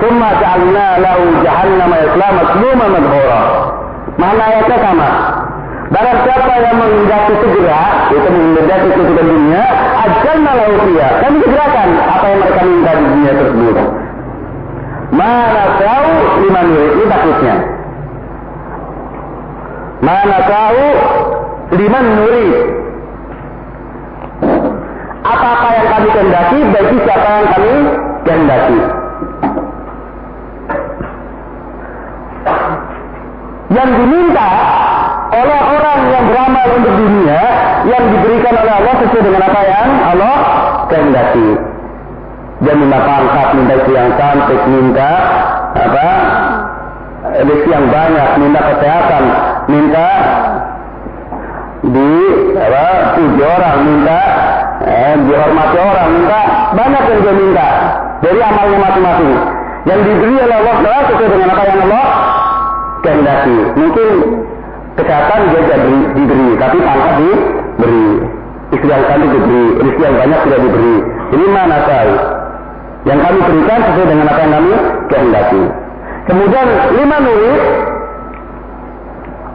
Thumma 0.00 0.28
ja'alna 0.38 0.86
lahu 1.02 1.22
jahannama 1.44 1.96
yasla 1.98 2.28
masluma 2.38 2.86
madhura. 2.94 3.42
Mana 4.16 4.42
ayatnya 4.54 4.78
sama? 4.80 5.10
Barang 5.90 6.18
siapa 6.22 6.54
yang 6.62 6.76
menghendaki 6.78 7.34
segera, 7.42 7.82
itu 8.14 8.28
menghendaki 8.30 8.88
kehidupan 8.94 9.26
dunia, 9.26 9.64
ajalna 10.06 10.50
lahu 10.54 10.74
fiha. 10.86 11.08
Kami 11.18 11.36
segerakan 11.42 11.88
apa 12.06 12.24
yang 12.30 12.38
mereka 12.38 12.62
minta 12.62 12.90
di 12.94 13.04
dunia 13.10 13.32
tersebut. 13.34 13.76
Mana 15.10 15.64
tahu 15.74 16.12
lima 16.46 16.60
murid 16.70 16.92
ini 16.94 17.04
takutnya. 17.10 17.54
Mana 20.06 20.38
tahu 20.46 20.84
lima 21.74 21.98
murid. 22.14 22.54
Apa-apa 25.20 25.68
yang 25.74 25.88
kami 25.90 26.08
kehendaki 26.14 26.58
bagi 26.70 26.96
siapa 27.02 27.28
yang 27.28 27.48
kami 27.50 27.74
kehendaki. 28.22 28.78
Yang 33.70 33.90
diminta 34.02 34.50
oleh 35.30 35.60
orang 35.62 36.00
yang 36.10 36.24
beramal 36.26 36.66
untuk 36.74 36.94
dunia 36.98 37.42
yang 37.86 38.04
diberikan 38.14 38.54
oleh 38.62 38.74
Allah 38.78 38.94
sesuai 38.98 39.22
dengan 39.26 39.42
apa 39.46 39.60
yang 39.66 39.88
Allah 40.14 40.36
kehendaki. 40.86 41.48
Dia 42.60 42.74
minta 42.76 42.98
pangkat, 43.00 43.48
minta 43.56 43.72
istri 43.80 43.94
yang 43.96 44.12
cantik, 44.20 44.60
minta 44.68 45.10
apa 45.80 46.08
rezeki 47.40 47.70
yang 47.72 47.86
banyak, 47.88 48.30
minta 48.36 48.60
kesehatan, 48.60 49.24
minta 49.64 50.08
di 51.80 52.12
apa 52.60 53.16
puji 53.16 53.40
orang, 53.40 53.76
minta 53.88 54.18
eh, 54.84 55.14
dihormati 55.24 55.76
orang, 55.80 56.08
minta 56.20 56.40
banyak 56.76 57.02
yang 57.08 57.20
dia 57.24 57.34
minta 57.34 57.66
dari 58.20 58.40
amalnya 58.44 58.78
masing-masing. 58.84 59.32
Yang 59.88 60.00
diberi 60.04 60.34
oleh 60.44 60.56
Allah 60.60 60.98
sesuai 61.08 61.30
dengan 61.32 61.50
apa 61.56 61.62
yang 61.64 61.78
Allah 61.88 62.06
kehendaki. 63.00 63.56
Mungkin 63.80 64.08
kesehatan 65.00 65.40
dia 65.48 65.60
tidak 65.64 65.80
diberi, 66.12 66.48
tapi 66.60 66.76
pangkat 66.84 67.14
diberi. 67.16 68.06
Istri 68.70 68.86
yang 68.92 69.04
cantik 69.08 69.30
diberi, 69.32 69.64
rezeki 69.80 70.02
yang 70.04 70.16
banyak 70.20 70.40
tidak 70.44 70.60
diberi. 70.68 70.94
Ini 71.30 71.46
mana 71.48 71.78
tahu? 71.88 72.12
Yang 73.08 73.18
kami 73.24 73.38
berikan 73.40 73.78
sesuai 73.80 74.06
dengan 74.12 74.26
apa 74.28 74.40
yang 74.44 74.52
kami 74.52 74.72
kehendaki. 75.08 75.62
Kemudian 76.28 76.66
lima 77.00 77.16
murid, 77.24 77.62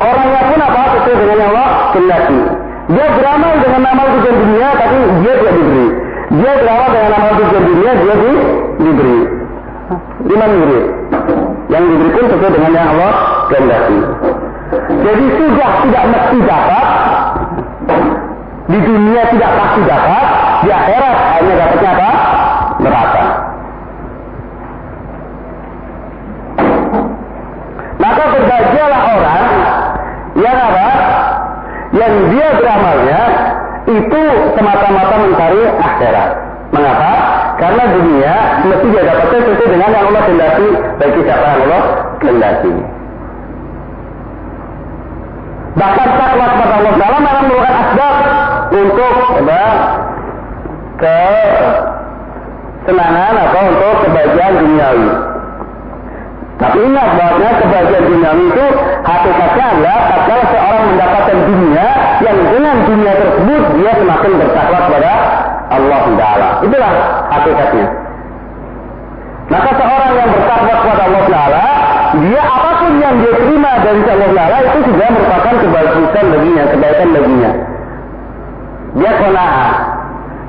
orangnya 0.01 0.41
pun 0.49 0.59
apa 0.65 0.81
sesuai 0.97 1.17
dengan 1.21 1.37
yang 1.37 1.51
Allah 1.53 1.69
kehendaki. 1.93 2.39
Dia 2.85 3.05
beramal 3.17 3.53
dengan 3.65 3.81
amal 3.89 4.07
tujuan 4.13 4.35
dunia, 4.45 4.69
tapi 4.77 4.97
dia 5.25 5.33
tidak 5.41 5.53
diberi. 5.57 5.87
Dia 6.25 6.51
beramal 6.57 6.89
dengan 6.93 7.11
amal 7.17 7.31
tujuan 7.37 7.63
dunia, 7.65 7.91
dia 7.97 8.15
di, 8.17 8.31
diberi. 8.81 9.19
Lima 10.25 10.45
murid. 10.49 10.85
Yang 11.69 11.83
diberi 11.89 12.09
pun 12.13 12.25
sesuai 12.29 12.51
dengan 12.53 12.71
yang 12.73 12.87
Allah 12.93 13.13
kehendaki. 13.49 13.99
Jadi 14.75 15.25
sudah 15.37 15.69
tidak 15.85 16.03
mesti 16.09 16.37
dapat, 16.41 16.85
di 18.65 18.79
dunia 18.81 19.21
tidak 19.29 19.51
pasti 19.53 19.81
dapat, 19.85 20.25
di 20.65 20.69
akhirat 20.73 21.17
hanya 21.37 21.53
dapatnya 21.61 21.89
apa? 21.93 22.09
Neraka. 22.81 23.25
Maka 28.01 28.23
berbahagialah 28.25 29.01
orang 29.15 29.45
yang 30.41 30.57
apa? 30.57 30.87
Yang 31.95 32.13
dia 32.33 32.47
beramalnya 32.59 33.21
itu 33.85 34.21
semata-mata 34.57 35.15
mencari 35.45 35.61
akhirat. 35.77 36.29
Mengapa? 36.73 37.11
Karena 37.55 37.83
dunia 37.87 38.35
mesti 38.67 38.85
dia 38.91 39.03
dapatkan 39.05 39.41
sesuai 39.47 39.69
dengan 39.69 39.89
yang 39.93 40.05
Allah 40.11 40.21
kehendaki 40.27 40.67
bagi 40.99 41.19
siapa 41.23 41.45
yang 41.45 41.61
Allah 41.69 41.83
kehendaki. 42.19 42.73
Bahkan 45.75 46.07
takwa 46.15 46.45
kepada 46.55 46.73
Allah 46.79 46.93
Taala 46.95 47.17
malah 47.19 47.43
merupakan 47.47 47.75
asbab 47.83 48.15
untuk 48.75 49.13
apa, 49.39 49.63
ke 50.95 51.19
senangan 52.87 53.33
atau 53.39 53.61
untuk 53.71 53.95
kebahagiaan 54.07 54.53
duniawi. 54.63 55.09
Tapi 56.55 56.77
ingat 56.87 57.09
bahwa 57.19 57.49
kebahagiaan 57.59 58.05
duniawi 58.07 58.43
itu 58.47 58.65
hakikatnya 59.03 59.65
adalah 59.75 59.99
tatkala 60.07 60.43
seorang 60.55 60.83
mendapatkan 60.87 61.37
dunia 61.51 61.87
yang 62.23 62.37
dengan 62.47 62.75
dunia 62.87 63.13
tersebut 63.19 63.63
dia 63.75 63.91
semakin 63.99 64.31
bertakwa 64.39 64.79
kepada 64.87 65.11
Allah 65.67 66.01
Taala. 66.15 66.49
Itulah 66.63 66.91
hakikatnya. 67.27 67.87
Maka 69.51 69.69
seorang 69.75 70.11
yang 70.15 70.29
bertakwa 70.31 70.73
kepada 70.79 71.01
Allah 71.11 71.23
Taala, 71.27 71.65
dia 72.23 72.41
apa 72.47 72.71
pun 72.79 72.93
yang 73.03 73.15
dia 73.19 73.33
terima 73.35 73.71
dari 73.83 74.01
Allah 74.07 74.31
Taala 74.31 74.57
itu 74.63 74.79
sudah 74.87 75.07
merupakan 75.11 75.53
kebagusan 75.59 76.25
baginya, 76.31 76.63
kebaikan 76.71 77.09
baginya. 77.11 77.51
Dia 78.95 79.11
kona'ah. 79.19 79.69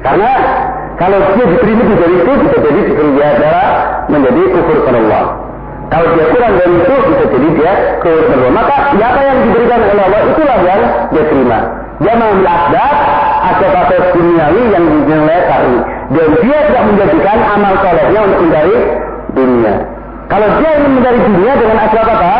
Karena 0.06 0.32
kalau 1.02 1.18
dia 1.34 1.44
diterima 1.50 1.82
dari 1.98 2.14
itu 2.14 2.32
bisa 2.46 2.56
jadi 2.62 2.80
dia 2.94 3.26
adalah 3.34 3.66
menjadi 4.06 4.40
kufur 4.54 4.86
kepada 4.86 5.02
Allah. 5.02 5.45
Kalau 5.86 6.06
dia 6.18 6.26
kurang 6.34 6.52
dari 6.58 6.74
itu 6.82 6.94
bisa 6.98 7.24
jadi 7.30 7.48
dia 7.54 7.72
kepada 8.02 8.34
Allah. 8.34 8.50
Maka 8.50 8.74
siapa 8.90 9.20
yang 9.22 9.38
diberikan 9.46 9.80
oleh 9.86 10.02
Allah 10.02 10.20
itulah 10.26 10.58
yang 10.66 10.82
dia 11.14 11.24
terima. 11.30 11.58
Dia 11.96 12.12
mengambil 12.18 12.48
asbab 12.50 12.94
aset-aset 13.46 14.02
duniawi 14.12 14.62
yang 14.74 14.84
dinilai 15.06 15.40
syar'i. 15.46 15.76
Dan 16.06 16.28
dia 16.42 16.58
tidak 16.66 16.84
menjadikan 16.90 17.38
amal 17.54 17.74
solehnya 17.80 18.20
untuk 18.26 18.40
mencari 18.44 18.76
dunia. 19.32 19.74
Kalau 20.26 20.48
dia 20.58 20.70
ingin 20.74 20.92
mencari 20.98 21.18
dunia 21.22 21.52
dengan 21.54 21.76
asbab 21.86 22.08
apa? 22.10 22.34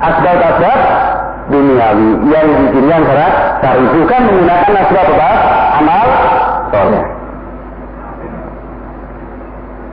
Asbab-asbab 0.00 0.80
duniawi 1.50 2.10
yang 2.30 2.46
dikirimkan 2.70 3.00
secara 3.10 3.28
syar'i 3.58 3.84
bukan 3.90 4.20
menggunakan 4.30 4.72
asbab 4.86 5.06
apa? 5.18 5.30
Amal 5.82 6.06
soleh. 6.70 7.04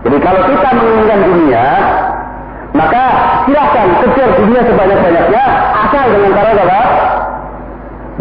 Jadi 0.07 0.17
kalau 0.23 0.41
kita 0.47 0.69
menginginkan 0.71 1.19
dunia, 1.19 1.65
silahkan 3.57 3.89
kejar 4.05 4.29
dunia 4.37 4.61
sebanyak-banyaknya 4.69 5.43
asal 5.81 6.05
dengan 6.13 6.31
cara 6.37 6.49
apa? 6.53 6.81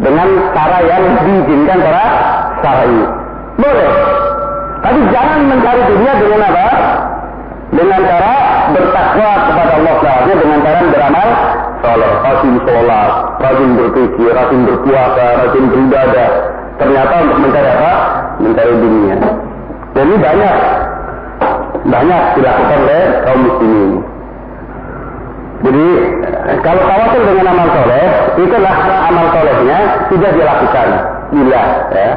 Dengan 0.01 0.29
cara 0.57 0.79
yang 0.81 1.03
diizinkan 1.13 1.77
secara 1.77 2.07
syar'i. 2.65 3.01
Boleh. 3.61 3.91
Tapi 4.81 5.01
jangan 5.13 5.41
mencari 5.45 5.83
dunia 5.93 6.13
dengan 6.17 6.41
apa? 6.41 6.69
Dengan 7.69 8.01
cara 8.01 8.35
bertakwa 8.73 9.33
kepada 9.45 9.73
Allah 9.77 9.97
Taala 10.01 10.33
dengan 10.41 10.59
cara 10.65 10.79
beramal 10.89 11.29
soleh, 11.85 12.13
rajin 12.25 12.55
sholat, 12.65 13.11
rajin 13.37 13.71
berpikir, 13.77 14.31
rajin 14.33 14.61
berpuasa, 14.65 15.27
rajin 15.45 15.65
beribadah. 15.69 16.29
Ternyata 16.81 17.15
untuk 17.29 17.39
mencari 17.45 17.69
apa? 17.77 17.93
Mencari 18.41 18.73
dunia. 18.81 19.17
Ini 19.97 20.17
banyak, 20.17 20.57
banyak 21.93 22.23
dilakukan 22.41 22.79
oleh 22.89 23.05
kaum 23.29 23.41
muslimin. 23.45 24.16
Jadi 25.57 25.87
kalau 26.61 26.83
tawasul 26.85 27.23
dengan 27.25 27.47
amal 27.49 27.69
soleh, 27.73 28.07
itulah 28.37 28.77
amal 29.09 29.27
solehnya 29.33 29.79
sudah 30.13 30.31
dilakukan, 30.37 30.89
bila 31.33 31.63
ya, 31.97 32.11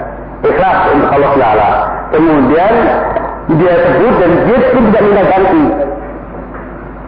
ikhlas 0.43 0.77
untuk 0.91 1.09
Allah 1.15 1.31
Taala. 1.39 1.69
Kemudian 2.11 2.73
dia 3.57 3.73
sebut 3.79 4.13
dan 4.19 4.31
dia 4.43 4.59
pun 4.75 4.83
tidak 4.91 5.03
minta 5.07 5.23
ganti. 5.25 5.63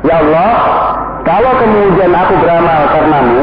Ya 0.01 0.15
Allah, 0.17 0.51
kalau 1.27 1.51
kemudian 1.61 2.11
aku 2.15 2.33
beramal 2.41 2.79
karenamu, 2.89 3.41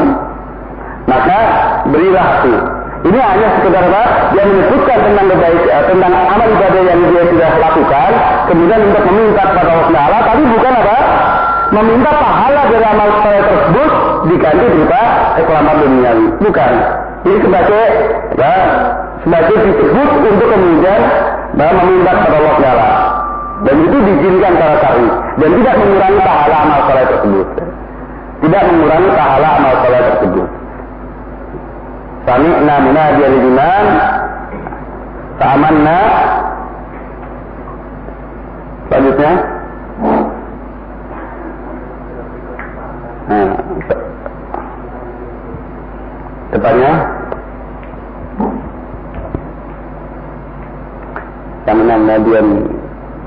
maka 1.07 1.39
berilah 1.87 2.25
aku. 2.41 2.55
Ini 2.99 3.15
hanya 3.15 3.47
sekedar 3.55 3.87
apa? 3.87 4.03
Yang 4.35 4.47
menyebutkan 4.51 4.97
tentang 5.07 5.27
kebaikan, 5.31 5.81
tentang 5.87 6.11
amal 6.11 6.47
ibadah 6.51 6.81
yang 6.83 6.99
dia 7.07 7.23
sudah 7.31 7.51
lakukan, 7.63 8.11
kemudian 8.51 8.81
untuk 8.91 9.03
meminta 9.07 9.43
kepada 9.47 9.71
Allah 9.71 9.89
Taala, 9.93 10.17
tapi 10.27 10.41
bukan 10.51 10.73
apa? 10.83 10.97
Meminta 11.69 12.09
pahala 12.09 12.61
dari 12.65 12.85
amal 12.85 13.09
saya 13.21 13.41
tersebut 13.45 13.91
diganti 14.25 14.65
berupa 14.73 15.01
keselamatan 15.37 15.85
duniawi. 15.85 16.25
Bukan. 16.41 16.71
Ini 17.19 17.37
sebagai 17.45 17.85
ya, 18.39 18.53
sebagai 19.21 19.55
disebut 19.69 20.09
untuk 20.23 20.47
kemudian 20.49 21.01
bahwa 21.53 21.73
meminta 21.83 22.11
kepada 22.15 22.35
Allah 22.41 22.55
Taala. 22.57 22.91
Dan 23.59 23.75
itu 23.83 23.97
diizinkan 24.07 24.55
cara 24.55 24.75
syar'i 24.79 25.07
dan 25.35 25.49
tidak 25.51 25.75
mengurangi 25.83 26.21
pahala 26.23 26.55
amal 26.63 26.79
soleh 26.87 27.05
tersebut. 27.11 27.47
Tidak 28.39 28.63
mengurangi 28.71 29.09
pahala 29.13 29.47
amal 29.59 29.73
soleh 29.83 30.01
tersebut. 30.07 30.47
Sami'na 32.23 32.75
munadiyal 32.83 33.37
iman 33.41 33.85
Fa'amanna 35.39 35.99
Selanjutnya 38.89 39.31
Nah, 43.29 43.53
depannya? 46.49 46.93
Sami'na 51.69 51.95
munadiyal 52.01 52.49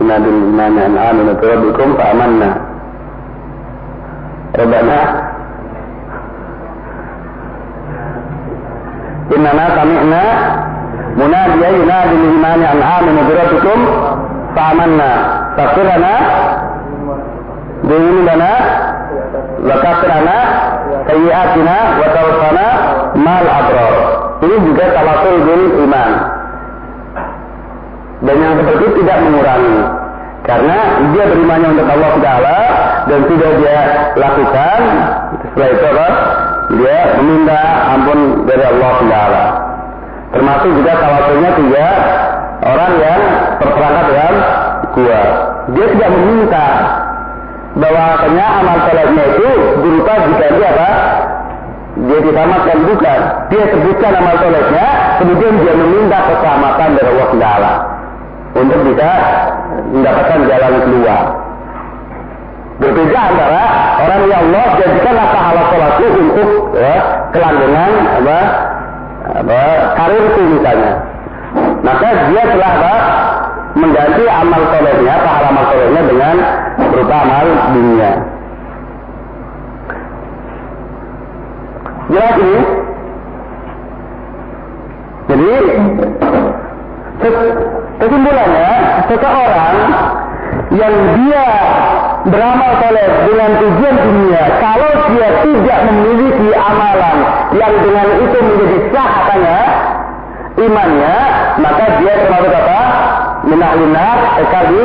Munadil 0.02 0.34
iman 0.50 0.74
an 0.82 0.94
aminu 0.98 1.32
rabbikum 1.38 1.94
fa'amanna 1.94 2.50
Rabbana? 4.58 4.98
Innana 9.30 9.64
sami'na 9.78 10.22
munadiya 11.14 11.68
yunadi 11.78 12.14
lil 12.18 12.34
imani 12.42 12.64
an 12.66 12.80
aminu 12.82 13.20
bi 13.28 13.32
rabbikum. 13.38 13.80
Fa'amanna 14.58 15.10
faghfirlana 15.56 16.12
dhunubana 17.86 18.50
wa 18.50 19.01
kafirana 19.82 20.38
sayyi'atina 21.08 21.76
wa 22.00 22.08
mal 23.16 23.46
abrar. 23.46 23.94
Ini 24.42 24.56
juga 24.66 24.84
tawasul 24.90 25.36
bil 25.46 25.64
iman. 25.86 26.10
Dan 28.22 28.36
yang 28.38 28.54
seperti 28.58 28.86
tidak 29.02 29.18
mengurangi 29.26 29.76
karena 30.42 30.78
dia 31.14 31.24
berimannya 31.26 31.68
untuk 31.74 31.86
Allah 31.90 32.12
Taala 32.18 32.58
dan 33.06 33.20
sudah 33.30 33.50
dia 33.62 33.78
lakukan 34.18 34.80
setelah 35.42 35.68
itu 35.70 35.84
apa? 35.86 36.08
dia 36.78 36.98
meminta 37.18 37.60
ampun 37.94 38.18
dari 38.46 38.64
Allah 38.64 38.94
Taala. 39.06 39.44
Termasuk 40.32 40.70
juga 40.80 40.92
tawasulnya 40.96 41.50
tiga 41.60 41.86
orang 42.64 42.92
yang 42.98 43.20
terperangkap 43.60 44.04
dengan 44.08 44.34
gua. 44.96 45.20
Dia 45.76 45.86
tidak 45.92 46.10
meminta 46.14 46.66
bahwasanya 47.76 48.46
amal 48.60 48.78
sholatnya 48.84 49.24
itu 49.32 49.48
berupa 49.80 50.12
jika 50.28 50.46
dia 50.52 50.68
apa? 50.76 50.90
Dia 51.92 52.18
ditamatkan 52.24 52.78
bukan. 52.88 53.20
Dia 53.52 53.64
sebutkan 53.68 54.12
amal 54.16 54.36
sholatnya, 54.40 54.86
kemudian 55.20 55.54
dia 55.60 55.74
meminta 55.76 56.18
keselamatan 56.28 56.88
dari 56.96 57.08
Allah 57.12 57.30
Taala 57.36 57.72
untuk 58.52 58.78
bisa 58.84 59.10
mendapatkan 59.92 60.38
jalan 60.48 60.74
keluar. 60.84 61.22
Berbeda 62.82 63.18
antara 63.30 63.62
orang 64.02 64.22
yang 64.26 64.42
Allah 64.50 64.66
jadikanlah 64.80 65.26
pahala 65.30 65.62
sholatku 65.70 66.06
untuk 66.18 66.48
ya, 66.74 66.96
kelanggengan 67.30 67.92
apa, 68.20 68.38
apa 69.38 69.60
karirku 69.96 70.42
misalnya. 70.58 70.92
Maka 71.84 72.08
dia 72.32 72.42
telah 72.48 72.70
apa, 72.80 72.94
mengganti 73.72 74.24
amal 74.28 74.62
solehnya, 74.68 75.14
pahala 75.24 75.48
amal 75.52 75.64
solehnya 75.72 76.02
dengan 76.04 76.36
berupa 76.92 77.16
amal 77.24 77.46
dunia. 77.72 78.10
Jelas 82.12 82.34
ini? 82.36 82.58
Jadi 85.32 85.50
kesimpulannya 87.96 88.72
seseorang 89.08 89.76
yang 90.72 90.94
dia 91.16 91.46
beramal 92.28 92.70
soleh 92.84 93.08
dengan 93.24 93.50
tujuan 93.56 93.96
dunia, 93.96 94.42
kalau 94.60 94.90
dia 95.12 95.28
tidak 95.40 95.78
memiliki 95.88 96.48
amalan 96.52 97.16
yang 97.56 97.74
dengan 97.80 98.06
itu 98.20 98.38
menjadi 98.44 98.78
sah 98.92 99.08
katanya 99.08 99.58
imannya, 100.60 101.16
maka 101.64 101.84
dia 102.00 102.12
termasuk 102.20 102.52
apa? 102.52 102.80
Minahinar 103.42 104.18
kekal 104.38 104.64
di 104.70 104.84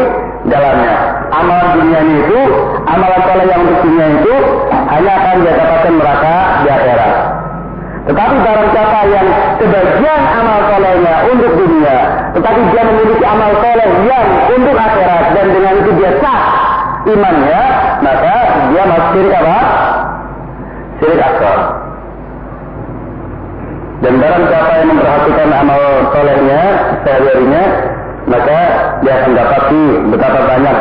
dalamnya. 0.50 0.96
Amalan 1.30 1.68
dunia 1.78 2.02
itu, 2.02 2.40
amalan 2.90 3.22
soleh 3.28 3.46
yang 3.46 3.62
untuk 3.62 3.80
dunia 3.86 4.06
itu 4.18 4.34
hanya 4.72 5.12
akan 5.22 5.36
dia 5.46 5.54
dapatkan 5.60 5.94
neraka 5.94 6.36
di 6.64 6.68
akhirat. 6.72 7.14
Tetapi 8.08 8.36
barang 8.40 8.70
siapa 8.72 9.00
yang 9.12 9.28
sebagian 9.60 10.22
amal 10.32 10.60
solehnya 10.72 11.16
untuk 11.28 11.52
dunia, 11.60 11.98
tetapi 12.34 12.60
dia 12.72 12.84
memiliki 12.88 13.26
amal 13.28 13.52
soleh 13.60 13.90
yang 14.08 14.28
untuk 14.48 14.76
akhirat 14.80 15.24
dan 15.36 15.46
dengan 15.52 15.74
itu 15.84 15.92
dia 16.00 16.12
sah 16.24 16.44
imannya, 17.04 17.62
maka 18.00 18.36
dia 18.72 18.84
masuk 18.88 19.08
syirik 19.12 19.34
apa? 19.36 19.60
Syirik 20.98 21.22
akbar. 21.22 21.60
Dan 23.98 24.14
barang 24.22 24.44
siapa 24.46 24.72
yang 24.78 24.88
memperhatikan 24.94 25.50
amal 25.52 25.82
solehnya, 26.14 26.62
sehari-harinya, 27.02 27.64
maka 28.28 28.60
dia 29.02 29.14
akan 29.24 29.32
dapati 29.40 29.84
betapa 30.12 30.40
banyak 30.44 30.78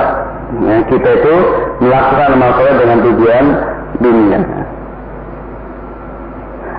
ya, 0.66 0.76
kita 0.90 1.10
itu 1.22 1.36
melakukan 1.78 2.28
amal 2.34 2.50
dengan 2.58 2.98
tujuan 3.06 3.44
dunia. 4.02 4.40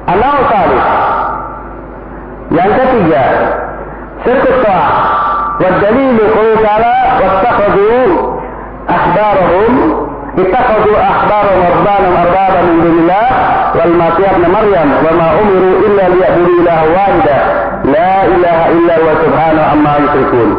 Amal 0.08 0.36
salih. 0.48 0.84
Yang 2.48 2.72
ketiga, 2.80 3.24
sirkus 4.24 4.58
ta'ah. 4.64 4.92
Wadalilu 5.58 6.24
qul 6.32 6.50
ta'ala 6.64 6.96
wattakhadu 7.20 7.92
ahbarahum 8.88 9.72
ittakhadu 10.38 10.92
ahbarahum 10.96 11.62
arbana 11.66 12.08
arbaba 12.24 12.60
min 12.62 12.78
dunillah 12.88 13.28
wal 13.74 13.94
masih 14.00 14.28
ibn 14.32 14.44
maryam 14.54 14.90
wa 15.02 15.12
ma 15.18 15.28
umiru 15.44 15.72
illa 15.92 16.04
liya'budu 16.14 16.52
ilaha 16.62 16.86
wahida 16.94 17.38
la 17.88 18.12
ilaha 18.36 18.66
illa 18.76 18.94
huwa 19.00 19.14
subhanahu 19.24 19.68
amma 19.74 19.94
yusyrikun 20.04 20.50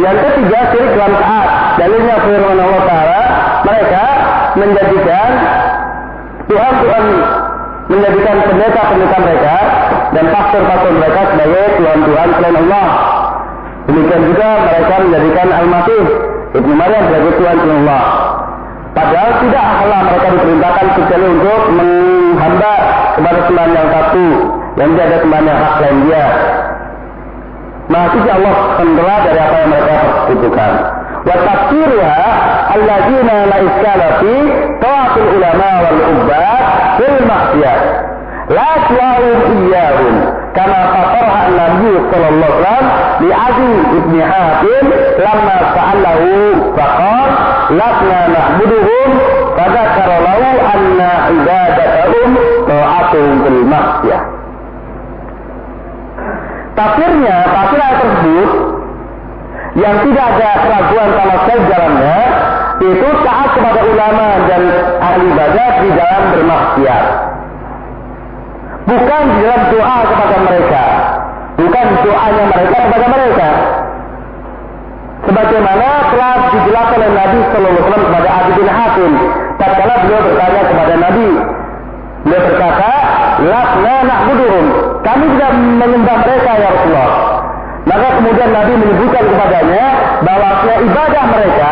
yang 0.00 0.16
ketiga 0.16 0.60
syirik 0.70 0.92
dalam 0.96 1.14
taat. 1.18 1.48
Dalilnya 1.76 2.16
firman 2.22 2.58
Allah 2.62 2.82
Ta'ala 2.86 3.22
mereka 3.66 4.04
menjadikan 4.56 5.30
Tuhan 6.46 6.72
Tuhan 6.82 7.04
menjadikan 7.90 8.36
pendeta-pendeta 8.46 9.16
mereka 9.18 9.56
dan 10.14 10.24
pastor-pastor 10.30 10.92
mereka 10.94 11.20
sebagai 11.34 11.64
Tuhan-Tuhan 11.78 12.28
selain 12.38 12.56
Allah. 12.66 12.88
Demikian 13.90 14.22
juga 14.30 14.48
mereka 14.62 14.94
menjadikan 15.02 15.48
Al-Masih 15.50 16.02
Ibnu 16.54 16.72
Maryam 16.78 17.02
sebagai 17.10 17.32
Tuhan 17.38 17.56
Allah. 17.58 18.04
Padahal 18.90 19.30
tidak 19.42 19.66
Allah 19.86 20.00
mereka 20.06 20.26
diperintahkan 20.34 20.86
kecuali 20.98 21.26
untuk 21.34 21.60
menghamba 22.30 22.72
kepada 23.18 23.40
Tuhan 23.50 23.68
yang 23.74 23.88
satu 23.90 24.26
dan 24.78 24.86
tidak 24.94 25.06
ada 25.10 25.18
Tuhan 25.26 25.42
yang 25.44 25.58
hak 25.58 25.74
lain 25.82 25.98
dia. 26.06 26.26
Masih 27.90 28.22
Allah 28.22 28.54
sendela 28.78 29.16
dari 29.26 29.40
apa 29.42 29.56
yang 29.58 29.70
mereka 29.74 29.94
persekutukan. 29.98 30.72
Wa 31.20 31.36
tafsirha 31.42 32.14
alladzina 32.70 33.36
la 33.50 33.58
iskala 33.66 34.08
fi 34.22 34.34
ta'atul 34.78 35.28
ulama 35.36 35.70
wal 35.82 36.00
ubbad 36.14 36.64
fil 37.02 37.18
maksiyah. 37.26 37.78
La 38.50 38.70
tu'awum 38.86 39.38
iyyahum 39.58 40.14
kama 40.54 40.80
fatarha 40.94 41.42
Nabi 41.54 41.92
sallallahu 42.10 42.50
alaihi 42.50 42.62
wasallam 42.66 42.84
li 43.22 43.30
Adi 43.30 43.72
ibn 43.98 44.14
Hatim 44.22 44.86
lamma 45.20 45.56
sa'alahu 45.76 46.30
faqal 46.74 47.30
lasna 47.76 48.20
na'buduhum 48.34 49.10
fadzakara 49.56 50.16
lahu 50.24 50.48
anna 50.64 51.10
ibadatahum 51.36 52.30
ta'atuhum 52.66 53.34
bil 53.44 53.60
maksiyah. 53.68 54.22
Tafsirnya, 56.74 57.36
tafsir 57.52 57.80
ayat 57.80 57.98
tersebut 58.00 58.50
yang 59.78 59.96
tidak 60.02 60.26
ada 60.34 60.50
keraguan 60.64 61.08
sama 61.14 61.34
sekali 61.44 61.62
dalamnya 61.70 62.18
itu 62.80 63.08
taat 63.22 63.48
kepada 63.54 63.80
ulama 63.84 64.26
dan 64.48 64.62
ahli 65.04 65.24
ibadah 65.28 65.70
di 65.84 65.90
dalam 65.92 66.22
bermaksiat. 66.32 67.04
Bukan 68.88 69.22
di 69.30 69.38
dalam 69.44 69.62
doa 69.68 69.98
kepada 70.08 70.36
mereka. 70.48 70.84
Bukan 71.60 71.86
doanya 72.00 72.44
mereka 72.48 72.76
kepada 72.88 73.06
mereka 73.12 73.48
sebagaimana 75.30 75.88
telah 76.10 76.34
dijelaskan 76.50 76.98
oleh 76.98 77.12
Nabi 77.14 77.38
Sallallahu 77.38 77.70
Alaihi 77.70 77.82
Wasallam 77.86 78.04
kepada 78.10 78.28
Adi 78.34 78.50
bin 78.58 78.66
Hatim 78.66 79.12
tatkala 79.62 79.94
beliau 80.02 80.20
bertanya 80.26 80.62
kepada 80.66 80.94
Nabi 80.98 81.28
beliau 82.26 82.42
berkata 82.50 82.92
lasna 83.46 83.94
na'buduhum. 84.04 84.66
Kami 85.00 85.24
tidak 85.38 85.52
menyembah 85.54 86.16
mereka 86.20 86.50
ya 86.58 86.68
Rasulullah. 86.68 87.12
Maka 87.88 88.06
kemudian 88.20 88.50
Nabi 88.52 88.72
menyebutkan 88.76 89.24
kepadanya 89.24 89.86
bahwa 90.20 90.48
ibadah 90.66 91.24
mereka 91.32 91.70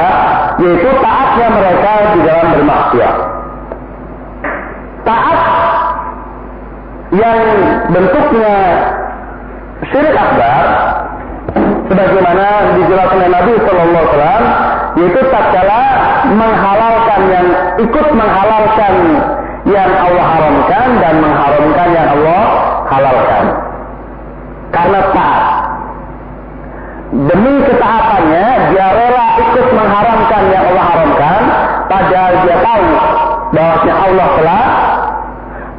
yaitu 0.58 0.90
taatnya 1.02 1.48
mereka 1.52 1.92
di 2.14 2.20
dalam 2.24 2.46
bermaksiat. 2.54 3.16
Taat 5.04 5.40
yang 7.08 7.38
bentuknya 7.92 8.54
syirik 9.90 10.16
akbar 10.16 10.64
sebagaimana 11.88 12.46
dijelaskan 12.76 13.16
oleh 13.18 13.30
Nabi 13.32 13.52
Shallallahu 13.64 13.88
Alaihi 13.88 14.12
Wasallam 14.12 14.44
yaitu 14.98 15.20
tatkala 15.32 15.82
menghalalkan 16.36 17.20
yang 17.32 17.46
ikut 17.80 18.06
menghalalkan 18.12 18.94
yang 19.68 19.90
Allah 19.90 20.26
haramkan 20.32 20.88
dan 21.00 21.14
mengharamkan 21.20 21.88
yang 21.92 22.08
Allah 22.16 22.42
halalkan. 22.88 23.44
Karena 24.68 25.00
taat. 25.16 25.44
Demi 27.08 27.54
ketaatannya 27.64 28.46
dia 28.68 28.86
rela 28.92 29.26
ikut 29.40 29.68
mengharamkan 29.72 30.42
yang 30.52 30.64
Allah 30.68 30.84
haramkan 30.92 31.40
padahal 31.88 32.32
dia 32.44 32.56
tahu 32.60 32.86
bahwasanya 33.56 33.96
Allah 33.96 34.28
telah 34.36 34.64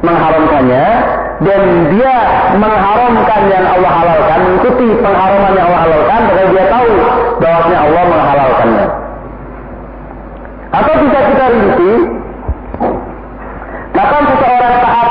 mengharamkannya 0.02 0.86
dan 1.40 1.60
dia 1.88 2.14
mengharamkan 2.60 3.40
yang 3.48 3.64
Allah 3.64 3.92
halalkan, 3.96 4.38
mengikuti 4.44 4.88
pengharaman 5.00 5.52
yang 5.56 5.66
Allah 5.72 5.82
halalkan, 5.88 6.20
padahal 6.28 6.48
dia 6.52 6.64
tahu 6.68 6.90
bahwasanya 7.40 7.78
Allah 7.88 8.02
menghalalkannya. 8.04 8.86
Atau 10.70 10.94
bisa 11.02 11.18
kita 11.26 11.44
rinci, 11.50 11.92
kapan 13.90 14.22
seseorang 14.28 14.74
taat 14.84 15.08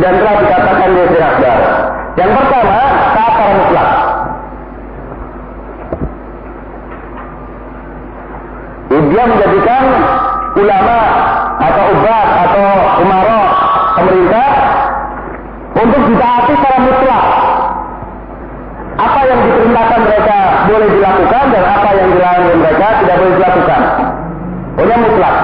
dan 0.00 0.12
telah 0.18 0.36
dikatakan 0.42 0.88
dia 0.90 1.06
tidak 1.14 1.32
Yang 2.18 2.30
pertama, 2.34 2.70
taat 2.74 2.92
secara 3.30 3.52
mutlak. 3.54 3.90
Dia 8.90 9.24
menjadikan 9.26 9.84
ulama 10.58 10.98
atau 11.62 11.84
ubat 11.94 12.28
atau 12.46 12.66
umara 13.06 13.42
pemerintah 13.98 14.50
untuk 15.78 16.00
ditaati 16.10 16.52
secara 16.58 16.78
mutlak. 16.82 17.24
Apa 19.00 19.20
yang 19.30 19.38
diperintahkan 19.46 20.00
mereka 20.04 20.38
boleh 20.70 20.88
dilakukan 20.94 21.44
dan 21.50 21.64
apa 21.66 21.88
yang 21.98 22.08
dilarang 22.14 22.58
mereka 22.58 22.86
tidak 23.02 23.16
boleh 23.18 23.34
dilakukan. 23.36 23.82
Pokoknya 24.74 24.96
mutlak. 25.02 25.36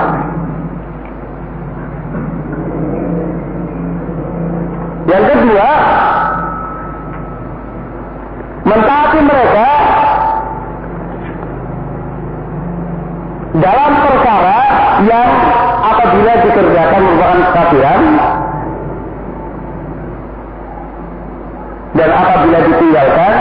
Yang 5.06 5.24
kedua, 5.30 5.68
mentaati 8.66 9.18
mereka 9.22 9.68
dalam 13.56 13.92
perkara 14.02 14.58
yang 15.06 15.30
apabila 15.80 16.32
dikerjakan 16.42 17.00
merupakan 17.06 17.38
kekafiran 17.46 18.00
dan 21.96 22.08
apabila 22.12 22.58
ditinggalkan 22.68 23.34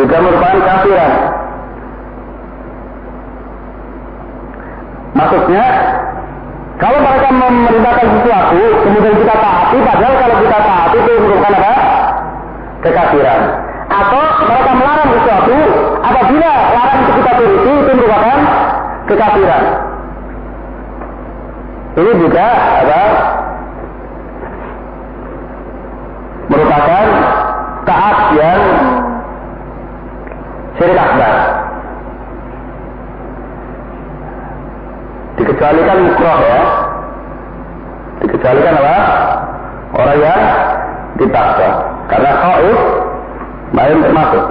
juga 0.00 0.16
merupakan 0.24 0.60
kafiran. 0.64 1.12
Maksudnya, 5.12 5.66
kalau 6.80 6.98
mereka 7.04 7.28
memerintahkan 7.28 8.08
sesuatu, 8.16 8.62
kemudian 8.88 9.14
kita 9.20 9.34
taati, 9.36 9.76
padahal 9.84 10.14
kalau 10.16 10.36
kita 10.40 10.58
taati 10.64 10.96
itu 10.96 11.12
merupakan 11.20 11.52
apa? 11.60 11.74
Kekafiran. 12.80 13.40
Atau 13.90 14.24
mereka 14.48 14.72
melarang 14.72 15.10
sesuatu, 15.12 15.56
apabila 16.00 16.50
larang 16.72 16.98
itu 17.04 17.12
kita 17.20 17.32
turuti, 17.36 17.72
itu 17.84 17.92
merupakan 18.00 18.38
kekafiran. 19.04 19.64
Ini 21.90 22.12
juga 22.16 22.46
apa? 22.80 23.02
Merupakan 26.50 27.04
taat 27.84 28.16
yang 28.38 28.60
syirik 30.80 30.96
akbar. 30.96 31.34
Dikecualikan 35.36 35.98
mukroh 36.08 36.38
ya. 36.40 36.60
Dikecualikan 38.24 38.80
apa? 38.80 38.96
Orang 39.92 40.18
yang 40.24 40.42
dipaksa. 41.20 41.68
Karena 42.08 42.32
khauf 42.40 42.80
main 43.76 44.00
termasuk. 44.00 44.44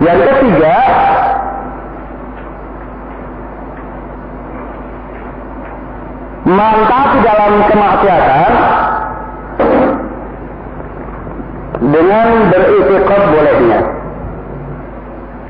Yang 0.00 0.20
ketiga, 0.32 0.76
mantap 6.48 7.08
dalam 7.20 7.52
kemaksiatan 7.68 8.52
dengan 11.92 12.26
beritikad 12.48 13.22
bolehnya. 13.28 13.80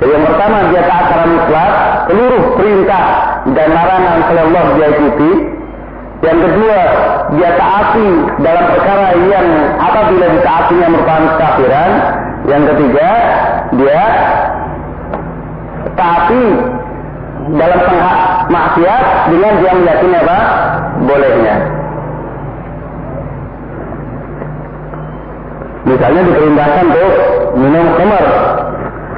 Jadi 0.03 0.11
yang 0.11 0.26
pertama 0.26 0.57
dia 0.74 0.82
taat 0.91 1.05
secara 1.07 1.26
mutlak, 1.30 1.72
seluruh 2.11 2.43
perintah 2.59 3.05
dan 3.55 3.68
larangan 3.70 4.16
oleh 4.26 4.43
Allah 4.51 4.64
dia 4.74 4.89
ikuti. 4.91 5.32
Yang 6.24 6.39
kedua, 6.49 6.78
dia 7.37 7.51
taati 7.61 8.09
dalam 8.41 8.64
perkara 8.72 9.07
yang 9.28 9.47
apabila 9.76 10.26
ditaatinya 10.35 10.87
merupakan 10.89 11.24
kekafiran. 11.37 11.91
Yang 12.45 12.62
ketiga, 12.72 13.09
dia 13.76 14.03
taati 15.95 16.45
dalam 17.55 17.80
maksiat 18.49 19.05
dengan 19.28 19.53
dia 19.61 19.72
meyakini 19.76 20.16
apa? 20.16 20.39
Bolehnya. 21.05 21.84
Misalnya 25.85 26.20
diperintahkan 26.24 26.85
untuk 26.89 27.12
minum 27.61 27.87
khamar. 27.97 28.26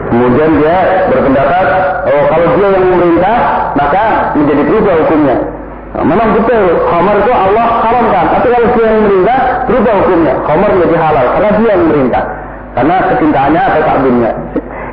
Kemudian 0.06 0.50
dia 0.62 0.76
berpendapat, 1.10 1.66
oh 2.06 2.22
kalau 2.30 2.46
dia 2.54 2.68
yang 2.74 2.84
memerintah, 2.90 3.36
maka 3.74 4.04
menjadi 4.38 4.62
berubah 4.66 4.94
hukumnya. 5.02 5.36
Nah, 5.96 6.04
memang 6.04 6.28
betul, 6.34 6.64
khamar 6.90 7.16
itu 7.22 7.32
Allah 7.32 7.66
haramkan. 7.82 8.24
Tapi 8.34 8.46
kalau 8.50 8.66
dia 8.74 8.84
yang 8.86 8.98
memerintah, 9.02 9.38
berubah 9.66 9.92
hukumnya. 10.02 10.34
Khamar 10.46 10.68
menjadi 10.74 10.96
halal, 10.98 11.26
karena 11.34 11.50
dia 11.58 11.68
yang 11.70 11.82
memerintah. 11.86 12.22
Karena 12.76 12.94
kecintaannya 13.08 13.62
atau 13.62 13.80
takdimnya. 13.88 14.32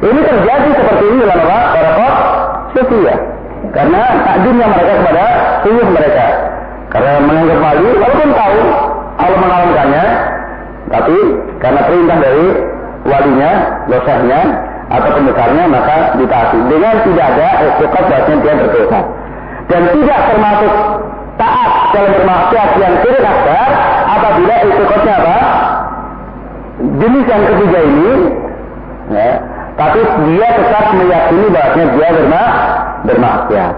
Ini 0.04 0.20
terjadi 0.24 0.70
seperti 0.76 1.04
ini 1.04 1.18
dalam 1.24 1.40
apa? 1.48 1.60
Para 1.74 2.08
Sufia. 2.74 3.16
Karena 3.72 4.02
takdimnya 4.26 4.66
mereka 4.68 4.94
kepada 5.00 5.26
suyuh 5.64 5.88
mereka. 5.90 6.26
Karena 6.90 7.12
menganggap 7.26 7.60
wali, 7.62 7.90
walaupun 7.98 8.30
tahu 8.34 8.60
Allah 9.18 9.40
mengharamkannya, 9.40 10.06
tapi 10.94 11.18
karena 11.58 11.82
perintah 11.90 12.18
dari 12.22 12.48
walinya, 13.10 13.52
dosanya, 13.90 14.42
atau 14.94 15.10
pembesarnya, 15.18 15.64
maka 15.66 15.96
ditaati. 16.22 16.60
Dengan 16.70 16.96
tidak 17.02 17.26
ada 17.34 17.50
istiqat 17.66 18.04
bahasanya 18.14 18.38
dia 18.46 18.54
berdosa. 18.62 19.00
Dan 19.74 19.82
tidak 19.90 20.20
termasuk 20.30 20.74
taat 21.42 21.72
dalam 21.98 22.12
bermaksiat 22.14 22.70
yang 22.78 22.94
tidak 23.02 23.24
akbar 23.26 23.70
apabila 24.06 24.56
istiqatnya 24.70 25.14
apa? 25.18 25.40
Jenis 26.84 27.26
yang 27.26 27.44
ketiga 27.48 27.80
ini, 27.80 28.12
ya, 29.14 29.30
tapi 29.80 30.00
dia 30.30 30.48
tetap 30.62 30.86
meyakini 30.94 31.48
bahasanya 31.50 31.88
dia 31.96 32.10
bermak 32.14 32.52
bermaksiat. 33.08 33.74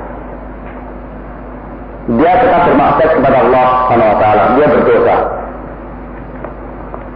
Dia 2.05 2.33
tetap 2.43 2.61
bermaksiat 2.69 3.09
kepada 3.17 3.37
Allah 3.39 3.65
Subhanahu 3.87 4.11
wa 4.11 4.17
taala. 4.19 4.43
Dia 4.59 4.67
berdosa. 4.67 5.15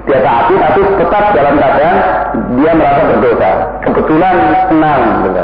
Dia 0.09 0.25
taati 0.25 0.53
tapi 0.57 0.81
tetap 0.97 1.23
dalam 1.37 1.53
keadaan 1.53 1.97
dia 2.57 2.71
merasa 2.73 3.01
berdosa. 3.13 3.49
Kebetulan 3.85 4.35
senang 4.65 5.01
gitu. 5.21 5.43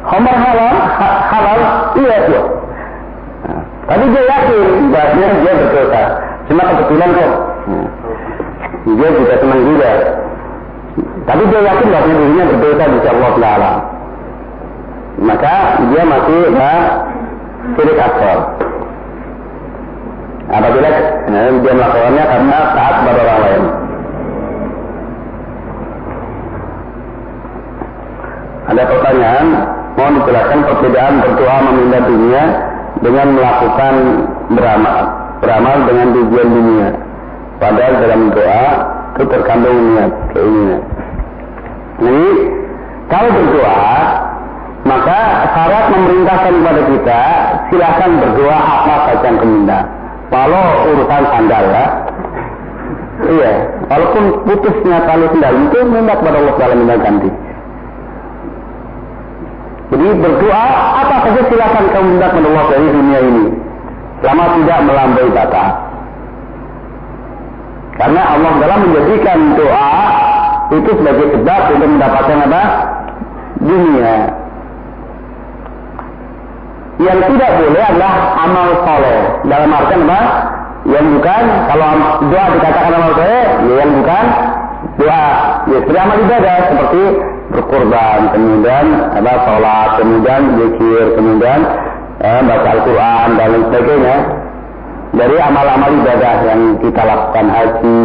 Homer 0.00 0.32
halal, 0.32 0.74
halal, 1.28 1.60
iya 2.00 2.16
iya. 2.24 2.42
Nah, 3.44 3.62
tapi 3.84 4.04
dia 4.16 4.22
yakin 4.32 4.88
bahasanya 4.88 5.28
dia 5.44 5.52
berdosa. 5.60 6.02
Cuma 6.48 6.62
kebetulan 6.72 7.08
kok. 7.12 7.32
Nah, 7.68 7.88
dia 8.96 9.08
juga 9.12 9.34
senang 9.44 9.60
juga. 9.60 9.90
Tapi 11.28 11.42
dia 11.52 11.60
yakin 11.68 11.86
bahwa 11.92 12.08
dirinya 12.08 12.44
berdosa 12.48 12.84
di 12.88 12.98
Allah 13.12 13.32
Taala. 13.36 13.72
Maka 15.20 15.54
dia 15.92 16.02
masih 16.08 16.40
ya, 16.56 16.72
syirik 17.76 18.00
akbar. 18.00 18.38
Apabila 20.50 20.88
nah, 21.30 21.46
dia 21.62 21.72
melakukannya 21.78 22.24
karena 22.26 22.58
taat 22.74 22.96
pada 23.06 23.20
orang 23.22 23.40
lain. 23.46 23.64
Ada 28.70 28.82
pertanyaan, 28.86 29.46
mohon 29.94 30.14
dijelaskan 30.22 30.60
perbedaan 30.66 31.14
berdoa 31.22 31.56
meminta 31.70 31.98
dunia 32.06 32.42
dengan 32.98 33.26
melakukan 33.34 33.94
beramal, 34.54 34.98
beramal 35.38 35.76
dengan 35.86 36.06
tujuan 36.18 36.48
dunia. 36.50 36.88
Padahal 37.62 37.94
dalam 38.02 38.22
doa 38.34 38.66
itu 39.14 39.24
terkandung 39.30 39.78
niat, 39.94 40.12
keinginan. 40.34 40.82
Jadi 42.00 42.28
kalau 43.06 43.28
berdoa 43.38 43.94
maka 44.80 45.18
syarat 45.52 45.84
memerintahkan 45.92 46.52
kepada 46.56 46.82
kita, 46.88 47.20
silahkan 47.68 48.10
berdoa 48.18 48.58
apa 48.58 48.94
saja 49.06 49.26
yang 49.28 49.38
keminta. 49.38 49.78
Walau 50.30 50.94
urusan 50.94 51.22
sandal 51.26 51.64
ya. 51.74 51.84
Iya, 53.20 53.52
walaupun 53.90 54.24
putusnya 54.48 55.04
tali 55.04 55.26
sandal 55.28 55.54
itu 55.68 55.78
minta 55.90 56.14
kepada 56.16 56.36
Allah 56.40 56.54
Taala 56.56 56.74
minta 56.78 56.96
ganti. 56.96 57.30
Jadi 59.90 60.06
berdoa 60.22 60.66
apa 61.02 61.16
saja 61.26 61.42
silahkan 61.50 61.84
kamu 61.90 62.06
minta 62.14 62.26
kepada 62.30 62.46
Allah 62.46 62.66
dari 62.70 62.88
dunia 62.94 63.20
ini. 63.26 63.44
Selama 64.22 64.44
tidak 64.54 64.78
melampaui 64.86 65.30
batas. 65.34 65.70
Karena 68.00 68.22
Allah 68.32 68.52
telah 68.56 68.78
menjadikan 68.80 69.38
doa 69.60 69.92
itu 70.70 70.90
sebagai 70.94 71.26
sebab 71.36 71.60
untuk 71.76 71.88
mendapatkan 71.90 72.38
apa? 72.46 72.62
Dunia. 73.60 74.39
Yang 77.00 77.18
tidak 77.32 77.50
boleh 77.56 77.80
adalah 77.80 78.12
amal 78.44 78.68
soleh. 78.84 79.18
Dalam 79.48 79.70
artian 79.72 80.04
apa? 80.04 80.22
Yang 80.84 81.06
bukan, 81.16 81.44
kalau 81.68 81.88
doa 82.28 82.46
dikatakan 82.52 82.92
amal 82.92 83.12
soleh, 83.16 83.44
ya 83.64 83.74
yang 83.80 83.90
bukan 83.96 84.24
doa. 85.00 85.26
Ya 85.64 85.78
seperti 85.80 85.96
amal 85.96 86.16
ibadah, 86.20 86.56
seperti 86.68 87.02
berkorban, 87.50 88.20
kemudian 88.36 88.84
apa 89.16 89.32
sholat, 89.48 89.88
kemudian 89.96 90.40
zikir, 90.60 91.04
kemudian 91.16 91.60
eh, 92.20 92.40
baca 92.44 92.68
Al-Quran 92.68 93.28
dan 93.40 93.46
lain 93.48 93.64
sebagainya. 93.72 94.16
Dari 95.10 95.36
amal-amal 95.42 95.90
ibadah 96.04 96.34
yang 96.46 96.60
kita 96.84 97.02
lakukan 97.02 97.46
haji 97.50 97.98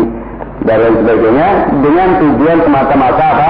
dan 0.65 0.77
lain 0.81 0.95
sebagainya 1.03 1.49
dengan 1.83 2.09
tujuan 2.23 2.59
semata-mata 2.63 3.25
apa? 3.27 3.49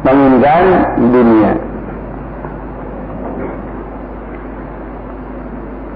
Menginginkan 0.00 0.64
dunia. 1.12 1.69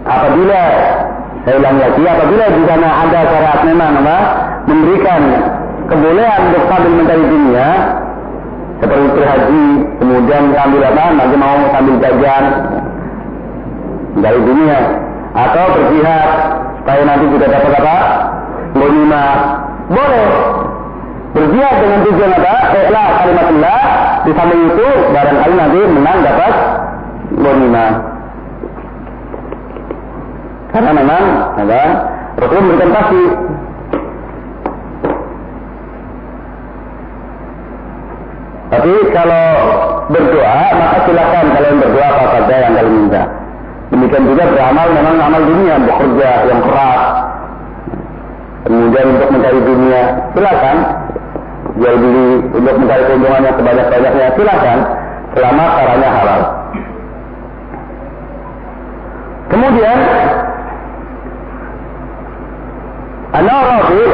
Apabila 0.05 0.63
saya 1.45 1.57
ulang 1.61 1.77
lagi 1.77 2.03
apabila 2.05 2.45
di 2.53 2.63
sana 2.65 2.89
ada 3.05 3.21
syarat 3.29 3.59
memang 3.69 3.93
apa 4.01 4.19
memberikan 4.65 5.23
kebolehan 5.93 6.41
untuk 6.49 6.65
sambil 6.73 6.93
mencari 6.97 7.25
dunia 7.29 7.69
seperti 8.81 9.07
berhaji 9.13 9.65
kemudian 10.01 10.43
sambil 10.57 10.83
apa 10.89 11.05
nanti 11.17 11.37
mau 11.37 11.57
sambil 11.73 11.95
jajan 12.01 12.45
dari 14.21 14.41
dunia 14.41 14.79
atau 15.35 15.65
berjihad 15.75 16.29
supaya 16.81 17.03
nanti 17.03 17.25
juga 17.33 17.47
dapat 17.51 17.73
apa 17.81 17.97
lima 18.75 19.25
boleh. 19.91 20.27
Berjihad 21.35 21.75
dengan 21.83 22.01
tujuan 22.07 22.31
apa? 22.31 22.55
Ikhlas 22.79 23.11
kalimatullah 23.19 23.81
di 24.23 24.31
samping 24.39 24.63
itu 24.71 24.89
barangkali 25.11 25.55
nanti 25.59 25.81
menang 25.91 26.19
dapat 26.23 26.55
lima 27.35 28.14
karena 30.75 30.91
memang 30.91 31.25
apa? 31.55 31.83
Rasul 32.35 32.59
memberikan 32.66 32.91
pasti. 32.91 33.22
Tapi 38.75 38.93
kalau 39.14 39.47
berdoa, 40.11 40.62
maka 40.75 40.97
silakan 41.07 41.47
kalian 41.55 41.77
berdoa 41.79 42.09
apa 42.11 42.25
saja 42.27 42.55
yang 42.59 42.72
kalian 42.75 42.95
minta. 43.07 43.22
Demikian 43.95 44.25
juga 44.27 44.45
beramal 44.51 44.87
memang 44.91 45.16
amal 45.22 45.43
dunia, 45.47 45.75
bekerja 45.79 46.31
yang 46.51 46.61
keras. 46.66 47.03
Kemudian 48.66 49.07
untuk 49.14 49.29
mencari 49.31 49.61
dunia, 49.62 50.03
silakan. 50.35 50.77
Jual 51.75 51.97
beli 52.03 52.27
untuk 52.51 52.75
mencari 52.83 53.03
keuntungannya 53.07 53.51
sebanyak-banyaknya, 53.55 54.27
silakan. 54.35 54.79
Selama 55.39 55.64
caranya 55.79 56.11
halal. 56.18 56.41
Kemudian 59.55 59.99
النوع 63.36 63.62
الرابع 63.62 64.06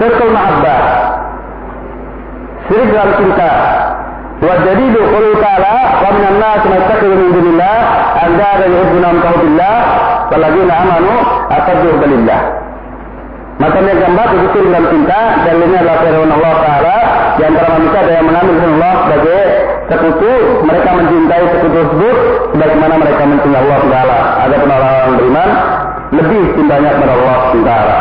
شرك 0.00 0.22
المحبة 0.22 0.74
شرك 2.68 2.88
dalam 2.94 3.10
cinta 3.18 3.52
والدليل 4.42 4.94
قوله 4.96 5.32
تعالى 5.42 5.74
ومن 6.04 6.24
الناس 6.32 6.60
من 6.70 6.76
يتخذ 6.78 7.06
من 7.20 7.28
دون 7.34 7.46
الله 7.52 7.76
أندادا 8.26 8.66
يحبونهم 8.74 9.16
كحب 9.24 9.42
الله 9.50 9.76
والذين 10.32 10.70
آمنوا 10.70 11.18
أشد 11.50 11.82
حبا 11.92 12.06
لله 12.14 12.40
Makanya 13.58 13.90
gambar 13.98 14.26
begitu 14.38 14.70
dalam 14.70 14.86
cinta 14.86 15.20
dalilnya 15.42 15.82
adalah 15.82 15.98
firman 16.06 16.30
Allah 16.30 16.54
Taala 16.62 16.96
di 17.37 17.41
antara 17.43 17.67
manusia 17.77 17.99
ada 18.03 18.13
yang 18.13 18.25
mengambil 18.29 18.55
Allah 18.61 18.93
sebagai 19.05 19.41
sekutu. 19.89 20.31
Mereka 20.63 20.89
mencintai 20.93 21.43
sekutu 21.49 21.75
tersebut 21.75 22.15
sebagaimana 22.53 22.93
mereka 23.01 23.23
mencintai 23.25 23.61
Allah 23.61 23.79
Taala. 23.89 24.19
Ada 24.43 24.55
orang 24.63 25.13
beriman 25.17 25.49
lebih 26.13 26.41
cintanya 26.57 26.89
kepada 26.97 27.13
Allah 27.17 27.37
Taala. 27.51 27.99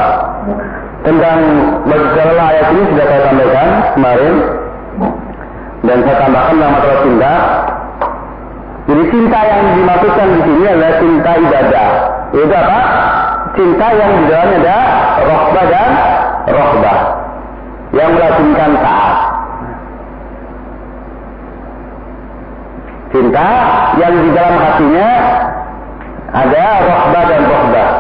Tentang 1.03 1.39
masalah 1.83 2.47
ayat 2.55 2.67
ini 2.71 2.83
sudah 2.95 3.07
saya 3.11 3.23
sampaikan 3.27 3.69
kemarin. 3.99 4.35
Dan 5.83 5.99
saya 6.07 6.17
tambahkan 6.23 6.55
dalam 6.63 6.73
masalah 6.79 6.99
cinta. 7.03 7.35
Jadi 8.83 9.03
cinta 9.15 9.39
yang 9.47 9.63
dimaksudkan 9.79 10.27
di 10.31 10.41
sini 10.47 10.65
adalah 10.67 10.95
cinta 10.99 11.31
ibadah. 11.39 11.89
Itu 12.33 12.55
apa? 12.55 12.81
Cinta 13.53 13.87
yang 13.95 14.11
di 14.17 14.25
dalamnya 14.31 14.59
ada 14.63 14.79
rohbah 15.27 15.67
dan 15.71 15.91
rohbah. 16.51 16.99
Yang 17.93 18.09
melazimkan 18.17 18.71
taat. 18.81 19.12
Cinta 23.13 23.49
yang 24.01 24.15
di 24.25 24.31
dalam 24.33 24.57
hatinya 24.57 25.11
ada 26.33 26.65
rohbah 26.81 27.25
dan 27.29 27.43
rohbah. 27.45 27.91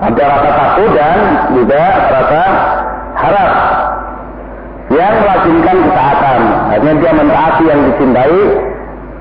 Ada 0.00 0.22
rasa 0.28 0.50
takut 0.52 0.90
dan 0.92 1.18
juga 1.56 1.82
rasa 2.12 2.42
harap 3.16 3.52
yang 4.92 5.14
melazimkan 5.24 5.76
ketaatan. 5.88 6.40
Artinya 6.68 6.94
dia 7.00 7.12
mentaati 7.16 7.64
yang 7.64 7.80
dicintai 7.88 8.40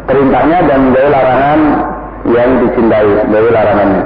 perintahnya 0.04 0.58
dan 0.68 0.78
menjauhi 0.90 1.12
larangan 1.14 1.60
yang 2.28 2.50
dicintai, 2.60 3.10
menjauhi 3.24 3.52
larangannya. 3.56 4.04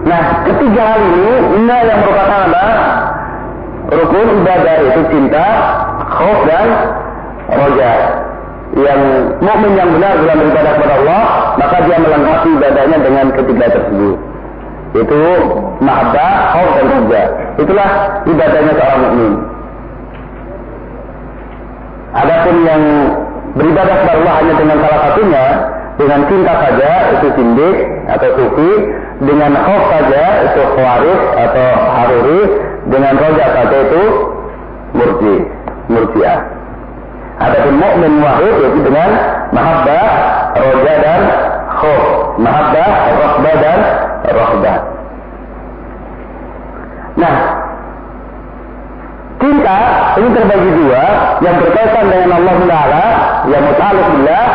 Nah, 0.00 0.22
ketiga 0.44 0.82
hal 0.92 1.00
ini, 1.08 1.32
ini 1.56 1.76
yang 1.88 1.98
merupakan 2.04 2.40
apa? 2.52 2.66
Rukun 3.90 4.28
ibadah 4.44 4.76
itu 4.92 5.00
cinta, 5.08 5.46
khauf 6.08 6.38
dan 6.44 6.68
roja. 7.50 7.90
Yang 8.70 9.00
mukmin 9.42 9.72
yang 9.74 9.90
benar 9.98 10.14
dalam 10.22 10.36
beribadah 10.46 10.72
kepada 10.78 10.94
Allah, 11.02 11.22
maka 11.58 11.76
dia 11.90 11.96
melengkapi 11.98 12.48
ibadahnya 12.54 12.98
dengan 13.02 13.26
ketiga 13.34 13.66
tersebut. 13.66 14.16
Itu 14.90 15.22
mahabbah, 15.82 16.34
khauf 16.54 16.70
dan 16.78 16.86
roja. 16.86 17.22
Itulah 17.58 17.90
ibadahnya 18.26 18.72
seorang 18.78 19.00
mukmin. 19.06 19.32
Adapun 22.10 22.56
yang 22.66 22.82
beribadah 23.54 23.96
kepada 24.02 24.18
Allah 24.18 24.34
hanya 24.42 24.54
dengan 24.58 24.78
salah 24.82 25.00
satunya, 25.06 25.44
dengan 25.98 26.20
cinta 26.26 26.52
saja 26.58 26.90
itu 27.18 27.26
sindik 27.38 27.76
atau 28.10 28.28
sufi, 28.38 28.72
dengan 29.26 29.52
khauf 29.54 29.82
saja 29.90 30.22
itu 30.46 30.62
khawarij 30.74 31.20
atau 31.38 31.68
haruri, 31.98 32.40
dengan 32.90 33.14
roja 33.18 33.46
saja 33.50 33.76
itu 33.82 34.02
murji, 34.94 35.36
murjiah. 35.90 36.59
Adapun 37.40 37.74
mukmin 37.80 38.20
wahid 38.20 38.54
yaitu 38.60 38.80
dengan 38.84 39.10
mahabbah, 39.56 40.06
roja 40.60 40.94
dan 41.00 41.20
khauf, 41.72 42.36
mahabbah, 42.36 42.90
rahbah 43.16 43.54
dan 43.64 43.78
rahbah. 44.28 44.78
Nah, 47.16 47.36
cinta 49.40 49.78
ini 50.20 50.28
terbagi 50.36 50.70
dua, 50.84 51.04
yang 51.40 51.56
berkaitan 51.64 52.04
dengan 52.12 52.30
Allah 52.44 52.56
Taala, 52.68 53.06
yang 53.48 53.62
muta'alliq 53.72 54.08
billah 54.20 54.48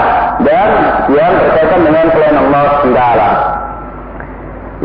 dan 0.46 0.70
yang 1.10 1.34
berkaitan 1.42 1.82
dengan 1.90 2.06
selain 2.14 2.38
Allah 2.38 2.66
Taala. 2.86 3.30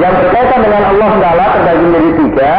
Yang 0.01 0.14
berkaitan 0.24 0.61
dengan 0.64 0.82
Allah 0.88 1.11
Taala 1.20 1.44
terbagi 1.53 1.84
menjadi 1.84 2.11
tiga. 2.16 2.55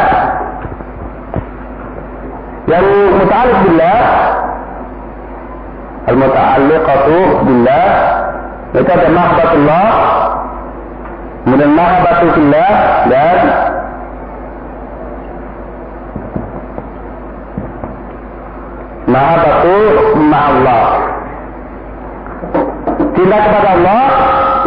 Yang 2.69 2.85
muta'alliq 3.17 3.59
billah 3.65 3.99
Al-muta'alliqatu 6.31 7.19
billah. 7.43 7.89
Itu 8.71 8.87
ada 8.87 9.07
mahabbatullah 9.11 9.87
kemudian 11.41 11.73
mahabbatu 11.75 12.25
billah 12.37 12.71
dan 13.11 13.39
mahabbatu 19.11 19.75
ma'allah. 20.23 20.83
Cinta 23.11 23.37
kepada 23.43 23.69
Allah 23.75 24.03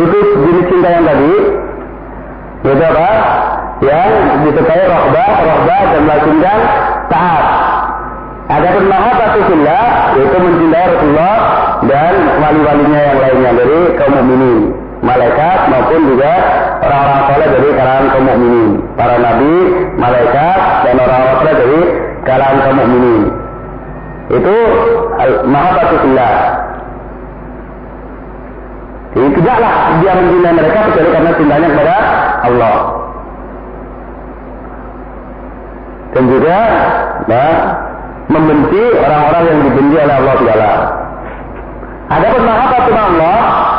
itu 0.04 0.18
jenis 0.44 0.64
cinta 0.68 0.88
yang 0.92 1.04
tadi. 1.08 1.34
Itu 2.64 2.84
apa? 2.84 3.10
Yang 3.80 4.10
disukai 4.44 4.84
rohbah 4.84 5.32
rohbah 5.48 5.82
dan 5.88 6.00
melazimkan 6.04 6.58
taat. 7.08 7.44
Adapun 8.44 8.84
mahabbatu 8.92 9.40
fillah 9.48 9.84
yaitu 10.20 10.36
mencintai 10.36 10.84
Rasulullah 10.92 11.36
dan 11.88 12.14
wali-walinya 12.44 13.00
yang 13.00 13.18
lainnya 13.24 13.50
dari 13.56 13.80
kaum 13.96 14.12
mukminin, 14.20 14.60
malaikat 15.00 15.58
maupun 15.72 16.00
juga 16.12 16.32
orang-orang 16.84 17.20
soleh 17.24 17.48
dari 17.56 17.68
kalangan 17.72 18.06
kaum 18.12 18.24
mukminin, 18.28 18.70
para 19.00 19.16
nabi, 19.16 19.54
malaikat 19.96 20.58
dan 20.84 20.94
orang-orang 21.00 21.36
soleh 21.40 21.56
dari 21.56 21.80
kalangan 22.28 22.58
kaum 22.60 22.76
mukminin. 22.84 23.22
Itu 24.28 24.56
mahabbatu 25.48 25.94
fillah. 26.04 26.36
Jadi 29.14 29.28
tidaklah 29.40 29.74
dia 30.04 30.12
mencintai 30.20 30.52
mereka 30.52 30.78
kecuali 30.90 31.10
karena 31.16 31.30
cintanya 31.38 31.68
kepada 31.72 31.96
Allah. 32.44 32.76
Dan 36.12 36.24
juga 36.28 36.58
nah, 37.24 37.54
membenci 38.28 38.82
orang-orang 38.96 39.44
yang 39.48 39.58
dibenci 39.68 39.96
oleh 40.00 40.14
Allah 40.16 40.36
Taala. 40.40 40.72
Adapun 42.04 42.42
mahabbatu 42.44 42.90
Allah, 42.92 43.38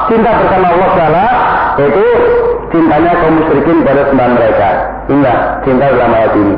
cinta 0.09 0.29
bersama 0.33 0.67
Allah 0.73 0.89
Taala 0.97 1.25
yaitu 1.75 2.07
cintanya 2.71 3.11
kaum 3.19 3.33
musyrikin 3.41 3.77
pada 3.83 4.01
sembahan 4.09 4.33
mereka. 4.33 4.69
Ingat, 5.11 5.39
cinta 5.67 5.85
dalam 5.91 6.11
ayat 6.15 6.33
ini. 6.39 6.55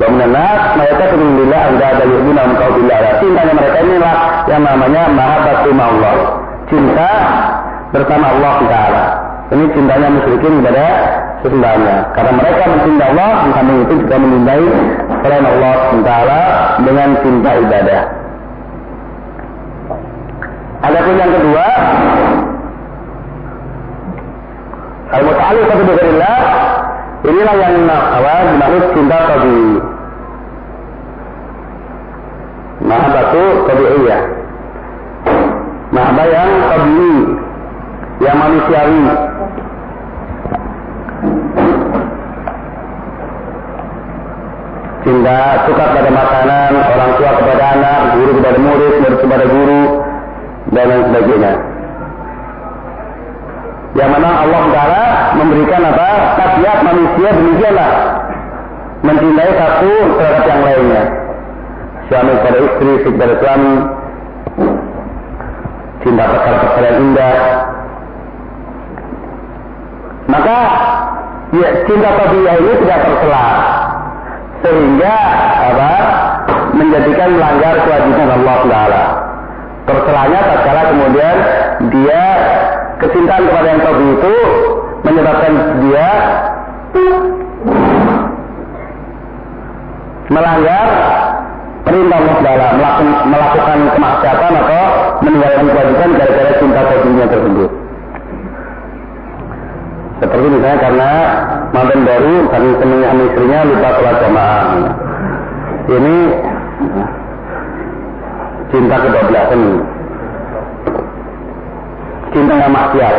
Wa 0.00 0.08
minan 0.08 0.32
mereka 0.80 1.04
billah 1.12 1.62
anda 1.68 1.86
ada 1.92 2.04
yu'minu 2.08 2.40
engkau 2.40 2.68
billah. 2.72 2.98
Cintanya 3.20 3.52
mereka 3.52 3.78
inilah 3.84 4.16
yang 4.48 4.62
namanya 4.64 5.02
mahabbatu 5.12 5.68
Allah. 5.76 6.14
Cinta 6.72 7.10
bersama 7.92 8.26
Allah 8.32 8.54
Taala. 8.64 9.04
Ini 9.50 9.64
cintanya 9.74 10.08
musyrikin 10.14 10.62
kepada 10.62 10.86
sesembahannya. 11.42 11.96
Karena 12.16 12.32
mereka 12.36 12.62
mencintai 12.68 13.08
Allah, 13.16 13.32
kami 13.52 13.74
itu 13.84 13.94
juga 14.04 14.16
mencintai 14.20 14.66
selain 15.20 15.46
Allah 15.46 15.74
Taala 16.04 16.40
dengan 16.84 17.08
cinta 17.24 17.50
ibadah. 17.60 18.02
Adapun 20.80 21.14
yang 21.20 21.32
kedua, 21.36 21.66
al-muta'alliq 25.12 25.68
bi 25.76 25.94
inilah 27.20 27.54
yang 27.60 27.76
awal 27.84 28.42
dimaksud 28.48 28.84
cinta 28.96 29.18
tabi. 29.28 29.60
Mahabbatu 32.80 33.44
tabi'iyah. 33.68 34.22
Mahabbah 35.92 36.26
yang 36.32 36.50
tabi'i, 36.72 37.16
yang 38.24 38.36
manusiawi. 38.40 39.04
Cinta 45.00 45.64
suka 45.64 45.84
pada 45.96 46.10
makanan, 46.12 46.72
orang 46.76 47.10
tua 47.16 47.30
kepada 47.40 47.64
anak, 47.72 47.98
guru 48.20 48.30
kepada 48.36 48.58
murid, 48.60 48.94
murid 49.00 49.18
kepada 49.24 49.44
guru, 49.48 49.82
dan 50.76 50.84
lain 50.92 51.02
sebagainya. 51.08 51.52
Yang 53.96 54.10
mana 54.12 54.28
Allah 54.44 54.62
Taala 54.70 55.04
memberikan 55.40 55.82
apa? 55.88 56.08
Tabiat 56.36 56.78
manusia 56.84 57.28
demikianlah 57.32 57.92
mencintai 59.00 59.52
satu 59.56 59.92
terhadap 60.20 60.44
yang 60.44 60.60
lainnya. 60.68 61.04
Suami 62.12 62.32
kepada 62.36 62.58
istri, 62.60 62.90
istri 63.00 63.10
kepada 63.16 63.34
suami, 63.40 63.74
cinta 66.04 66.24
perkara-perkara 66.28 66.86
yang 66.92 67.00
indah. 67.08 67.38
Maka 70.28 70.58
ya, 71.56 71.68
cinta 71.88 72.10
tabiat 72.20 72.56
ini 72.60 72.72
tidak 72.84 72.98
tercela 73.00 73.44
sehingga 74.60 75.14
apa 75.72 75.92
menjadikan 76.76 77.28
melanggar 77.36 77.74
kewajiban 77.84 78.28
Allah 78.40 78.58
Taala. 78.68 79.04
Tercelanya 79.88 80.40
tatkala 80.44 80.82
kemudian 80.92 81.36
dia 81.90 82.24
kecintaan 83.00 83.42
kepada 83.48 83.66
yang 83.72 83.82
tabi 83.82 84.06
itu 84.12 84.34
menyebabkan 85.02 85.52
dia 85.82 86.08
melanggar 90.30 90.88
perintah 91.82 92.18
Allah 92.20 92.38
Taala 92.44 92.68
melakukan, 93.26 93.78
kemaksiatan 93.96 94.52
atau 94.52 94.84
meninggalkan 95.26 95.66
kewajiban 95.72 96.10
gara-gara 96.20 96.52
cinta 96.60 96.80
tabinya 96.86 97.26
tersebut. 97.26 97.70
Seperti 100.20 100.46
misalnya 100.52 100.78
karena 100.84 101.12
mantan 101.70 102.00
baru 102.02 102.34
kami 102.50 102.68
senangnya 102.82 103.24
istrinya 103.30 103.58
lupa 103.66 103.88
sholat 103.98 104.16
jamaah. 104.22 104.68
Ini 105.90 106.16
cinta 108.70 108.96
kedoblasan. 109.02 109.62
Cinta 112.30 112.54
yang 112.54 112.72
maksiat. 112.74 113.16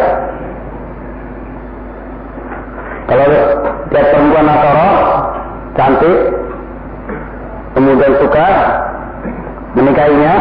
Kalau 3.12 3.26
lihat 3.92 4.08
perempuan 4.08 4.48
Nasoro 4.48 4.92
cantik, 5.76 6.20
kemudian 7.76 8.14
suka 8.24 8.48
menikahinya, 9.76 10.36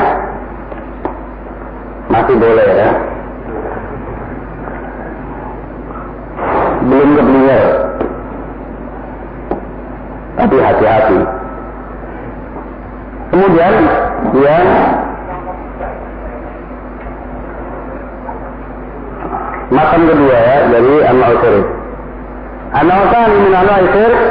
masih 2.15 2.35
boleh 2.39 2.69
ya. 2.79 2.91
belum 6.91 7.11
keblinger. 7.17 7.90
Tapi 10.41 10.57
hati-hati. 10.57 11.19
Kemudian 13.31 13.75
dia 14.33 14.59
makan 19.71 20.01
kedua 20.09 20.37
ya 20.41 20.57
dari 20.73 20.95
amal 21.05 21.33
syirik. 21.45 21.67
Amal 22.71 23.01
kan 23.13 23.31
min 23.37 23.53
amal 23.53 23.83
syirik 23.93 24.23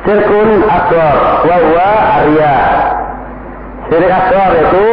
Sirkun 0.00 0.64
aswar 0.64 1.16
wa 1.44 1.90
arya. 2.18 2.54
Syirik 3.86 4.10
aswar 4.10 4.52
itu 4.56 4.86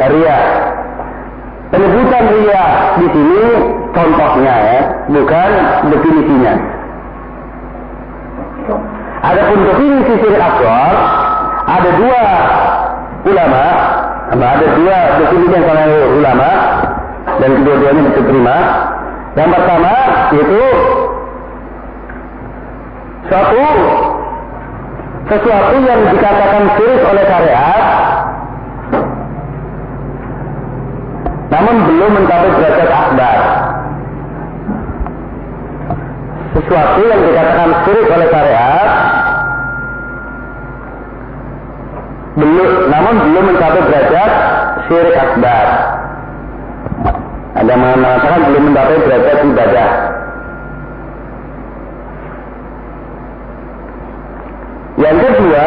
arya. 0.00 0.38
Penyebutan 1.74 2.24
ria 2.30 2.66
di 3.02 3.06
sini 3.10 3.44
contohnya 3.90 4.54
ya, 4.62 4.80
bukan 5.10 5.50
definisinya. 5.90 6.54
Adapun 9.24 9.58
definisi 9.64 10.12
syirik 10.20 10.36
akbar 10.36 10.92
ada 11.64 11.90
dua 11.96 12.24
ulama, 13.24 13.64
ada 14.36 14.66
dua 14.76 14.98
definisi 15.16 15.54
yang 15.56 15.64
sangat 15.64 15.88
ulama 16.12 16.50
dan 17.40 17.50
kedua-duanya 17.56 18.02
diterima. 18.12 18.58
Yang 19.34 19.50
pertama 19.56 19.94
yaitu 20.36 20.64
suatu 23.32 23.64
sesuatu 25.24 25.76
yang 25.88 26.00
dikatakan 26.12 26.62
syirik 26.76 27.02
oleh 27.08 27.24
syariat 27.24 27.84
namun 31.48 31.76
belum 31.88 32.10
mencapai 32.12 32.50
derajat 32.60 32.90
akbar. 32.92 33.38
Sesuatu 36.54 37.00
yang 37.02 37.20
dikatakan 37.26 37.70
syirik 37.82 38.08
oleh 38.14 38.28
syariat, 38.30 38.88
belum, 42.38 42.70
namun 42.90 43.14
belum 43.26 43.44
mencapai 43.50 43.82
derajat 43.90 44.32
syirik 44.86 45.16
akbar. 45.18 45.66
Ada 47.54 47.70
yang 47.70 47.82
mengatakan 47.82 48.40
belum 48.50 48.62
mencapai 48.70 48.96
derajat 49.02 49.36
ibadah. 49.50 49.90
Yang 54.94 55.16
kedua, 55.26 55.66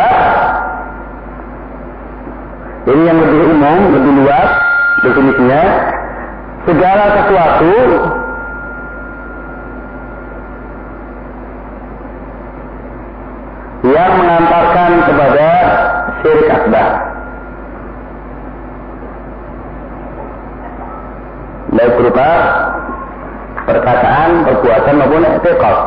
ini 2.87 3.03
yang 3.03 3.19
lebih 3.19 3.41
umum, 3.43 3.79
lebih 3.91 4.11
luas, 4.23 4.49
definisinya 5.03 5.63
segala 6.63 7.03
sesuatu 7.11 7.75
yang 13.87 14.11
mengantarkan 14.19 14.91
kepada 15.05 15.49
syirik 16.27 16.51
akbar. 16.51 16.87
Baik 21.71 21.91
berupa 21.95 22.29
perkataan, 23.63 24.29
perbuatan 24.43 24.95
maupun 24.99 25.23
etikot. 25.23 25.77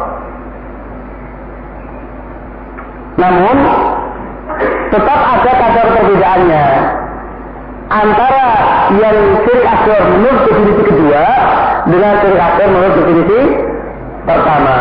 Namun 3.21 3.57
tetap 4.89 5.21
ada 5.21 5.53
kadar 5.61 5.87
perbedaannya 5.93 6.67
antara 7.93 8.47
yang 8.97 9.17
syirik 9.45 9.67
akbar 9.69 10.01
menurut 10.09 10.41
definisi 10.49 10.83
kedua 10.89 11.25
dengan 11.85 12.13
syirik 12.25 12.41
akbar 12.41 12.67
menurut 12.73 12.95
definisi 12.97 13.41
pertama. 14.25 14.77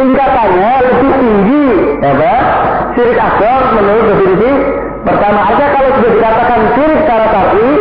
Tingkatannya 0.00 0.72
lebih 0.80 1.12
tinggi 1.12 1.66
apa? 2.00 2.34
Syirik 3.00 3.16
akbar 3.16 3.80
menurut 3.80 4.12
definisi 4.12 4.52
pertama 5.08 5.40
aja 5.48 5.72
kalau 5.72 5.88
sudah 5.96 6.10
dikatakan 6.20 6.60
syirik 6.76 6.98
secara 7.00 7.26
syar'i, 7.32 7.72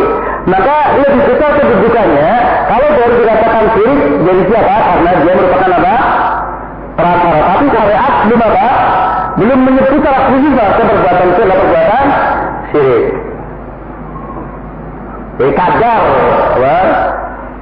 maka 0.47 0.75
lebih 0.95 1.21
besar 1.27 1.51
kedudukannya 1.59 2.31
kalau 2.71 2.87
baru 2.95 3.13
dikatakan 3.19 3.65
syirik 3.75 3.99
jadi 4.23 4.41
siapa? 4.47 4.75
Karena 4.79 5.11
dia 5.19 5.33
merupakan 5.35 5.71
apa? 5.75 5.95
Perantara. 6.95 7.39
Tapi 7.51 7.65
syariat 7.67 8.13
belum 8.23 8.41
apa? 8.47 8.67
Belum 9.43 9.59
menyebut 9.59 9.91
secara 9.91 10.19
khusus 10.31 10.51
bahwa 10.55 10.71
perbuatan 10.79 11.27
itu 11.27 11.41
adalah 11.43 11.59
perbuatan 11.59 12.05
syirik. 12.71 13.05
Apa? 15.59 15.93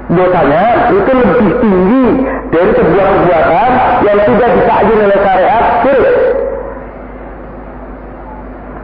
dosanya 0.07 0.63
itu 0.93 1.11
lebih 1.11 1.51
tinggi 1.59 2.05
dari 2.53 2.71
sebuah 2.79 3.05
perbuatan 3.11 3.69
yang 4.05 4.17
tidak 4.23 4.49
ditakjil 4.61 4.97
oleh 5.09 5.19
syariat 5.25 5.63
syirik. 5.81 6.36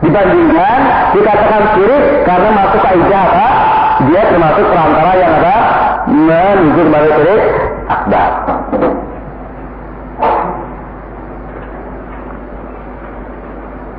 Dibandingkan 0.03 0.79
dikatakan 1.15 1.63
syirik 1.73 2.03
karena 2.27 2.49
masuk 2.51 2.79
kaidah 2.83 3.23
apa? 3.23 3.47
Dia 4.11 4.21
termasuk 4.35 4.65
perantara 4.67 5.11
yang 5.15 5.33
apa? 5.39 5.57
Menuju 6.11 6.81
kepada 6.91 7.07
syirik 7.15 7.41
akbar. 7.87 8.29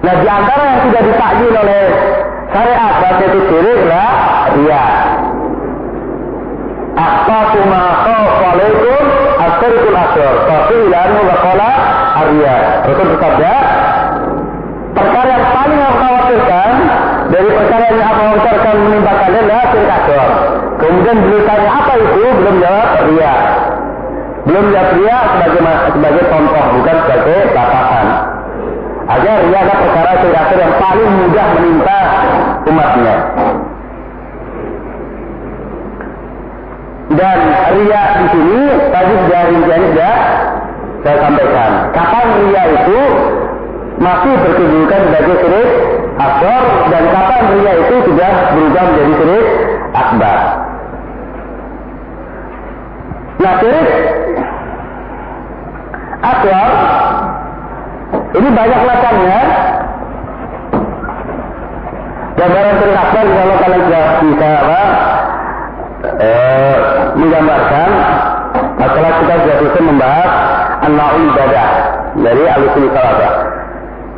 Nah 0.05 0.15
di 0.21 0.29
antara 0.29 0.63
yang 0.69 0.81
tidak 0.93 1.03
ditakjil 1.09 1.53
oleh 1.57 1.85
syariat 2.53 2.93
bahasa 3.01 3.25
itu 3.25 3.41
syirik 3.49 3.79
adalah 3.89 4.13
ria. 4.53 4.87
Akhtafu 6.95 7.61
ma 7.73 7.85
alaikum 8.53 9.05
asyirikul 9.41 9.97
asyur. 9.97 10.35
Tapi 10.45 10.75
ilanu 10.85 11.21
wa 11.25 11.37
qala 11.41 11.71
arya. 12.21 12.57
Rasul 12.85 13.07
bersabda, 13.17 13.55
perkara 14.95 15.29
yang 15.35 15.47
paling 15.51 15.81
aku 15.81 15.97
khawatirkan 15.99 16.73
dari 17.35 17.51
perkara 17.51 17.85
yang 17.91 18.07
aku 18.07 18.23
khawatirkan 18.23 18.77
menimpa 18.79 19.13
kalian 19.19 19.45
adalah 19.51 19.67
syirik 19.75 19.91
asyur. 19.91 20.31
Kemudian 20.79 21.17
beliau 21.19 21.43
tanya 21.43 21.71
apa 21.83 21.93
itu? 21.99 22.23
Belum 22.39 22.57
jawab 22.63 22.89
ria. 23.11 23.35
Belum 24.47 24.65
jawab 24.71 24.91
ria 24.95 25.17
sebagai 25.35 25.61
sebagai 25.91 26.25
contoh, 26.31 26.65
bukan 26.79 26.97
sebagai 27.03 27.39
batasan. 27.51 28.07
Agar 29.05 29.37
ria 29.43 29.59
adalah 29.67 29.79
perkara 29.83 30.11
syirik 30.23 30.39
asyur 30.39 30.59
yang 30.63 30.75
paling 30.79 31.11
mudah 31.11 31.47
menimpa 31.59 31.99
umatnya. 32.71 33.17
Dan 37.19 37.39
ria 37.75 38.03
di 38.15 38.27
sini 38.31 38.61
tadi 38.95 39.13
sudah 39.27 39.43
rinciannya 39.51 39.89
sudah 39.91 40.15
saya 41.03 41.17
sampaikan. 41.19 41.71
Kapan 41.91 42.27
ria 42.47 42.63
itu 42.79 43.01
masih 43.99 44.35
berkedudukan 44.43 45.01
sebagai 45.07 45.37
syirik 45.39 45.71
akbar 46.19 46.63
dan 46.91 47.05
kapan 47.15 47.43
ria 47.55 47.73
itu 47.79 47.97
sudah 48.11 48.33
berubah 48.55 48.83
menjadi 48.91 49.13
syirik 49.19 49.47
akbar. 49.95 50.39
Nah 53.39 53.55
syirik 53.63 53.89
akbar 56.25 56.69
ini 58.35 58.49
banyak 58.51 58.81
macamnya. 58.83 59.41
Gambaran 62.35 62.75
syirik 62.83 62.99
akbar 62.99 63.25
kalau 63.31 63.57
kalian 63.63 63.83
sudah 63.87 64.05
bisa 64.27 64.49
apa, 64.59 64.83
eh, 66.19 66.77
menggambarkan 67.15 67.91
masalah 68.75 69.13
kita 69.23 69.35
sudah 69.39 69.57
selesai 69.63 69.83
membahas 69.87 70.31
an-na'u 70.83 71.19
ibadah 71.31 71.69
dari 72.21 72.45
al-usul 72.51 72.91
salata. 72.91 73.64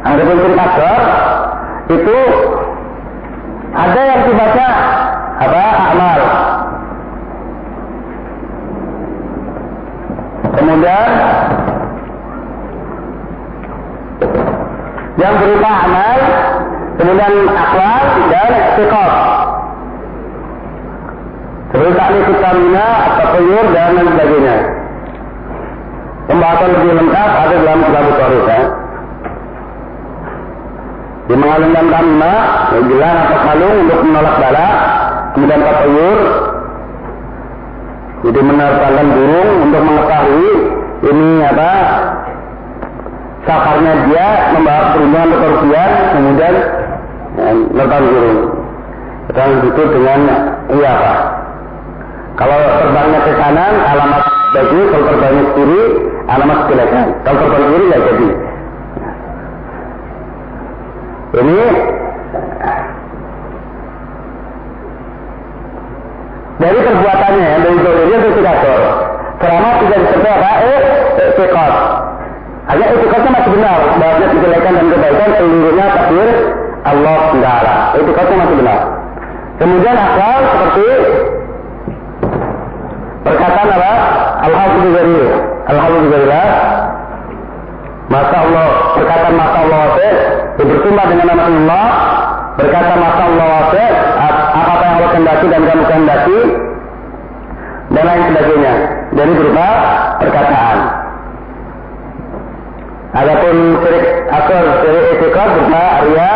Adapun 0.06 0.38
syirik 0.38 0.60
akbar 0.62 1.00
itu 1.90 2.18
ada 3.74 4.00
yang 4.06 4.20
sifatnya 4.22 4.70
apa? 5.36 5.64
amal. 5.90 6.20
Kemudian 10.56 11.10
yang 15.18 15.34
berupa 15.42 15.72
amal, 15.84 16.18
kemudian 17.02 17.34
akhlak 17.50 18.06
dan 18.30 18.52
sikap. 18.78 19.12
Seperti 21.66 21.92
taklik 21.98 22.24
vitamina, 22.30 22.88
atau 23.10 23.42
dan 23.74 23.88
lain 23.98 24.08
sebagainya. 24.14 24.56
Pembahasan 26.30 26.68
lebih 26.78 26.92
lengkap 26.94 27.30
ada 27.36 27.54
dalam 27.58 27.80
kitab 27.84 28.02
Bukhari 28.06 28.40
ya. 28.46 28.85
Di 31.26 31.34
mengalungkan 31.34 31.86
tamina, 31.90 32.34
gelang 32.86 33.18
atau 33.26 33.38
kalung 33.42 33.76
untuk 33.82 33.98
menolak 34.06 34.36
bala, 34.38 34.68
kemudian 35.34 35.58
tatayur, 35.58 36.18
jadi 38.26 38.40
menerbangkan 38.42 39.06
burung 39.12 39.50
untuk 39.68 39.82
mengetahui 39.86 40.50
ini 41.06 41.28
apa 41.46 41.72
safarnya 43.46 43.92
dia 44.10 44.26
membawa 44.56 44.82
peruntungan 44.90 45.28
atau 45.30 45.38
kerugian, 45.38 45.90
kemudian 46.16 46.54
ya, 47.38 47.84
burung. 48.02 48.40
Dan 49.36 49.50
itu 49.66 49.82
dengan 49.92 50.20
iya 50.70 50.90
apa? 50.96 51.12
Kalau 52.36 52.58
terbangnya 52.58 53.20
ke 53.26 53.32
kanan, 53.38 53.74
alamat 53.84 54.22
bagus. 54.54 54.86
Kalau 54.90 55.04
terbangnya 55.10 55.42
ke 55.42 55.52
kiri, 55.56 55.82
alamat 56.30 56.58
kejelekan. 56.66 57.06
Kalau 57.26 57.38
terbang 57.42 57.64
kiri, 57.70 57.86
ya 57.90 57.98
jadi. 58.00 58.28
Ini 61.26 61.58
dari 66.56 66.78
perbuatannya, 66.80 67.50
dari 67.66 67.76
zolirnya 67.82 68.16
itu 68.22 68.30
tidak 68.38 68.56
sor. 68.62 68.82
Selama 69.36 69.68
tidak 69.82 69.98
disertai 70.06 70.32
apa? 70.32 70.50
Eh, 70.64 70.80
etikot. 71.28 71.74
Hanya 72.66 72.84
etikotnya 72.94 73.30
masih 73.34 73.50
benar. 73.58 73.78
Bahwa 73.98 74.14
kejelekan 74.30 74.72
dan 74.74 74.86
kebaikan 74.90 75.30
seluruhnya 75.36 75.86
takdir 75.92 76.30
Allah 76.86 77.20
Taala. 77.42 77.76
Etikotnya 78.00 78.36
masih 78.40 78.56
benar. 78.62 78.80
Kemudian 79.56 79.96
akal 79.96 80.38
seperti 80.52 80.88
Perkataan 83.26 83.68
apa? 83.74 83.92
Alhamdulillah. 84.46 85.30
Alhamdulillah. 85.66 86.46
Masa 88.06 88.36
Allah, 88.38 88.66
perkataan 88.94 89.34
masa 89.34 89.56
Allah 89.66 89.78
wasir, 89.90 90.14
bersumpah 90.62 91.06
dengan 91.10 91.26
nama 91.34 91.44
Allah, 91.50 91.86
berkata 92.54 92.92
masa 92.94 93.22
Allah 93.26 93.46
wasir, 93.50 93.92
apa 94.54 94.72
yang 94.78 94.94
Allah 94.94 95.10
kendaki 95.10 95.46
dan 95.50 95.62
kamu 95.66 95.84
kendaki, 95.90 96.40
dan 97.90 98.04
lain 98.06 98.22
sebagainya. 98.30 98.74
Jadi 99.16 99.32
berupa 99.34 99.68
perkataan. 100.22 100.78
Adapun 103.16 103.56
syirik 103.82 104.06
akar, 104.28 104.64
syirik 104.84 105.04
etikot 105.18 105.48
berupa 105.56 105.82
Arya, 106.04 106.30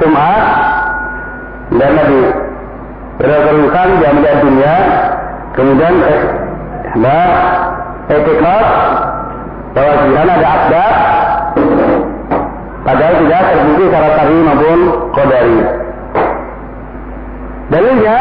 Sum'at, 0.00 0.44
dan 1.76 1.90
Nabi. 1.92 2.22
Berdasarkan 3.20 3.88
jamiah 4.00 4.36
dunia, 4.40 4.76
Kemudian 5.52 5.94
nah, 6.96 7.28
etikot 8.08 8.66
bahwa 9.75 9.93
di 10.03 10.09
sana 10.15 10.31
ada 10.37 10.47
asbab 10.57 10.93
padahal 12.87 13.15
tidak 13.21 13.41
terbukti 13.51 13.83
secara 13.87 14.09
tari 14.15 14.37
maupun 14.41 14.79
kodari. 15.15 15.59
Dalilnya 17.67 18.17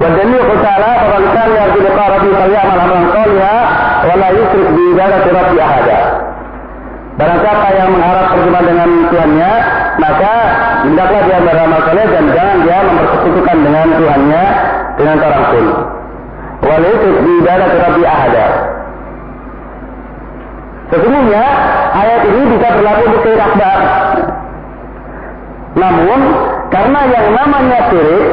والدليل 0.00 0.40
قال 0.48 0.62
تعالى 0.64 0.90
فمن 1.12 1.28
كان 1.36 1.48
يرجو 1.60 1.80
لقاء 1.84 2.08
ربه 2.16 2.32
فليعمل 2.40 2.80
عملا 2.80 3.00
صالحا 3.12 3.56
ولا 4.08 4.28
يشرك 4.30 4.68
بعبادة 4.72 5.24
ربه 5.28 5.64
أحدا 5.64 5.98
Barang 7.20 7.36
siapa 7.44 7.68
yang 7.76 7.92
mengharap 7.92 8.32
berjumpa 8.32 8.60
dengan 8.64 8.88
Tuhannya, 9.12 9.52
maka 10.00 10.32
hendaklah 10.88 11.20
dia 11.28 11.38
beramal 11.44 11.80
soleh 11.84 12.06
dan 12.08 12.24
jangan 12.32 12.56
dia 12.64 12.78
mempersekutukan 12.80 13.56
dengan 13.60 13.86
Tuhannya 13.92 14.44
dengan 14.96 15.16
seorang 15.20 15.44
pun. 15.52 15.66
Walau 16.64 16.94
di 17.20 17.34
dalam 17.44 17.68
terapi 17.76 18.02
ahada. 18.08 18.46
Sesungguhnya 20.93 21.45
ayat 21.97 22.21
ini 22.29 22.41
bisa 22.53 22.67
berlaku 22.77 23.01
untuk 23.09 23.21
syirik 23.25 23.41
akbar. 23.41 23.79
Namun 25.75 26.19
karena 26.69 26.99
yang 27.09 27.27
namanya 27.33 27.79
syirik, 27.89 28.25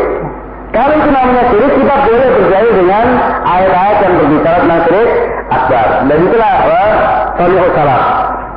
kalau 0.76 0.94
itu 1.00 1.08
namanya 1.08 1.44
syirik 1.48 1.72
kita 1.80 1.94
boleh 2.04 2.28
berjaya 2.36 2.70
dengan 2.76 3.06
ayat-ayat 3.44 3.96
yang 4.04 4.14
berbicara 4.20 4.56
tentang 4.60 4.82
syirik 4.84 5.10
akbar. 5.48 5.86
Dan 6.06 6.18
itulah 6.28 6.54
uh, 6.68 7.70
salah. 7.72 8.02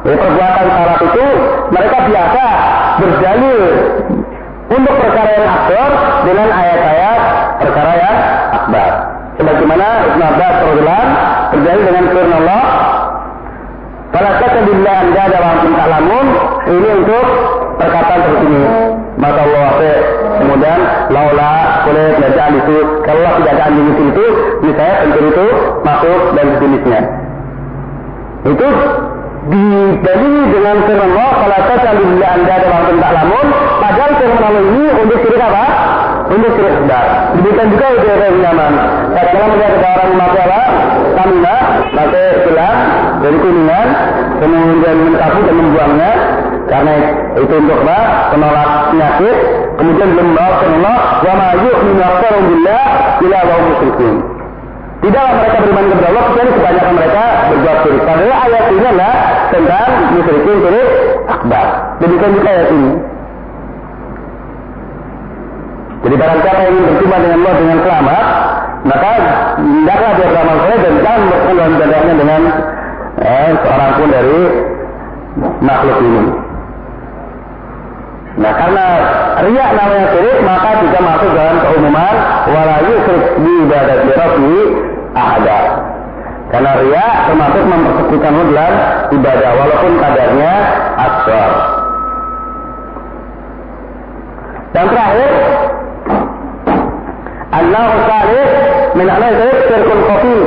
Jadi 0.05 0.17
perbuatan 0.21 0.67
salah 0.69 0.97
itu 1.01 1.25
mereka 1.73 1.97
biasa 2.05 2.43
berjalur 3.01 3.63
untuk 4.69 4.93
perkara 5.01 5.31
yang 5.33 5.49
akbar 5.49 5.89
dengan 6.27 6.47
ayat-ayat 6.51 7.19
perkara 7.63 7.91
yang 7.97 8.17
akbar. 8.53 8.89
Sebagaimana 9.35 9.87
Ibn 10.13 10.21
Abbas 10.31 10.55
radhiyallahu 10.63 11.07
terjadi 11.51 11.81
dengan 11.89 12.03
firman 12.13 12.35
Allah, 12.43 12.63
"Fala 14.16 14.32
tattabi'u 14.39 14.80
anda 14.88 15.24
dalam 15.28 15.59
antum 15.59 16.28
ini 16.72 16.88
untuk 17.03 17.26
perkataan 17.76 18.20
seperti 18.24 18.47
ini. 18.47 18.63
Maka 19.20 19.39
Allah 19.43 19.70
kemudian 20.39 20.80
laula 21.11 21.51
boleh 21.84 22.07
belajar 22.16 22.47
itu 22.55 22.78
kalau 23.03 23.32
tidak 23.43 23.53
ada 23.59 23.66
itu 23.76 24.26
misalnya 24.63 24.95
pencuri 25.03 25.28
itu 25.36 25.47
masuk 25.84 26.20
dan 26.39 26.45
sejenisnya. 26.55 27.01
Itu 28.55 28.68
dibeli 29.51 30.36
dengan 30.49 30.76
firman 30.88 31.11
Allah 31.11 31.30
kalau 31.36 31.59
tajal 31.70 31.95
bila 31.99 32.28
anda 32.39 32.55
dalam 32.55 32.82
tentang 32.88 33.13
lamun 33.20 33.47
padahal 33.84 34.11
firman 34.16 34.43
Allah 34.47 34.63
ini 34.63 34.84
untuk 35.03 35.18
syirik 35.28 35.43
apa? 35.43 35.66
Untuk 36.26 36.51
syirik 36.57 36.73
sedar. 36.82 37.05
Demikian 37.38 37.67
juga 37.69 37.86
itu 37.93 38.07
yang 38.09 38.38
nyaman. 38.41 38.73
Kalau 39.13 39.47
melihat 39.53 39.73
ada 39.78 39.89
orang 39.93 40.17
mati 40.17 40.39
apa? 40.41 40.61
Kamina, 41.15 41.55
maka 41.93 42.23
gelas 42.43 42.78
dari 43.21 43.38
kuningan, 43.39 43.88
kemudian 44.41 44.97
mencapu 45.05 45.39
dan 45.45 45.55
membuangnya 45.55 46.11
karena 46.65 46.93
itu 47.38 47.53
untuk 47.61 47.78
apa? 47.86 47.99
Penolak 48.34 48.69
penyakit. 48.89 49.38
Kemudian 49.76 50.09
membawa 50.17 50.55
Allah 50.65 50.97
wa 51.21 51.34
ma 51.36 51.49
yu'minu 51.61 52.01
aktsaruhum 52.01 52.45
billah 52.49 52.86
illa 53.21 53.39
wa 53.45 53.55
musyrikin. 53.69 54.15
Tidaklah 55.03 55.34
mereka 55.38 55.57
beriman 55.61 55.86
kepada 55.91 56.07
Allah 56.09 56.23
kecuali 56.26 56.51
kebanyakan 56.57 56.93
mereka 56.97 57.23
berbuat 57.53 57.78
syirik. 57.86 58.01
Padahal 58.07 58.34
ayat 58.49 58.63
ini 58.73 58.86
adalah 58.89 59.15
tentang 59.53 59.89
musyrikin 60.17 60.57
syirik 60.57 60.89
akbar. 61.30 61.65
Demikian 62.01 62.32
juga 62.34 62.49
ayat 62.49 62.69
ini. 62.73 62.91
Jadi 66.05 66.15
barang 66.21 66.39
siapa 66.45 66.59
yang 66.61 66.73
ingin 66.77 66.85
berjumpa 66.85 67.17
dengan 67.17 67.37
Allah 67.41 67.55
dengan 67.57 67.77
selamat, 67.81 68.25
maka 68.85 69.11
hendaklah 69.57 70.11
dia 70.13 70.27
beramal 70.29 70.57
soleh 70.61 70.79
dan 70.85 70.93
jangan 71.01 71.21
berkenan 71.33 71.71
dalam 71.81 72.03
dengan 72.13 72.41
eh, 73.25 73.49
seorang 73.65 73.91
pun 73.97 74.07
dari 74.13 74.39
makhluk 75.65 75.97
ini. 76.05 76.23
Nah 78.35 78.53
karena 78.53 78.85
riak 79.49 79.69
namanya 79.73 80.05
syirik 80.13 80.39
maka 80.43 80.69
juga 80.83 80.99
masuk 81.01 81.29
dalam 81.33 81.57
keumuman 81.63 82.15
wala 82.53 82.77
yusrik 82.85 83.23
bi 83.41 83.51
ibadati 83.65 84.09
rabbi 84.13 84.59
ahada. 85.17 85.59
Karena 86.53 86.71
riak 86.85 87.13
termasuk 87.25 87.63
mempersekutukan 87.65 88.33
dalam 88.53 88.73
ibadah 89.09 89.51
walaupun 89.57 89.93
kadarnya 89.97 90.53
asghar. 91.01 91.51
Dan 94.75 94.85
terakhir 94.91 95.31
Allah 97.54 97.88
salih 98.06 98.48
min 98.94 99.06
anai 99.11 99.32
syirkun 99.68 100.00
khafi 100.08 100.38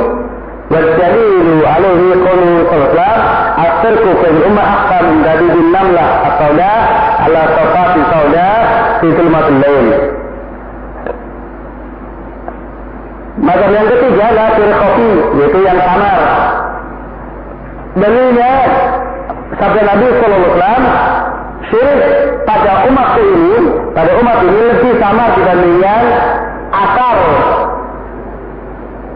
والدليل 0.70 1.66
عليه 1.66 2.02
قوله 2.26 2.50
صلى 2.70 2.84
الله 2.90 3.02
عليه 3.04 3.20
وسلم 3.20 3.44
الشرك 3.84 4.04
في 4.20 4.30
الأمة 4.30 4.62
أخفى 4.62 5.06
من 5.06 5.22
دليل 5.22 5.50
النملة 5.50 6.06
السوداء 6.28 6.80
على 7.20 7.40
صفات 7.56 7.94
سوداء 8.14 8.60
في 9.00 9.06
ظلمة 9.12 9.48
الليل 9.48 9.88
Mazhab 13.34 13.76
yang 13.76 13.90
ketiga 13.90 14.24
adalah 14.30 14.78
kopi, 14.78 15.10
yaitu 15.42 15.58
yang 15.66 15.76
samar. 15.84 16.20
Dalilnya 17.98 18.52
sabda 19.58 19.80
Nabi 19.84 20.06
Sallallahu 20.16 20.38
Alaihi 20.38 20.54
Wasallam 20.54 20.84
syirik 21.68 22.02
pada 22.46 22.72
umat 22.88 23.10
ini, 23.20 23.54
pada 23.90 24.10
umat 24.22 24.38
ini 24.48 24.62
lebih 24.70 24.92
samar 25.02 25.28
dibandingkan 25.34 26.04
akar 26.69 27.17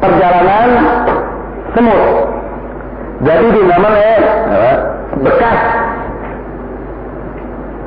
perjalanan 0.03 0.69
semut. 1.73 2.03
Jadi 3.23 3.45
dinamakan 3.55 4.21
bekas 5.23 5.59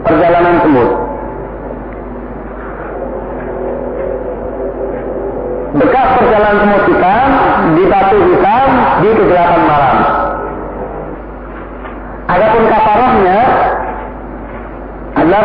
perjalanan 0.07 0.57
semut. 0.65 0.91
Bekas 5.77 6.09
perjalanan 6.17 6.57
semut 6.65 6.83
hitam 6.89 7.29
di 7.77 7.83
batu 7.85 8.17
hitam 8.33 8.69
di 9.05 9.09
kegelapan 9.13 9.63
malam. 9.69 9.97
Adapun 12.27 12.65
kafarahnya 12.67 13.39
adalah 15.17 15.43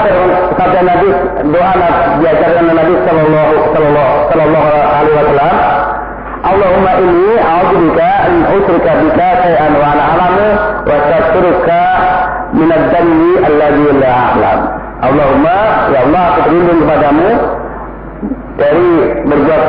sabda 0.59 0.81
Nabi 0.83 1.09
doa 1.47 1.73
diajarkan 2.19 2.65
Nabi 2.75 2.93
Sallallahu 3.07 3.53
Sallallahu 3.71 4.13
Sallallahu 4.31 4.69
Alaihi 4.75 5.15
Wasallam 5.15 5.55
Allahumma 6.41 6.91
inni 6.97 7.33
a'udzubika 7.37 8.09
an 8.27 8.33
usrika 8.49 8.91
bika 8.97 9.29
shay'an 9.45 9.71
wa 9.77 9.85
ana 9.93 10.03
a'lamu 10.09 10.47
wa 10.83 10.93
astaghfiruka 10.97 11.81
min 12.57 12.69
ad-dhanbi 12.73 13.31
alladhi 13.45 13.87
la 14.01 14.11
a'lam. 14.11 14.59
Allahumma 15.05 15.57
ya 15.93 15.99
Allah 16.01 16.23
aku 16.33 16.39
berlindung 16.49 16.79
kepadamu 16.81 17.29
dari 18.57 18.89
berbuat 19.29 19.63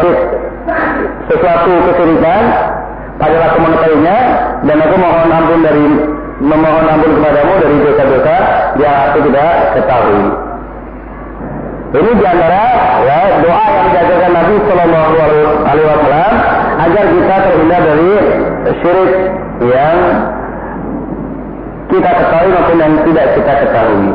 sesuatu 1.29 1.73
kesyirikan 1.93 2.43
pada 3.21 3.37
aku 3.53 3.59
mengetahuinya 3.63 4.19
dan 4.65 4.77
aku 4.81 4.97
mohon 4.97 5.29
ampun 5.29 5.61
dari 5.61 5.87
memohon 6.43 6.86
ampun 6.90 7.12
kepadamu 7.22 7.53
dari 7.62 7.76
dosa-dosa 7.86 8.36
yang 8.82 8.95
aku 9.09 9.18
tidak 9.30 9.51
ketahui. 9.78 10.22
Ini 11.93 12.11
di 12.16 12.24
antara 12.24 12.64
ya, 13.05 13.20
doa 13.45 13.64
yang 13.68 13.86
diajarkan 13.93 14.32
Nabi 14.32 14.55
Shallallahu 14.64 15.14
Alaihi 15.68 15.86
Wasallam 15.93 16.34
agar 16.82 17.05
kita 17.05 17.36
terhindar 17.47 17.80
dari 17.84 18.12
syirik 18.80 19.12
yang 19.61 19.99
kita 21.93 22.11
ketahui 22.11 22.51
maupun 22.57 22.78
yang 22.80 22.95
tidak 23.07 23.26
kita 23.36 23.53
ketahui. 23.62 24.11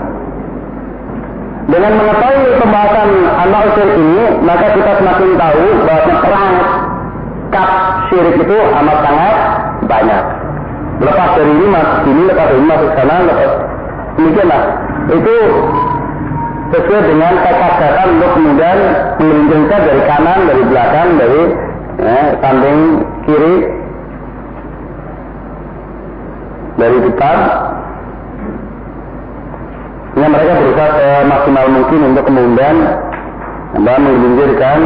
Dengan 1.67 1.91
mengetahui 1.99 2.49
pembahasan 2.59 3.09
anak 3.45 3.63
syirik 3.77 3.95
ini, 4.01 4.23
maka 4.41 4.67
kita 4.73 4.91
semakin 4.99 5.29
tahu 5.37 5.65
bahwa 5.85 6.13
perang 6.25 6.53
kap 7.53 7.69
syirik 8.09 8.35
itu 8.41 8.57
amat 8.57 8.97
sangat 9.05 9.35
banyak. 9.85 10.23
Lepas 10.97 11.29
dari 11.37 11.51
ini 11.53 11.65
masuk 11.69 11.97
sini, 12.09 12.21
lepas 12.25 12.45
dari 12.49 12.57
ini 12.57 12.69
masuk 12.73 12.89
sana, 12.97 13.15
lepas 13.21 13.51
demikianlah. 14.17 14.63
Itu 15.13 15.35
sesuai 16.67 17.01
dengan 17.05 17.33
kata-kata 17.39 18.01
untuk 18.11 18.31
kemudian 18.35 18.77
melindungi 19.21 19.77
dari 19.77 20.01
kanan, 20.03 20.39
dari 20.49 20.63
belakang, 20.67 21.09
dari 21.15 21.41
ya, 22.01 22.19
samping 22.41 22.79
kiri, 23.29 23.55
dari 26.81 26.97
depan. 27.07 27.37
Ya, 30.17 30.25
mereka 30.25 30.53
berusaha 30.57 31.13
maksimal 31.29 31.65
mungkin 31.77 31.99
untuk 32.09 32.23
kemudian 32.25 32.75
menyingkirkan 33.77 34.79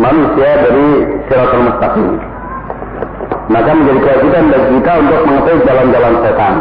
manusia 0.00 0.50
dari 0.64 0.86
siratul 1.28 1.62
mustaqim. 1.68 2.33
Maka 3.44 3.70
menjadi 3.76 4.00
kewajiban 4.00 4.44
bagi 4.48 4.68
kita 4.80 4.92
untuk 5.04 5.20
mengetahui 5.28 5.60
jalan-jalan 5.68 6.14
setan. 6.24 6.54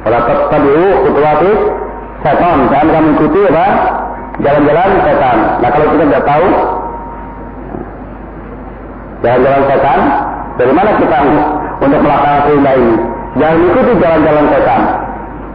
Kalau 0.00 0.20
tetap 0.24 0.60
dulu 0.60 0.88
kutuati 1.08 1.52
setan, 2.20 2.56
jangan 2.68 2.88
kamu 2.92 3.08
ikuti 3.16 3.40
apa? 3.48 3.66
Jalan-jalan 4.40 4.90
setan. 5.04 5.36
Nah 5.60 5.68
kalau 5.72 5.86
kita 5.92 6.04
tidak 6.08 6.24
tahu 6.28 6.46
jalan-jalan 9.20 9.62
setan, 9.68 9.98
dari 10.60 10.72
mana 10.76 10.90
kita 11.00 11.18
untuk 11.80 12.00
melakukan 12.04 12.40
perintah 12.44 12.74
ini? 12.76 12.94
Jangan 13.40 13.56
ikuti 13.64 13.92
jalan-jalan 13.96 14.46
setan. 14.52 14.82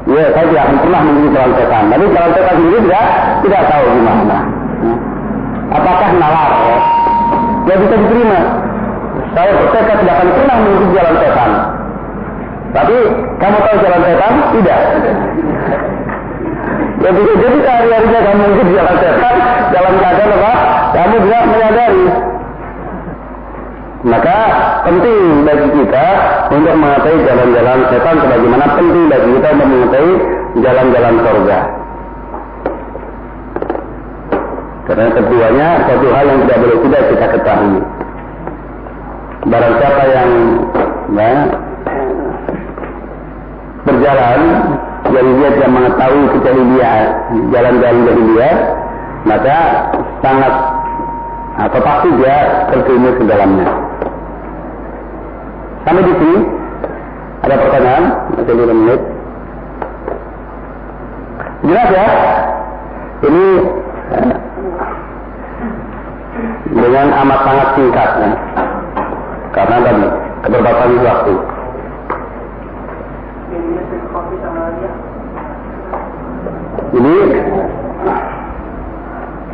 Ya, 0.05 0.23
saya 0.37 0.45
tidak 0.53 0.65
pernah 0.81 1.01
mengikuti 1.01 1.29
jalan 1.33 1.51
setan. 1.57 1.83
Tapi 1.89 2.03
jalan 2.13 2.31
setan 2.33 2.55
sendiri 2.57 2.79
tidak 2.89 3.05
tidak 3.45 3.61
tahu 3.69 3.83
gimana. 3.93 4.37
Apakah 5.73 6.09
nalar? 6.17 6.51
Ya 7.65 7.75
bisa 7.81 7.95
diterima. 7.97 8.64
Saya 9.35 9.51
bertekad 9.51 9.97
tidak 9.99 10.15
akan 10.15 10.29
pernah 10.31 10.55
mengikuti 10.63 10.93
jalan 10.95 11.15
setan. 11.19 11.51
Tapi 12.71 12.97
kamu 13.35 13.57
tahu 13.59 13.77
jalan 13.83 14.01
setan? 14.07 14.33
Tidak. 14.55 14.81
Ya 17.03 17.09
bisa 17.11 17.33
jadi 17.43 17.57
sehari-harinya 17.59 18.19
kamu 18.23 18.39
mengikuti 18.39 18.71
jalan 18.79 18.95
setan, 19.03 19.35
jalan 19.75 19.93
keadaan 19.99 20.31
apa? 20.39 20.53
Kamu 20.95 21.15
tidak 21.19 21.43
menyadari. 21.51 22.05
Maka 24.05 24.37
penting 24.85 25.19
bagi 25.43 25.67
kita 25.83 26.05
untuk 26.55 26.75
mengetahui 26.77 27.19
jalan-jalan 27.27 27.79
setan 27.91 28.15
sebagaimana 28.21 28.65
penting 28.79 29.03
bagi 29.11 29.29
kita 29.35 29.47
untuk 29.51 29.67
mengetahui 29.67 30.13
jalan-jalan 30.63 31.13
surga. 31.19 31.59
Karena 34.85 35.07
keduanya 35.11 35.67
satu 35.89 36.07
hal 36.13 36.25
yang 36.29 36.39
tidak 36.47 36.57
boleh 36.63 36.77
tidak 36.87 37.03
kita 37.11 37.25
ketahui. 37.35 38.04
Barang 39.45 39.73
siapa 39.77 40.03
yang 40.09 40.29
ya, 41.13 41.31
berjalan 43.85 44.41
dia 45.15 45.49
tidak 45.53 45.69
mengetahui 45.69 46.23
kecuali 46.33 46.63
dia 46.73 46.93
jalan-jalan 47.53 48.19
dia 48.33 48.51
maka 49.25 49.57
sangat 50.21 50.53
atau 51.55 51.79
pasti 51.79 52.09
dia 52.19 52.37
terjerumus 52.73 53.15
ke 53.15 53.23
dalamnya. 53.29 53.69
Sampai 55.85 56.03
di 56.03 56.13
sini 56.17 56.37
ada 57.45 57.55
pertanyaan 57.61 58.03
masih 58.33 58.53
lima 58.57 58.73
menit. 58.73 59.01
Jelas 61.65 61.89
ya? 61.93 62.07
Ini 63.25 63.45
eh, 64.13 64.29
dengan 66.75 67.07
amat 67.23 67.39
sangat 67.45 67.67
singkat 67.77 68.09
ya. 68.19 68.29
Karena 69.55 69.77
tadi 69.79 70.05
keterbatasan 70.43 70.99
waktu. 70.99 71.33
Ini 76.95 77.15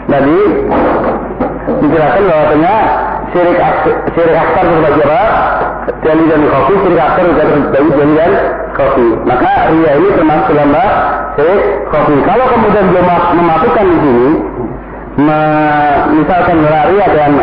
tadi 0.09 0.39
dijelaskan 1.85 2.23
bahwasanya 2.25 2.75
syirik 3.29 3.57
syirik 4.17 4.35
akbar 4.41 4.65
berbagi 4.65 5.01
apa? 5.05 5.23
Jali 6.01 6.23
dan 6.33 6.41
kopi, 6.49 6.73
syirik 6.81 7.01
akbar 7.01 7.25
berbagi 7.37 7.89
jali 7.93 8.13
dan 8.17 8.31
kopi. 8.73 9.07
Maka 9.29 9.51
ria 9.69 9.91
ini 10.01 10.09
termasuk 10.17 10.53
dalam 10.57 10.73
syirik 11.37 11.61
kopi. 11.93 12.15
Kalau 12.25 12.45
kemudian 12.49 12.85
dia 12.89 13.01
memasukkan 13.37 13.85
di 13.85 13.97
sini, 14.01 14.29
misalkan 16.17 16.57
ria 16.65 17.07
dan 17.13 17.33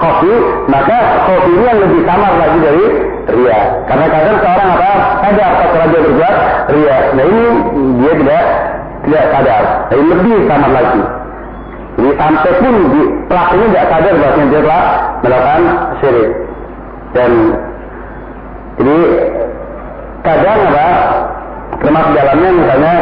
kopi, 0.00 0.32
maka 0.68 0.96
kopi 1.26 1.50
ini 1.52 1.64
yang 1.64 1.80
lebih 1.80 2.00
samar 2.04 2.32
lagi 2.36 2.58
dari 2.60 2.84
ria. 3.36 3.60
Karena 3.88 4.06
kadang 4.12 4.36
seorang 4.40 4.68
apa? 4.76 4.90
Ada 5.26 5.42
apa 5.42 5.64
saja 5.74 5.98
berbuat 5.98 6.36
ria. 6.72 6.96
Nah 7.16 7.24
ini 7.26 7.44
dia 8.00 8.12
tidak 8.20 8.44
tidak 9.06 9.24
sadar. 9.34 9.62
Jadi 9.90 10.04
lebih 10.04 10.38
samar 10.46 10.70
lagi. 10.70 11.02
Jadi 11.96 12.10
sampai 12.20 12.52
pun 12.60 12.74
di, 12.92 13.02
pelakunya 13.24 13.66
tidak 13.72 13.86
sadar 13.88 14.14
bahwa 14.20 14.32
dia 14.36 14.60
telah 14.60 14.84
melakukan 15.24 15.62
syirik. 16.00 16.28
Dan 17.16 17.30
jadi 18.76 18.98
kadang 20.20 20.58
apa 20.68 20.88
termasuk 21.80 22.12
dalamnya 22.12 22.50
misalnya 22.52 22.94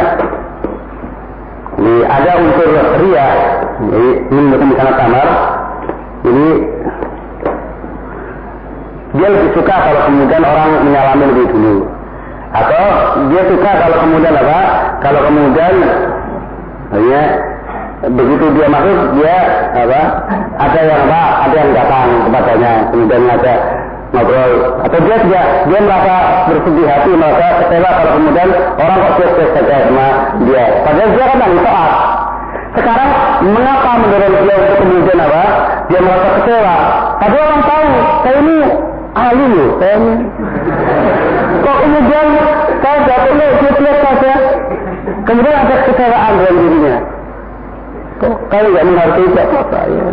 ini 1.75 1.95
ada 2.07 2.31
unsur 2.39 2.67
ria, 3.03 3.27
ini 4.31 4.41
bukan 4.55 4.69
sangat 4.79 4.95
kamar. 4.95 5.27
Ini 6.25 6.47
dia 9.15 9.27
lebih 9.31 9.49
suka 9.55 9.75
kalau 9.77 10.01
kemudian 10.09 10.41
orang 10.41 10.69
menyalami 10.83 11.23
lebih 11.31 11.45
dulu. 11.53 11.75
Atau 12.55 12.85
dia 13.29 13.41
suka 13.47 13.71
kalau 13.77 13.97
kemudian 14.01 14.33
apa? 14.33 14.59
Kalau 15.05 15.21
kemudian 15.29 15.73
ya 16.95 17.23
begitu 18.05 18.45
dia 18.53 18.67
masuk 18.69 18.97
dia 19.17 19.37
apa 19.73 20.01
ada 20.61 20.79
yang 20.83 20.99
apa 21.09 21.21
ada 21.49 21.55
yang 21.57 21.71
datang 21.73 22.07
kepadanya 22.29 22.71
kemudian 22.93 23.21
ada 23.25 23.53
ngobrol 24.13 24.51
atau 24.85 24.99
dia 25.01 25.15
juga 25.25 25.41
dia 25.65 25.79
merasa 25.81 26.15
bersedih 26.47 26.85
hati 26.85 27.11
merasa 27.17 27.45
kecewa 27.65 27.89
kalau 27.89 28.11
kemudian 28.21 28.49
orang 28.77 28.97
kok 29.01 29.13
cuek 29.17 29.49
saja 29.57 29.75
sama 29.89 30.07
dia 30.45 30.63
padahal 30.85 31.09
dia 31.11 31.25
kan 31.25 31.39
ahli 31.41 31.59
sekarang 32.75 33.09
mengapa 33.49 33.89
mendorong 34.03 34.33
dia 34.43 34.55
untuk 34.59 34.77
kemudian 34.83 35.19
apa? 35.19 35.43
Dia 35.87 35.99
merasa 36.03 36.27
kecewa. 36.39 36.75
Tapi 37.23 37.35
orang 37.39 37.61
tahu 37.63 37.85
saya 38.25 38.37
ini 38.41 38.57
ahli 39.15 39.45
loh 39.47 39.69
saya 39.79 39.95
ini 39.95 40.13
kok 41.63 41.77
kemudian 41.81 42.27
saya 42.83 42.97
jatuhnya 43.07 43.47
cuek 43.63 43.99
saja 44.03 44.33
kemudian 45.23 45.55
ada 45.55 45.75
kecewaan 45.87 46.33
dalam 46.43 46.55
dirinya. 46.59 46.97
Kok 48.15 48.35
kau 48.47 48.63
nggak 48.63 48.85
mengerti 48.87 49.23
siapa 49.31 49.59
saya? 49.71 50.03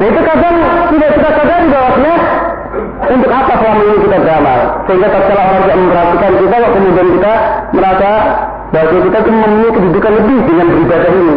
Nah 0.00 0.06
itu 0.08 0.20
kadang 0.24 0.56
tidak 0.90 1.10
kita 1.12 1.30
sadari 1.36 1.66
bahwasanya 1.68 2.16
untuk 3.08 3.30
apa 3.32 3.52
selama 3.56 3.80
ini 3.80 3.96
kita 4.04 4.16
beramal 4.20 4.60
sehingga 4.84 5.08
tatkala 5.08 5.40
orang 5.40 5.60
tidak 5.64 5.78
memperhatikan 5.80 6.32
kita 6.36 6.54
kok 6.60 6.72
kemudian 6.76 7.08
kita 7.16 7.32
merasa 7.72 8.10
bahwa 8.70 8.86
kita 9.00 9.18
itu 9.20 9.30
memiliki 9.32 9.70
kedudukan 9.80 10.12
lebih 10.20 10.38
dengan 10.44 10.66
beribadah 10.68 11.12
ini 11.16 11.36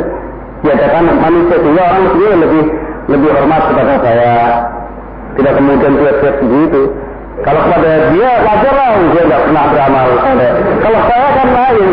diadakan 0.63 1.03
manusia 1.19 1.55
sehingga 1.59 1.81
orang 1.87 2.01
mestinya 2.03 2.37
lebih 2.43 2.63
lebih 3.03 3.29
hormat 3.31 3.61
kepada 3.71 3.93
saya 4.03 4.35
tidak 5.33 5.53
kemudian 5.57 5.91
cuek-cuek 5.97 6.35
begitu 6.43 6.81
kalau 7.43 7.59
kepada 7.65 7.91
dia 8.13 8.29
wajar 8.45 8.73
lah 8.77 8.89
dia 9.09 9.23
tidak 9.25 9.41
pernah 9.49 9.65
beramal. 9.73 10.05
Kalau 10.79 10.99
saya 11.09 11.27
kan 11.33 11.47
lain. 11.49 11.89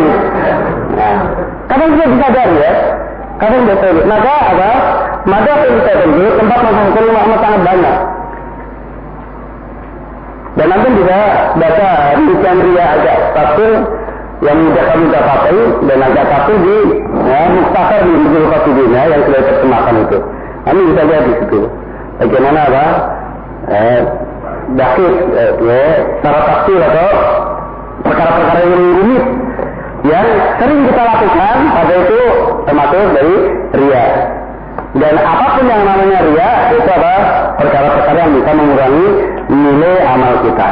Nah, 0.95 1.17
kadang 1.67 1.91
dia 1.97 2.07
disadari 2.07 2.57
ya. 2.61 2.73
Kadang 3.41 3.61
dia 3.67 3.77
sadar. 3.81 4.05
Maka 4.05 4.35
apa? 4.53 4.71
Maka 5.27 5.53
kita 5.65 5.93
tentu 5.97 6.27
tempat 6.39 6.59
menghafal 6.61 7.07
Muhammad 7.09 7.39
sangat 7.41 7.61
banyak. 7.67 7.97
Dan 10.59 10.67
nanti 10.67 10.89
bisa 10.99 11.19
baca 11.55 11.91
rincian 12.19 12.59
ria 12.59 12.87
agak 12.99 13.19
satu 13.39 13.69
yang 14.41 14.57
mudah 14.57 14.85
kami 14.89 15.05
dapati 15.13 15.61
dan 15.85 15.99
agak 16.01 16.27
satu 16.33 16.53
di 16.59 16.77
ya, 17.29 17.41
di 18.03 18.11
Bujul 18.25 18.45
Qasidina 18.49 19.01
yang 19.13 19.21
sudah 19.29 19.41
terjemahkan 19.47 19.95
itu. 20.09 20.19
Kami 20.65 20.81
bisa 20.91 21.03
lihat 21.07 21.25
di 21.29 21.35
situ. 21.45 21.61
Bagaimana 22.21 22.61
apa? 22.69 22.87
Eh, 23.71 24.01
eh, 24.81 25.53
ya, 25.61 25.85
secara 26.19 26.39
tafsir 26.49 26.81
atau 26.81 27.09
perkara-perkara 28.05 28.61
yang 28.65 28.85
rumit 28.97 29.25
yang 30.01 30.29
sering 30.57 30.81
kita 30.89 31.03
lakukan 31.05 31.57
pada 31.77 31.95
itu 32.01 32.23
termasuk 32.65 33.05
dari 33.13 33.37
ria 33.77 34.07
dan 34.91 35.15
apa 35.23 35.47
pun 35.55 35.67
yang 35.71 35.87
namanya 35.87 36.19
ria 36.27 36.51
itu 36.75 36.83
adalah 36.83 37.55
perkara-perkara 37.63 38.19
yang 38.27 38.35
bisa 38.43 38.51
mengurangi 38.59 39.07
nilai 39.47 39.97
amal 40.03 40.35
kita. 40.43 40.69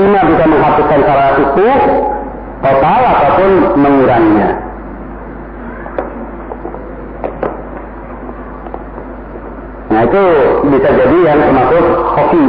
Ima 0.00 0.20
bisa 0.32 0.44
menghapuskan 0.48 0.98
secara 1.04 1.26
itu 1.36 1.68
total 2.64 3.02
ataupun 3.04 3.50
menguranginya. 3.76 4.50
Nah 9.92 10.00
itu 10.08 10.24
bisa 10.72 10.88
jadi 10.88 11.16
yang 11.28 11.38
termasuk 11.44 11.84
hoki 12.16 12.46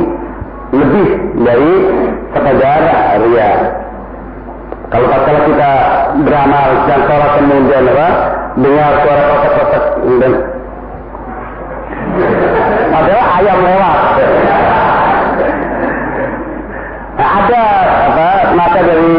lebih 0.79 1.07
dari 1.43 1.73
sekedar 2.31 2.81
ria. 3.19 3.51
Kalau 4.89 5.07
kalau 5.11 5.41
kita 5.43 5.71
beramal 6.23 6.67
dan 6.87 6.99
sholat 7.03 7.31
kemudian 7.35 7.83
apa? 7.83 8.09
Dengar 8.59 8.91
suara 9.03 9.23
kotak-kotak 9.27 9.83
adalah 12.89 13.25
ayam 13.39 13.57
lewat. 13.63 13.97
Nah, 17.19 17.29
ada 17.43 17.63
apa 18.07 18.29
maka 18.55 18.79
dari 18.79 19.15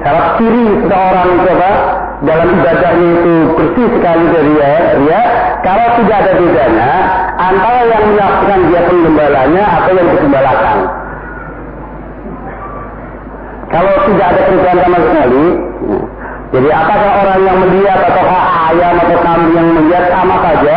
syarat 0.00 0.26
ciri 0.40 0.64
seseorang 0.80 1.28
itu 1.36 1.48
apa 1.52 1.72
dalam 2.22 2.48
ibadahnya 2.54 3.08
itu 3.18 3.34
bersih 3.58 3.88
sekali 3.98 4.24
dari 4.30 4.52
ria, 4.56 4.74
ria 5.04 5.22
kalau 5.60 5.86
tidak 6.00 6.16
ada 6.22 6.32
bedanya 6.38 6.90
antara 7.36 7.80
yang 7.86 8.02
menyaksikan 8.08 8.60
dia 8.70 8.80
penggembalanya 8.88 9.64
atau 9.78 9.90
yang 9.94 10.08
digembalakan. 10.16 10.78
Kalau 13.72 13.94
tidak 14.04 14.26
ada 14.36 14.40
perubahan 14.52 14.78
sama 14.84 14.98
sekali, 15.00 15.44
jadi 16.52 16.68
apakah 16.68 17.12
orang 17.24 17.40
yang 17.40 17.58
melihat 17.64 18.00
atau 18.04 18.24
ayam 18.68 18.94
atau 19.00 19.18
kambing 19.24 19.54
yang 19.56 19.68
melihat 19.72 20.04
sama 20.12 20.36
saja, 20.44 20.76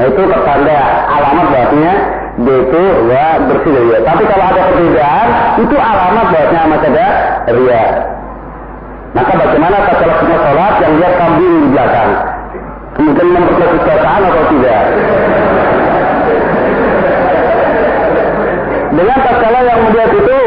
itu 0.00 0.22
pertanda 0.24 0.78
alamat 1.04 1.46
bahasanya 1.52 1.94
dia 2.32 2.56
itu 2.64 2.82
ya 3.12 3.26
bersih 3.44 3.70
dari 3.76 3.86
ria. 3.92 3.98
Tapi 4.08 4.22
kalau 4.24 4.44
ada 4.48 4.60
perbedaan, 4.72 5.28
itu 5.60 5.76
alamat 5.76 6.26
bahasanya 6.32 6.60
sama 6.64 6.76
saja 6.80 7.06
ria. 7.52 7.84
Maka 9.12 9.32
bagaimana 9.36 9.76
kalau 9.84 10.14
kita 10.24 10.36
sholat 10.40 10.74
yang 10.80 10.92
lihat 10.96 11.14
kambing 11.20 11.54
di 11.60 11.68
belakang? 11.76 12.10
Kemudian 12.92 13.28
memperkuat 13.36 13.70
kekuasaan 13.76 14.22
atau 14.24 14.44
tidak? 14.52 14.82
Dengan 18.92 19.18
tatkala 19.24 19.60
yang 19.64 19.80
melihat 19.88 20.10
itu 20.12 20.38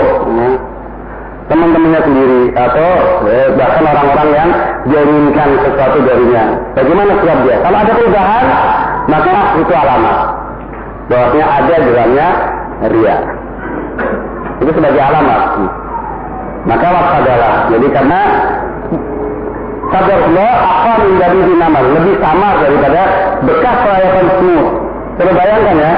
teman-temannya 1.46 2.02
sendiri 2.02 2.42
atau 2.58 2.90
eh, 3.30 3.48
bahkan 3.54 3.84
orang-orang 3.86 4.30
yang 4.34 4.50
diinginkan 4.90 5.50
sesuatu 5.62 5.98
darinya. 6.02 6.44
Bagaimana 6.74 7.12
sikap 7.22 7.40
dia? 7.46 7.58
Kalau 7.62 7.78
ada 7.78 7.92
perubahan, 7.94 8.46
maka 9.06 9.60
itu 9.62 9.74
alamat. 9.74 10.18
Bahwasanya 11.06 11.46
ada 11.46 11.76
dalamnya 11.86 12.30
ria. 12.90 13.18
Itu 14.62 14.72
sebagai 14.74 15.02
alamat. 15.02 15.42
Maka 16.66 16.88
waspadalah. 16.90 17.54
Jadi 17.70 17.88
karena 17.94 18.22
Allah 19.96 20.54
akan 20.60 21.00
menjadi 21.08 21.40
dinamar 21.48 21.84
lebih 21.88 22.16
samar 22.20 22.54
daripada 22.60 23.02
bekas 23.48 23.76
perayaan 23.86 24.28
semut. 24.42 24.68
Coba 25.16 25.32
bayangkan 25.32 25.76
ya, 25.80 25.94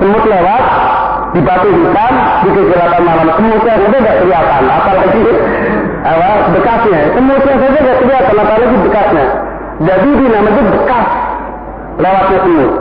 semut 0.00 0.24
lewat 0.24 0.64
di 1.36 1.40
batu 1.44 1.68
hitam 1.68 2.14
di 2.46 2.48
kegelapan 2.56 3.02
malam. 3.04 3.28
Semutnya 3.36 3.74
saja 3.76 3.86
tidak 3.92 4.16
kelihatan. 4.24 4.62
Apalagi 4.70 5.22
apa? 6.02 6.28
Bekasnya. 6.56 7.00
Semutnya 7.12 7.54
saja 7.60 7.78
tidak 7.82 7.96
kelihatan 8.00 8.36
apalagi 8.40 8.76
bekasnya. 8.86 9.26
Jadi 9.82 10.08
dinamanya 10.14 10.62
bekas 10.70 11.06
lewatnya 12.00 12.38
semut 12.44 12.72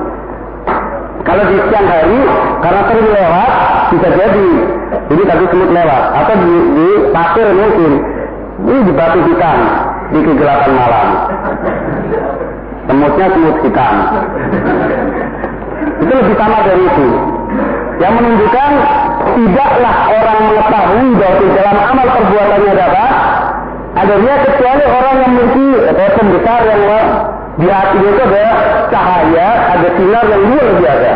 Kalau 1.21 1.43
di 1.45 1.57
siang 1.69 1.85
hari, 1.85 2.17
karena 2.65 2.81
sering 2.89 3.07
lewat, 3.13 3.51
bisa 3.93 4.09
jadi. 4.09 4.49
Jadi 5.05 5.23
tadi 5.29 5.45
semut 5.53 5.69
lewat. 5.69 6.03
Atau 6.17 6.35
di, 6.41 6.53
di 6.73 6.87
pasir 7.13 7.47
mungkin. 7.53 7.91
Ini 8.61 8.79
di 8.85 8.93
batu 8.93 9.19
hitam, 9.25 9.57
di 10.13 10.19
kegelapan 10.21 10.71
malam. 10.73 11.07
Semutnya 12.89 13.27
semut 13.37 13.57
hitam. 13.61 13.93
Itu 16.01 16.13
lebih 16.13 16.35
sama 16.41 16.57
dari 16.65 16.83
itu. 16.89 17.07
Yang 18.01 18.13
menunjukkan 18.17 18.71
tidaklah 19.37 19.95
orang 20.09 20.39
mengetahui 20.49 21.07
bahwa 21.21 21.47
dalam 21.53 21.77
amal 21.85 22.07
perbuatannya 22.17 22.71
ada 22.73 22.85
apa? 22.89 23.07
Adanya 23.91 24.33
kecuali 24.41 24.83
orang 24.89 25.15
yang 25.21 25.31
memiliki 25.37 25.67
atau 25.85 26.23
besar 26.33 26.59
yang 26.65 26.81
di 27.59 27.67
hatinya 27.67 28.09
itu 28.15 28.23
ada 28.23 28.45
cahaya, 28.87 29.47
ada 29.75 29.87
sinar 29.99 30.25
yang 30.31 30.43
luar 30.47 30.67
biasa. 30.79 31.11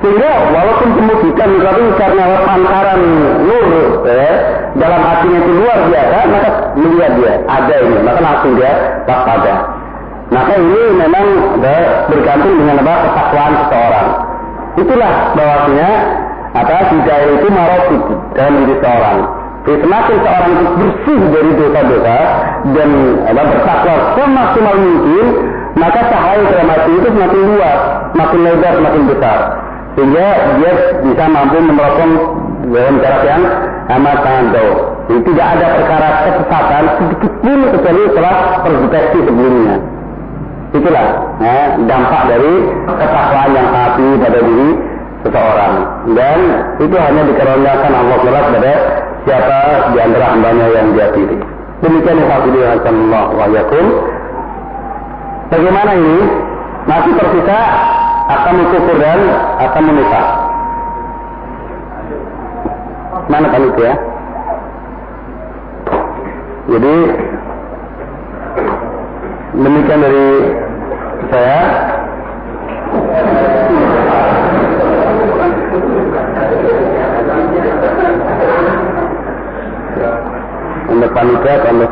Sehingga 0.00 0.30
walaupun 0.52 0.88
kemudian 0.96 1.50
tapi 1.60 1.82
karena 2.00 2.24
pantaran 2.48 3.00
nur 3.44 3.64
ya, 4.08 4.32
dalam 4.80 5.00
hatinya 5.04 5.38
itu 5.44 5.52
luar 5.60 5.78
biasa, 5.92 6.16
maka 6.28 6.48
melihat 6.76 7.12
dia 7.20 7.32
ada 7.44 7.74
ini, 7.84 7.96
maka 8.00 8.20
langsung 8.24 8.52
dia 8.56 8.72
waspada. 9.04 9.54
Maka 10.30 10.52
ini 10.56 10.82
memang 10.94 11.26
bergantung 12.08 12.54
dengan 12.54 12.80
apa 12.80 12.94
ketakwaan 13.08 13.52
seseorang. 13.64 14.08
Itulah 14.78 15.12
bahwasanya 15.36 15.90
apa 16.54 16.76
hidayah 16.90 17.30
itu 17.36 17.46
marofit 17.50 18.02
dalam 18.38 18.54
diri 18.62 18.74
seorang. 18.80 19.18
Jadi 19.60 19.76
semakin 19.84 20.16
seorang 20.24 20.52
itu 20.56 20.64
bersih 20.80 21.20
dari 21.36 21.50
dosa-dosa 21.52 22.18
dan 22.72 22.90
apa, 23.28 23.42
bertakwa 23.44 23.94
semaksimal 24.16 24.76
mungkin, 24.80 25.26
maka 25.76 26.00
cahaya 26.08 26.64
hati 26.64 26.90
itu 26.96 27.08
semakin 27.12 27.40
luas, 27.44 27.80
semakin 28.16 28.38
lebar, 28.40 28.72
semakin 28.80 29.02
besar. 29.04 29.38
Sehingga 29.98 30.26
dia 30.56 30.72
bisa 31.04 31.24
mampu 31.28 31.56
menerapkan 31.60 32.10
dalam 32.70 32.94
jarak 33.04 33.22
yang 33.26 33.42
amat 34.00 34.16
sangat 34.24 34.46
jauh. 34.56 34.76
Jadi 35.10 35.20
tidak 35.28 35.46
ada 35.58 35.66
perkara 35.76 36.08
kesesatan 36.24 36.84
sedikit 36.96 37.32
pun 37.42 37.58
kecuali 37.74 38.00
setelah 38.08 38.34
terdeteksi 38.64 39.18
sebelumnya. 39.26 39.76
Itulah 40.70 41.06
ya, 41.42 41.58
dampak 41.84 42.22
dari 42.30 42.52
ketakwaan 42.86 43.50
yang 43.52 43.68
hati 43.74 44.08
pada 44.22 44.38
diri 44.38 44.68
seseorang. 45.26 45.74
Dan 46.14 46.38
itu 46.78 46.96
hanya 46.96 47.22
dikaruniakan 47.26 47.92
Allah 47.92 48.16
Taala 48.22 48.40
kepada 48.48 48.72
siapa 49.24 49.58
di 49.92 49.98
antara 50.00 50.26
hambanya 50.32 50.66
yang 50.72 50.86
dia 50.96 51.08
pilih. 51.12 51.40
Demikian 51.80 52.20
yang 52.20 52.30
Allah 52.92 53.24
wa 53.32 53.46
yakum. 53.48 53.86
Bagaimana 55.48 55.92
ini? 55.96 56.18
Masih 56.88 57.12
tersisa 57.12 57.58
akan 58.30 58.54
kufur 58.72 58.96
dan 59.00 59.20
akan 59.60 59.82
menikah. 59.84 60.26
Mana 63.30 63.46
itu 63.70 63.80
ya? 63.84 63.94
Jadi 66.70 66.96
demikian 69.60 70.00
dari 70.00 70.28
saya. 71.30 71.60
Untuk 81.00 81.16
panitia, 81.16 81.64
untuk 81.64 81.88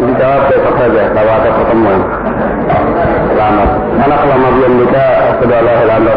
dijawab 0.00 0.42
besok 0.48 0.74
saja 0.80 1.02
kalau 1.12 1.32
ada 1.36 1.50
pertemuan. 1.52 2.00
Selamat. 3.28 3.68
Anak 3.92 4.20
lama 4.24 4.48
belum 4.56 4.72
nikah, 4.80 5.36
sudah 5.36 5.60
Allah, 5.60 6.00
Allah, 6.00 6.16